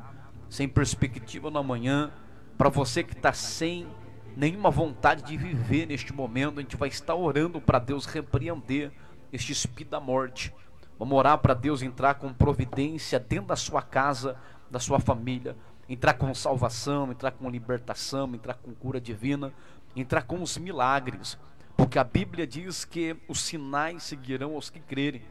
sem 0.48 0.68
perspectiva 0.68 1.50
no 1.50 1.58
amanhã, 1.58 2.12
para 2.56 2.68
você 2.68 3.02
que 3.02 3.14
está 3.14 3.32
sem 3.32 3.88
nenhuma 4.36 4.70
vontade 4.70 5.22
de 5.24 5.36
viver 5.36 5.86
neste 5.86 6.12
momento. 6.12 6.58
A 6.58 6.62
gente 6.62 6.76
vai 6.76 6.88
estar 6.88 7.14
orando 7.14 7.60
para 7.60 7.78
Deus 7.78 8.06
repreender 8.06 8.92
este 9.32 9.52
espírito 9.52 9.90
da 9.90 10.00
morte 10.00 10.54
Vamos 11.00 11.16
orar 11.16 11.38
para 11.38 11.54
Deus 11.54 11.80
entrar 11.80 12.16
com 12.16 12.30
providência 12.30 13.18
dentro 13.18 13.46
da 13.46 13.56
sua 13.56 13.80
casa, 13.80 14.36
da 14.70 14.78
sua 14.78 15.00
família, 15.00 15.56
entrar 15.88 16.12
com 16.12 16.34
salvação, 16.34 17.10
entrar 17.10 17.30
com 17.30 17.48
libertação, 17.48 18.34
entrar 18.34 18.52
com 18.52 18.74
cura 18.74 19.00
divina, 19.00 19.50
entrar 19.96 20.24
com 20.24 20.42
os 20.42 20.58
milagres, 20.58 21.38
porque 21.74 21.98
a 21.98 22.04
Bíblia 22.04 22.46
diz 22.46 22.84
que 22.84 23.16
os 23.26 23.40
sinais 23.40 24.02
seguirão 24.02 24.56
aos 24.56 24.68
que 24.68 24.78
crerem. 24.78 25.22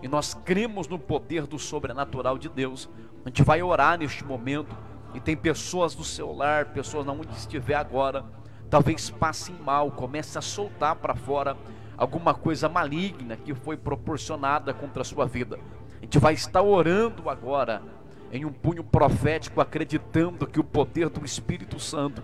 E 0.00 0.06
nós 0.06 0.32
cremos 0.32 0.86
no 0.86 0.96
poder 0.96 1.44
do 1.44 1.58
sobrenatural 1.58 2.38
de 2.38 2.48
Deus. 2.48 2.88
A 3.24 3.28
gente 3.28 3.42
vai 3.42 3.60
orar 3.60 3.98
neste 3.98 4.24
momento. 4.24 4.76
E 5.12 5.18
tem 5.18 5.36
pessoas 5.36 5.92
do 5.92 6.04
seu 6.04 6.32
lar, 6.32 6.66
pessoas 6.66 7.04
onde 7.08 7.32
estiver 7.32 7.74
agora, 7.74 8.24
talvez 8.70 9.10
passem 9.10 9.56
mal, 9.56 9.90
comece 9.90 10.38
a 10.38 10.40
soltar 10.40 10.94
para 10.94 11.16
fora 11.16 11.56
alguma 11.96 12.34
coisa 12.34 12.68
maligna 12.68 13.36
que 13.36 13.54
foi 13.54 13.76
proporcionada 13.76 14.74
contra 14.74 15.02
a 15.02 15.04
sua 15.04 15.26
vida. 15.26 15.58
A 15.98 16.04
gente 16.04 16.18
vai 16.18 16.34
estar 16.34 16.62
orando 16.62 17.28
agora 17.28 17.82
em 18.30 18.44
um 18.44 18.52
punho 18.52 18.84
profético, 18.84 19.60
acreditando 19.60 20.46
que 20.46 20.60
o 20.60 20.64
poder 20.64 21.08
do 21.08 21.24
Espírito 21.24 21.78
Santo 21.78 22.22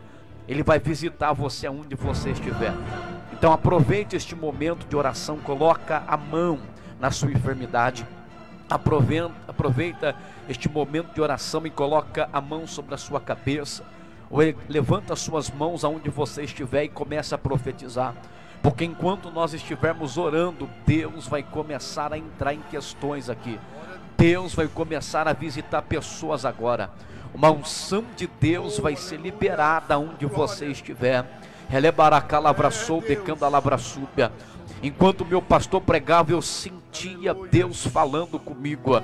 Ele 0.48 0.62
vai 0.62 0.78
visitar 0.78 1.32
você 1.32 1.66
aonde 1.66 1.94
você 1.94 2.30
estiver. 2.30 2.74
Então 3.32 3.52
aproveite 3.52 4.16
este 4.16 4.34
momento 4.34 4.86
de 4.86 4.96
oração, 4.96 5.38
coloca 5.38 6.02
a 6.06 6.16
mão 6.16 6.58
na 7.00 7.10
sua 7.10 7.32
enfermidade. 7.32 8.06
Aproveita, 8.68 9.30
aproveita 9.46 10.16
este 10.48 10.68
momento 10.68 11.14
de 11.14 11.20
oração 11.20 11.66
e 11.66 11.70
coloca 11.70 12.28
a 12.32 12.40
mão 12.40 12.66
sobre 12.66 12.94
a 12.94 12.98
sua 12.98 13.20
cabeça. 13.20 13.84
Ou 14.30 14.40
levanta 14.68 15.12
as 15.12 15.20
suas 15.20 15.50
mãos 15.50 15.84
aonde 15.84 16.08
você 16.08 16.42
estiver 16.42 16.84
e 16.84 16.88
começa 16.88 17.34
a 17.34 17.38
profetizar. 17.38 18.14
Porque 18.62 18.84
enquanto 18.84 19.30
nós 19.30 19.52
estivermos 19.52 20.16
orando, 20.16 20.70
Deus 20.86 21.26
vai 21.26 21.42
começar 21.42 22.12
a 22.12 22.18
entrar 22.18 22.54
em 22.54 22.60
questões 22.70 23.28
aqui. 23.28 23.58
Deus 24.16 24.54
vai 24.54 24.68
começar 24.68 25.26
a 25.26 25.32
visitar 25.32 25.82
pessoas 25.82 26.44
agora. 26.44 26.90
Uma 27.34 27.50
unção 27.50 28.04
de 28.16 28.28
Deus 28.40 28.78
vai 28.78 28.94
ser 28.94 29.18
liberada 29.18 29.98
onde 29.98 30.26
você 30.26 30.66
estiver. 30.66 31.24
Relebaracalabraçou, 31.68 33.00
decando 33.00 33.44
a 33.44 33.48
lavra 33.48 33.78
súbia. 33.78 34.30
Enquanto 34.82 35.24
meu 35.24 35.40
pastor 35.40 35.80
pregava, 35.80 36.32
eu 36.32 36.42
sentia 36.42 37.34
Deus 37.34 37.86
falando 37.86 38.38
comigo. 38.38 39.00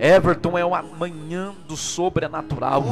Everton 0.00 0.58
é 0.58 0.64
uma 0.64 0.82
manhã 0.82 1.54
do 1.68 1.76
sobrenatural. 1.76 2.84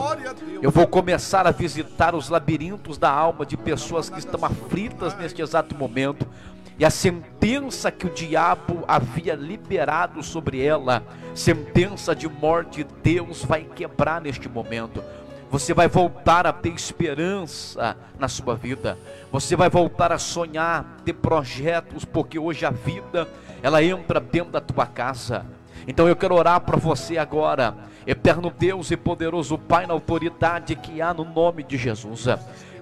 Eu 0.62 0.70
vou 0.70 0.86
começar 0.86 1.46
a 1.46 1.50
visitar 1.50 2.14
os 2.14 2.28
labirintos 2.28 2.98
da 2.98 3.10
alma 3.10 3.44
de 3.44 3.56
pessoas 3.56 4.08
que 4.08 4.18
estão 4.18 4.44
aflitas 4.44 5.16
neste 5.16 5.42
exato 5.42 5.74
momento. 5.74 6.26
E 6.78 6.84
a 6.84 6.88
sentença 6.88 7.90
que 7.90 8.06
o 8.06 8.10
diabo 8.10 8.84
havia 8.88 9.34
liberado 9.34 10.22
sobre 10.22 10.64
ela, 10.64 11.02
sentença 11.34 12.16
de 12.16 12.26
morte, 12.26 12.86
Deus 13.02 13.44
vai 13.44 13.64
quebrar 13.64 14.18
neste 14.20 14.48
momento. 14.48 15.02
Você 15.50 15.74
vai 15.74 15.88
voltar 15.88 16.46
a 16.46 16.52
ter 16.52 16.72
esperança 16.72 17.96
na 18.18 18.28
sua 18.28 18.54
vida. 18.54 18.96
Você 19.32 19.56
vai 19.56 19.68
voltar 19.68 20.12
a 20.12 20.18
sonhar, 20.18 20.98
ter 21.04 21.14
projetos, 21.14 22.04
porque 22.04 22.38
hoje 22.38 22.64
a 22.64 22.70
vida 22.70 23.28
ela 23.60 23.82
entra 23.82 24.20
dentro 24.20 24.52
da 24.52 24.60
tua 24.60 24.86
casa. 24.86 25.44
Então 25.88 26.08
eu 26.08 26.14
quero 26.14 26.36
orar 26.36 26.60
para 26.60 26.76
você 26.76 27.18
agora, 27.18 27.74
eterno 28.06 28.52
Deus 28.56 28.90
e 28.90 28.96
poderoso 28.96 29.58
Pai, 29.58 29.86
na 29.86 29.92
autoridade 29.92 30.74
que 30.76 31.00
há 31.00 31.12
no 31.12 31.24
nome 31.24 31.62
de 31.62 31.76
Jesus. 31.76 32.26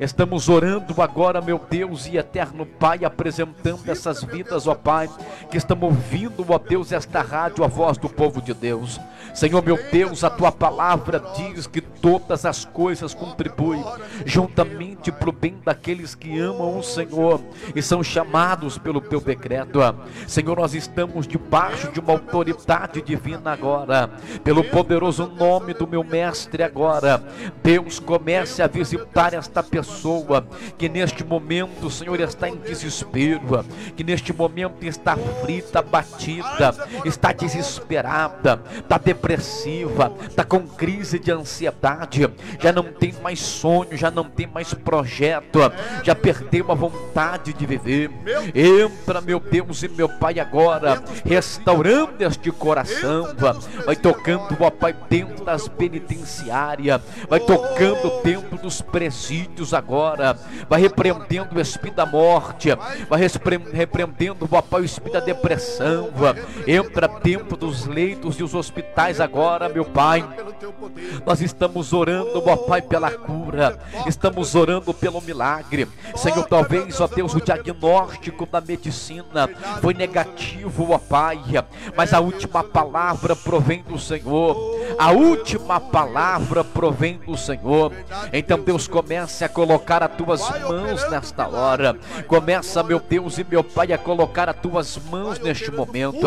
Estamos 0.01 0.49
orando 0.49 1.03
agora, 1.03 1.41
meu 1.41 1.61
Deus 1.69 2.07
e 2.07 2.17
eterno 2.17 2.65
Pai, 2.65 3.05
apresentando 3.05 3.91
essas 3.91 4.23
vidas, 4.23 4.69
ó 4.69 4.75
Pai, 4.75 5.11
que 5.51 5.57
estão 5.57 5.77
ouvindo, 5.81 6.47
ó 6.49 6.59
Deus, 6.59 6.93
esta 6.93 7.21
rádio, 7.21 7.65
a 7.65 7.67
voz 7.67 7.99
do 7.99 8.09
povo 8.09 8.41
de 8.41 8.55
Deus. 8.55 9.01
Senhor, 9.35 9.63
meu 9.65 9.79
Deus, 9.91 10.23
a 10.23 10.31
tua 10.31 10.53
palavra 10.53 11.21
diz 11.37 11.67
que 11.67 11.81
todas 11.81 12.45
as 12.45 12.65
coisas 12.65 13.13
contribuem 13.13 13.85
juntamente 14.25 15.11
para 15.11 15.31
o 15.31 15.33
bem 15.33 15.57
daqueles 15.65 16.15
que 16.15 16.39
amam 16.39 16.79
o 16.79 16.83
Senhor 16.83 17.41
e 17.75 17.83
são 17.83 18.03
chamados 18.03 18.79
pelo 18.79 19.01
teu 19.01 19.21
decreto. 19.21 19.81
Senhor, 20.29 20.57
nós 20.57 20.75
estamos 20.75 21.27
debaixo 21.27 21.91
de 21.91 21.99
uma 21.99 22.13
autoridade 22.13 23.03
divina 23.03 23.53
agora, 23.53 24.09
pelo 24.45 24.63
poderoso 24.63 25.08
nome 25.17 25.75
do 25.75 25.87
meu 25.87 26.05
mestre 26.05 26.63
agora. 26.63 27.23
Deus 27.63 27.99
comece 27.99 28.63
a 28.63 28.67
visitar 28.67 29.35
esta 29.35 29.63
pessoa 29.63 30.47
que 30.77 30.89
neste 30.89 31.25
momento, 31.25 31.91
Senhor, 31.91 32.21
está 32.21 32.49
em 32.49 32.57
desespero, 32.57 33.65
que 33.97 34.05
neste 34.05 34.33
momento 34.33 34.85
está 34.85 35.13
aflita, 35.13 35.83
batida, 35.83 36.75
está 37.05 37.33
desesperada, 37.33 38.61
está 38.79 38.99
depressiva, 38.99 40.13
está 40.29 40.45
com 40.45 40.67
crise 40.67 41.19
de 41.19 41.31
ansiedade, 41.31 42.29
já 42.61 42.73
não 42.73 42.85
tem 42.85 43.13
mais 43.23 43.41
sonho, 43.41 43.97
já 43.97 44.11
não 44.11 44.25
tem 44.25 44.47
mais 44.47 44.75
projeto, 44.75 45.61
já 46.03 46.15
perdeu 46.15 46.71
a 46.71 46.75
vontade 46.75 47.53
de 47.53 47.67
viver. 47.67 48.11
Entra, 48.55 49.21
meu 49.21 49.41
Deus 49.41 49.83
e 49.83 49.89
meu 49.89 50.09
Pai, 50.09 50.39
agora, 50.41 51.03
restaurando 51.25 52.25
este 52.25 52.51
coração, 52.51 53.29
vai 53.85 53.97
tocando, 53.97 54.57
ó 54.61 54.71
Pai, 54.71 54.95
dentro 55.09 55.45
das 55.45 55.69
penitenciárias, 55.69 57.01
vai 57.29 57.41
tocando 57.41 58.23
dentro 58.23 58.57
dos 58.59 58.81
presídios 58.81 59.73
agora, 59.73 60.39
vai 60.69 60.81
repreendendo 60.81 61.57
o 61.57 61.61
espírito 61.61 61.97
da 61.97 62.07
morte, 62.07 62.69
vai 63.09 63.21
repreendendo, 63.73 64.49
ó 64.51 64.63
Pai, 64.63 64.83
o 64.83 64.85
espírito 64.85 65.15
da 65.15 65.21
depressão, 65.21 66.11
entra 66.67 67.09
dentro 67.09 67.57
dos 67.57 67.87
leitos 67.87 68.39
e 68.39 68.43
os 68.43 68.55
hospitais 68.55 69.21
agora, 69.21 69.69
meu 69.69 69.85
Pai. 69.85 70.27
Nós 71.25 71.41
estamos 71.41 71.93
orando, 71.93 72.43
ó 72.47 72.57
Pai, 72.57 72.83
pela 72.83 73.11
cura, 73.11 73.79
estamos 74.07 74.55
orando 74.55 74.93
pelo 74.93 75.21
milagre. 75.21 75.89
Senhor, 76.17 76.47
talvez, 76.47 77.01
ó 77.01 77.07
Deus, 77.07 77.35
o 77.35 77.41
diagnóstico 77.41 78.47
da 78.47 78.61
medicina 78.61 79.49
foi 79.81 79.95
negativo, 79.95 80.93
ó 80.93 80.99
Pai, 80.99 81.41
mas 81.97 82.13
a 82.13 82.21
última 82.21 82.63
palavra 82.65 83.35
provém 83.37 83.83
do 83.83 83.99
Senhor. 83.99 84.57
A 84.97 85.11
última 85.11 85.81
palavra 85.81 86.65
provém 86.65 87.19
do 87.19 87.37
Senhor. 87.37 87.93
Então, 88.33 88.59
Deus, 88.59 88.87
comece 88.87 89.45
a 89.45 89.49
colocar 89.49 90.03
as 90.03 90.13
tuas 90.17 90.41
mãos 90.63 91.11
nesta 91.11 91.47
hora. 91.49 91.97
Começa, 92.27 92.83
meu 92.83 93.01
Deus 93.01 93.39
e 93.39 93.45
meu 93.45 93.63
Pai, 93.63 93.93
a 93.93 93.99
colocar 93.99 94.49
as 94.49 94.57
tuas 94.57 94.99
mãos 95.11 95.39
neste 95.39 95.71
momento. 95.71 96.27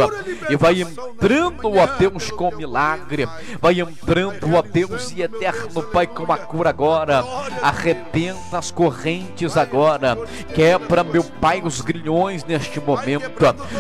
E 0.50 0.56
vai 0.56 0.82
entrando, 0.82 1.76
ó 1.76 1.88
Deus, 1.88 2.30
com 2.32 2.56
milagre. 2.56 3.28
Vai 3.60 3.80
entrando, 3.80 4.56
ó 4.56 4.62
Deus 4.62 5.12
e 5.12 5.22
eterno 5.22 5.82
Pai, 5.84 6.06
com 6.06 6.32
a 6.32 6.38
cura 6.38 6.70
agora. 6.70 7.24
Arrebenta 7.62 8.58
as 8.58 8.70
correntes 8.70 9.58
agora. 9.58 10.18
Quebra, 10.54 11.04
meu 11.04 11.24
Pai, 11.24 11.62
os 11.64 11.82
grilhões 11.82 12.44
neste 12.44 12.80
momento. 12.80 13.32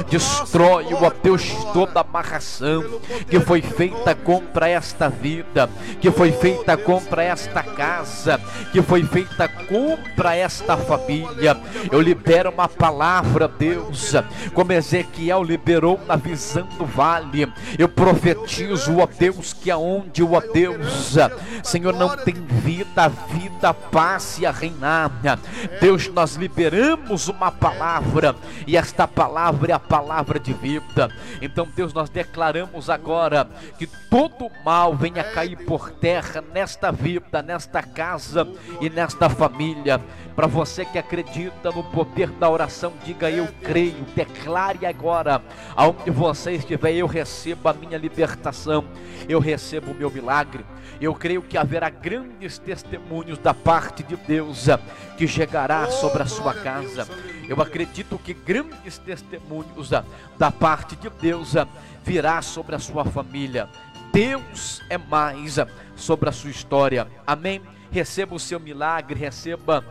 Destrói, 0.10 0.88
ó 0.94 1.12
Deus, 1.22 1.44
toda 1.74 2.02
amarração 2.02 2.84
que 3.30 3.40
foi 3.40 3.62
feita 3.62 4.16
contra 4.16 4.71
esta 4.72 5.10
vida, 5.10 5.70
que 6.00 6.10
foi 6.10 6.32
feita 6.32 6.76
contra 6.78 7.24
esta 7.24 7.62
casa, 7.62 8.40
que 8.72 8.82
foi 8.82 9.04
feita 9.04 9.48
contra 9.48 10.36
esta 10.36 10.78
família. 10.78 11.58
Eu 11.92 12.02
libero 12.02 12.50
uma 12.50 12.68
palavra, 12.68 13.48
Deus, 13.48 14.14
como 14.54 14.74
Ezequiel 14.74 15.44
liberou 15.44 16.00
na 16.08 16.16
visão 16.16 16.68
do 16.78 16.86
vale. 16.86 17.52
Eu 17.78 17.90
profetizo, 17.90 18.98
ó 18.98 19.06
Deus, 19.06 19.54
que 19.54 19.70
aonde, 19.70 20.24
ó 20.24 20.40
Deus, 20.40 21.16
Senhor, 21.64 21.94
não 21.94 22.16
tem 22.16 22.34
vida, 22.34 23.06
a 23.06 23.08
vida 23.08 23.74
passe 23.74 24.46
a 24.46 24.52
reinar. 24.52 25.12
Deus, 25.80 26.08
nós 26.08 26.36
liberamos 26.36 27.28
uma 27.28 27.52
palavra 27.52 28.36
e 28.66 28.78
esta 28.78 29.08
palavra 29.08 29.72
é 29.72 29.76
a 29.76 29.80
palavra 29.80 30.40
de 30.40 30.54
vida. 30.54 31.10
Então, 31.42 31.68
Deus, 31.76 31.94
nós 31.94 32.10
declaramos 32.10 32.90
agora 32.90 33.48
que 33.78 33.88
todo 33.88 34.50
mal 34.64 34.96
venha 34.96 35.24
cair 35.24 35.58
por 35.66 35.92
terra 35.92 36.44
nesta 36.54 36.92
vida, 36.92 37.42
nesta 37.42 37.82
casa 37.82 38.48
e 38.80 38.90
nesta 38.90 39.30
família. 39.30 40.02
Para 40.36 40.48
você 40.48 40.86
que 40.86 40.98
acredita 40.98 41.72
no 41.72 41.84
poder 41.84 42.30
da 42.30 42.50
oração, 42.50 42.94
diga 43.04 43.30
eu 43.30 43.48
creio, 43.62 44.06
declare 44.16 44.86
agora, 44.86 45.42
aonde 45.76 46.10
você 46.10 46.54
estiver, 46.54 46.94
eu 46.94 47.08
recebo 47.08 47.70
a 47.70 47.74
minha 47.74 47.98
libertação, 47.98 48.86
eu 49.28 49.40
recebo 49.40 49.92
o 49.92 49.96
meu 49.96 50.10
milagre. 50.10 50.66
Eu 51.00 51.16
creio 51.16 51.42
que 51.42 51.58
haverá 51.58 51.90
grandes 51.90 52.60
testemunhos 52.60 53.40
da 53.40 53.54
parte 53.54 54.04
de 54.04 54.16
Deus 54.16 54.68
que 55.18 55.28
chegará 55.28 55.90
sobre 55.90 56.22
a 56.22 56.28
sua 56.28 56.54
casa. 56.54 57.08
Eu 57.50 57.60
acredito 57.60 58.20
que 58.20 58.34
grandes 58.34 59.00
testemunhos 59.00 59.90
da 60.38 60.52
parte 60.52 60.96
de 60.96 61.10
Deus 61.10 61.56
virá 62.04 62.42
sobre 62.42 62.76
a 62.76 62.80
sua 62.80 63.04
família. 63.04 63.68
Deus 64.12 64.82
é 64.90 64.98
mais 64.98 65.56
sobre 65.96 66.28
a 66.28 66.34
sua 66.34 66.50
história. 66.50 67.08
Amém. 67.26 67.62
Receba 67.90 68.36
o 68.36 68.40
seu 68.40 68.60
milagre, 68.60 69.18
receba 69.18 69.86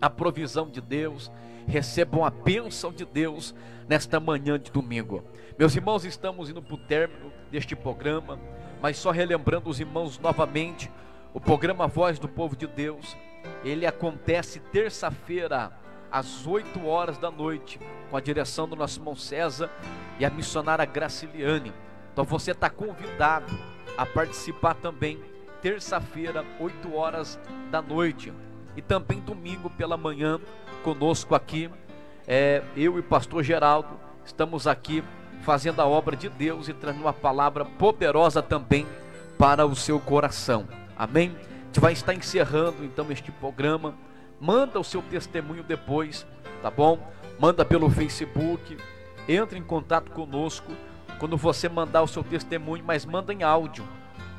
a 0.00 0.10
provisão 0.10 0.68
de 0.68 0.80
Deus, 0.80 1.30
recebam 1.66 2.24
a 2.24 2.30
bênção 2.30 2.92
de 2.92 3.04
Deus 3.04 3.54
nesta 3.88 4.18
manhã 4.18 4.58
de 4.58 4.72
domingo. 4.72 5.24
Meus 5.56 5.74
irmãos, 5.76 6.04
estamos 6.04 6.50
indo 6.50 6.60
para 6.60 6.74
o 6.74 6.78
término 6.78 7.32
deste 7.50 7.76
programa, 7.76 8.40
mas 8.82 8.96
só 8.96 9.12
relembrando 9.12 9.70
os 9.70 9.78
irmãos 9.78 10.18
novamente, 10.18 10.90
o 11.32 11.40
programa 11.40 11.86
Voz 11.86 12.18
do 12.18 12.28
Povo 12.28 12.56
de 12.56 12.66
Deus, 12.66 13.16
ele 13.64 13.86
acontece 13.86 14.58
terça-feira, 14.58 15.72
às 16.10 16.46
8 16.46 16.84
horas 16.86 17.18
da 17.18 17.30
noite, 17.30 17.80
com 18.10 18.16
a 18.16 18.20
direção 18.20 18.68
do 18.68 18.76
nosso 18.76 19.00
irmão 19.00 19.16
César 19.16 19.70
e 20.18 20.24
a 20.24 20.30
missionária 20.30 20.84
Graciliane. 20.84 21.72
Então 22.14 22.24
você 22.24 22.52
está 22.52 22.70
convidado 22.70 23.52
a 23.98 24.06
participar 24.06 24.74
também, 24.76 25.20
terça-feira, 25.60 26.42
8 26.58 26.94
horas 26.94 27.38
da 27.70 27.82
noite 27.82 28.32
e 28.74 28.80
também 28.80 29.20
domingo 29.20 29.68
pela 29.68 29.98
manhã 29.98 30.40
conosco 30.82 31.34
aqui. 31.34 31.68
É, 32.26 32.62
eu 32.74 32.96
e 32.96 33.00
o 33.00 33.02
pastor 33.02 33.42
Geraldo 33.42 34.00
estamos 34.24 34.66
aqui 34.66 35.04
fazendo 35.42 35.80
a 35.80 35.86
obra 35.86 36.16
de 36.16 36.30
Deus 36.30 36.68
e 36.68 36.72
trazendo 36.72 37.02
uma 37.02 37.12
palavra 37.12 37.66
poderosa 37.66 38.40
também 38.40 38.86
para 39.36 39.66
o 39.66 39.76
seu 39.76 40.00
coração. 40.00 40.66
Amém? 40.96 41.36
A 41.36 41.66
gente 41.66 41.80
vai 41.80 41.92
estar 41.92 42.14
encerrando 42.14 42.82
então 42.82 43.10
este 43.10 43.30
programa 43.30 43.94
Manda 44.40 44.78
o 44.78 44.84
seu 44.84 45.00
testemunho 45.00 45.62
depois, 45.62 46.26
tá 46.60 46.70
bom? 46.70 46.98
Manda 47.38 47.64
pelo 47.64 47.88
Facebook, 47.88 48.76
entre 49.28 49.58
em 49.58 49.62
contato 49.62 50.10
conosco 50.10 50.70
quando 51.24 51.38
você 51.38 51.70
mandar 51.70 52.02
o 52.02 52.06
seu 52.06 52.22
testemunho, 52.22 52.84
mas 52.84 53.06
manda 53.06 53.32
em 53.32 53.42
áudio. 53.42 53.82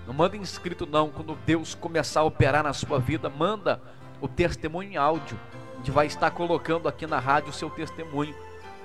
Não 0.05 0.13
manda 0.13 0.37
em 0.37 0.41
escrito 0.43 0.85
não. 0.85 1.09
Quando 1.09 1.35
Deus 1.43 1.73
começar 1.73 2.19
a 2.19 2.25
operar 2.25 2.61
na 2.61 2.73
sua 2.73 2.99
vida, 2.99 3.27
manda 3.27 3.81
o 4.21 4.27
testemunho 4.27 4.91
em 4.91 4.95
áudio. 4.95 5.35
A 5.73 5.77
gente 5.77 5.89
vai 5.89 6.05
estar 6.05 6.29
colocando 6.29 6.87
aqui 6.87 7.07
na 7.07 7.17
rádio 7.17 7.49
o 7.49 7.53
seu 7.53 7.71
testemunho 7.71 8.35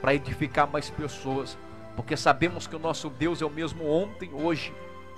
para 0.01 0.15
edificar 0.15 0.67
mais 0.67 0.89
pessoas, 0.89 1.59
porque 1.95 2.17
sabemos 2.17 2.67
que 2.67 2.75
o 2.75 2.79
nosso 2.79 3.11
Deus 3.11 3.43
é 3.43 3.45
o 3.45 3.51
mesmo 3.51 3.87
ontem, 3.87 4.31
hoje 4.33 4.73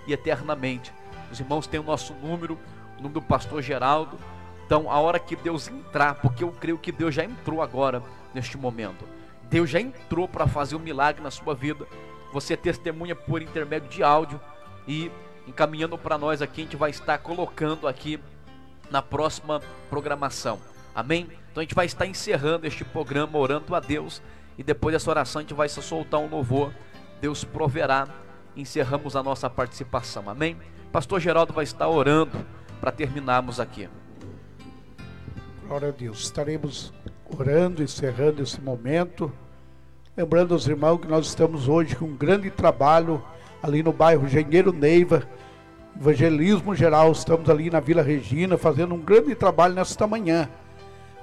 e 0.05 0.13
eternamente. 0.13 0.93
Os 1.31 1.39
irmãos 1.39 1.69
têm 1.69 1.79
o 1.79 1.85
nosso 1.85 2.13
número, 2.15 2.59
o 2.95 2.97
número 2.97 3.21
do 3.21 3.23
pastor 3.23 3.63
Geraldo. 3.63 4.19
Então, 4.67 4.91
a 4.91 4.99
hora 4.99 5.21
que 5.21 5.37
Deus 5.37 5.69
entrar, 5.69 6.17
porque 6.17 6.43
eu 6.43 6.51
creio 6.51 6.79
que 6.79 6.91
Deus 6.91 7.15
já 7.15 7.23
entrou 7.23 7.63
agora 7.63 8.03
neste 8.35 8.59
momento. 8.59 9.05
Deus 9.45 9.71
já 9.71 9.81
entrou 9.81 10.27
para 10.27 10.49
fazer 10.49 10.75
um 10.75 10.81
milagre 10.81 11.23
na 11.23 11.31
sua 11.31 11.55
vida. 11.55 11.87
Você 12.33 12.57
testemunha 12.57 13.15
por 13.15 13.43
intermédio 13.43 13.89
de 13.89 14.03
áudio 14.03 14.41
e 14.89 15.11
encaminhando 15.47 15.99
para 15.99 16.17
nós 16.17 16.41
aqui, 16.41 16.63
a 16.63 16.65
gente 16.65 16.77
vai 16.77 16.91
estar 16.91 17.19
colocando 17.19 17.87
aqui 17.87 18.19
na 18.91 19.03
próxima 19.03 19.61
programação. 19.91 20.59
Amém? 20.95 21.29
Então 21.51 21.61
a 21.61 21.65
gente 21.65 21.75
vai 21.75 21.87
estar 21.87 22.07
encerrando 22.07 22.67
este 22.67 22.85
programa 22.85 23.39
orando 23.39 23.75
a 23.75 23.81
Deus 23.81 24.23
e 24.57 24.63
depois 24.63 24.93
dessa 24.95 25.11
oração 25.11 25.41
a 25.41 25.43
gente 25.43 25.55
vai 25.55 25.69
soltar 25.69 26.21
um 26.21 26.29
louvor. 26.29 26.73
Deus 27.21 27.45
proverá. 27.45 28.09
Encerramos 28.55 29.17
a 29.17 29.23
nossa 29.23 29.49
participação. 29.49 30.29
Amém? 30.29 30.57
Pastor 30.91 31.21
Geraldo 31.21 31.55
vai 31.55 31.65
estar 31.65 31.89
orando 31.89 32.45
para 32.81 32.93
terminarmos 32.93 33.59
aqui. 33.59 33.89
Glória 35.67 35.89
a 35.89 35.91
Deus. 35.91 36.25
Estaremos 36.25 36.93
orando, 37.31 37.83
encerrando 37.83 38.43
esse 38.43 38.61
momento. 38.61 39.33
Lembrando 40.15 40.53
aos 40.53 40.67
irmãos 40.67 40.99
que 40.99 41.09
nós 41.09 41.27
estamos 41.27 41.69
hoje 41.69 41.97
com 41.97 42.05
um 42.05 42.15
grande 42.15 42.51
trabalho 42.51 43.23
ali 43.63 43.83
no 43.83 43.95
bairro 43.95 44.27
Engenheiro 44.27 44.71
Neiva, 44.71 45.23
evangelismo 45.99 46.75
geral. 46.75 47.11
Estamos 47.13 47.49
ali 47.49 47.71
na 47.71 47.81
Vila 47.81 48.03
Regina 48.03 48.59
fazendo 48.59 48.95
um 48.95 48.99
grande 48.99 49.35
trabalho 49.35 49.75
nesta 49.75 50.07
manhã. 50.07 50.51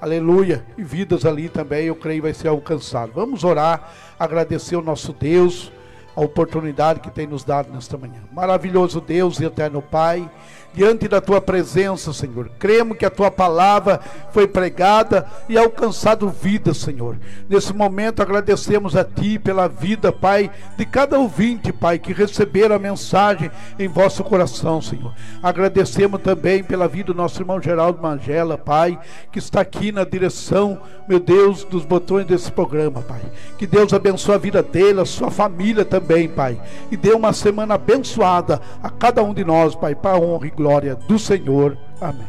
Aleluia. 0.02 0.66
E 0.76 0.84
vidas 0.84 1.24
ali 1.24 1.50
também, 1.50 1.86
eu 1.86 1.96
creio, 1.96 2.24
vai 2.24 2.34
ser 2.34 2.48
alcançado. 2.48 3.12
Vamos 3.14 3.44
orar, 3.44 3.94
agradecer 4.18 4.74
ao 4.74 4.82
nosso 4.82 5.14
Deus 5.14 5.72
a 6.16 6.22
oportunidade 6.22 7.00
que 7.00 7.12
tem 7.12 7.28
nos 7.28 7.44
dado 7.44 7.72
nesta 7.72 7.96
manhã. 7.96 8.24
Maravilhoso 8.32 9.00
Deus 9.00 9.40
e 9.40 9.46
eterno 9.46 9.84
Pai 9.84 10.28
diante 10.80 11.10
da 11.10 11.20
tua 11.20 11.42
presença, 11.42 12.14
Senhor. 12.14 12.50
Cremos 12.58 12.98
que 12.98 13.06
a 13.06 13.10
tua 13.10 13.30
palavra 13.30 14.00
foi 14.32 14.48
pregada 14.48 15.28
e 15.50 15.58
alcançado 15.58 16.30
vida, 16.30 16.74
Senhor. 16.74 17.18
Nesse 17.50 17.74
momento 17.74 18.22
agradecemos 18.22 18.96
a 18.96 19.04
ti 19.04 19.38
pela 19.38 19.68
vida, 19.68 20.10
Pai, 20.10 20.50
de 20.78 20.86
cada 20.86 21.20
ouvinte, 21.20 21.74
Pai, 21.74 22.00
que 22.00 22.14
receberam 22.14 22.78
a 22.78 22.80
mensagem 22.80 23.52
em 23.78 23.90
vosso 23.90 24.24
coração, 24.24 24.82
Senhor. 24.82 25.14
Agradecemos 25.44 26.22
também 26.22 26.64
pela 26.64 26.88
vida 26.88 27.12
do 27.12 27.14
nosso 27.14 27.42
irmão 27.42 27.62
Geraldo 27.62 28.02
Mangela, 28.02 28.58
Pai, 28.58 28.98
que 29.34 29.40
está 29.40 29.60
aqui 29.60 29.92
na 29.92 30.06
direção, 30.06 30.80
meu 31.10 31.20
Deus, 31.20 31.66
dos 31.66 31.84
botões 31.84 32.26
desse 32.26 32.50
programa, 32.54 33.02
Pai. 33.02 33.20
Que 33.58 33.68
Deus 33.68 33.94
abençoe 33.94 34.36
a 34.36 34.38
vida 34.38 34.64
dele, 34.64 35.02
a 35.02 35.06
sua 35.06 35.30
família 35.30 35.84
também, 35.84 36.30
Pai. 36.30 36.58
E 36.90 36.96
dê 36.96 37.12
uma 37.12 37.34
semana 37.34 37.74
abençoada 37.74 38.62
a 38.82 38.90
cada 38.90 39.22
um 39.22 39.34
de 39.34 39.44
nós, 39.44 39.76
Pai, 39.76 39.94
para 39.94 40.18
honra 40.18 40.48
e 40.48 40.52
glória 40.70 40.96
do 40.96 41.18
Senhor. 41.18 41.76
Amém. 42.00 42.28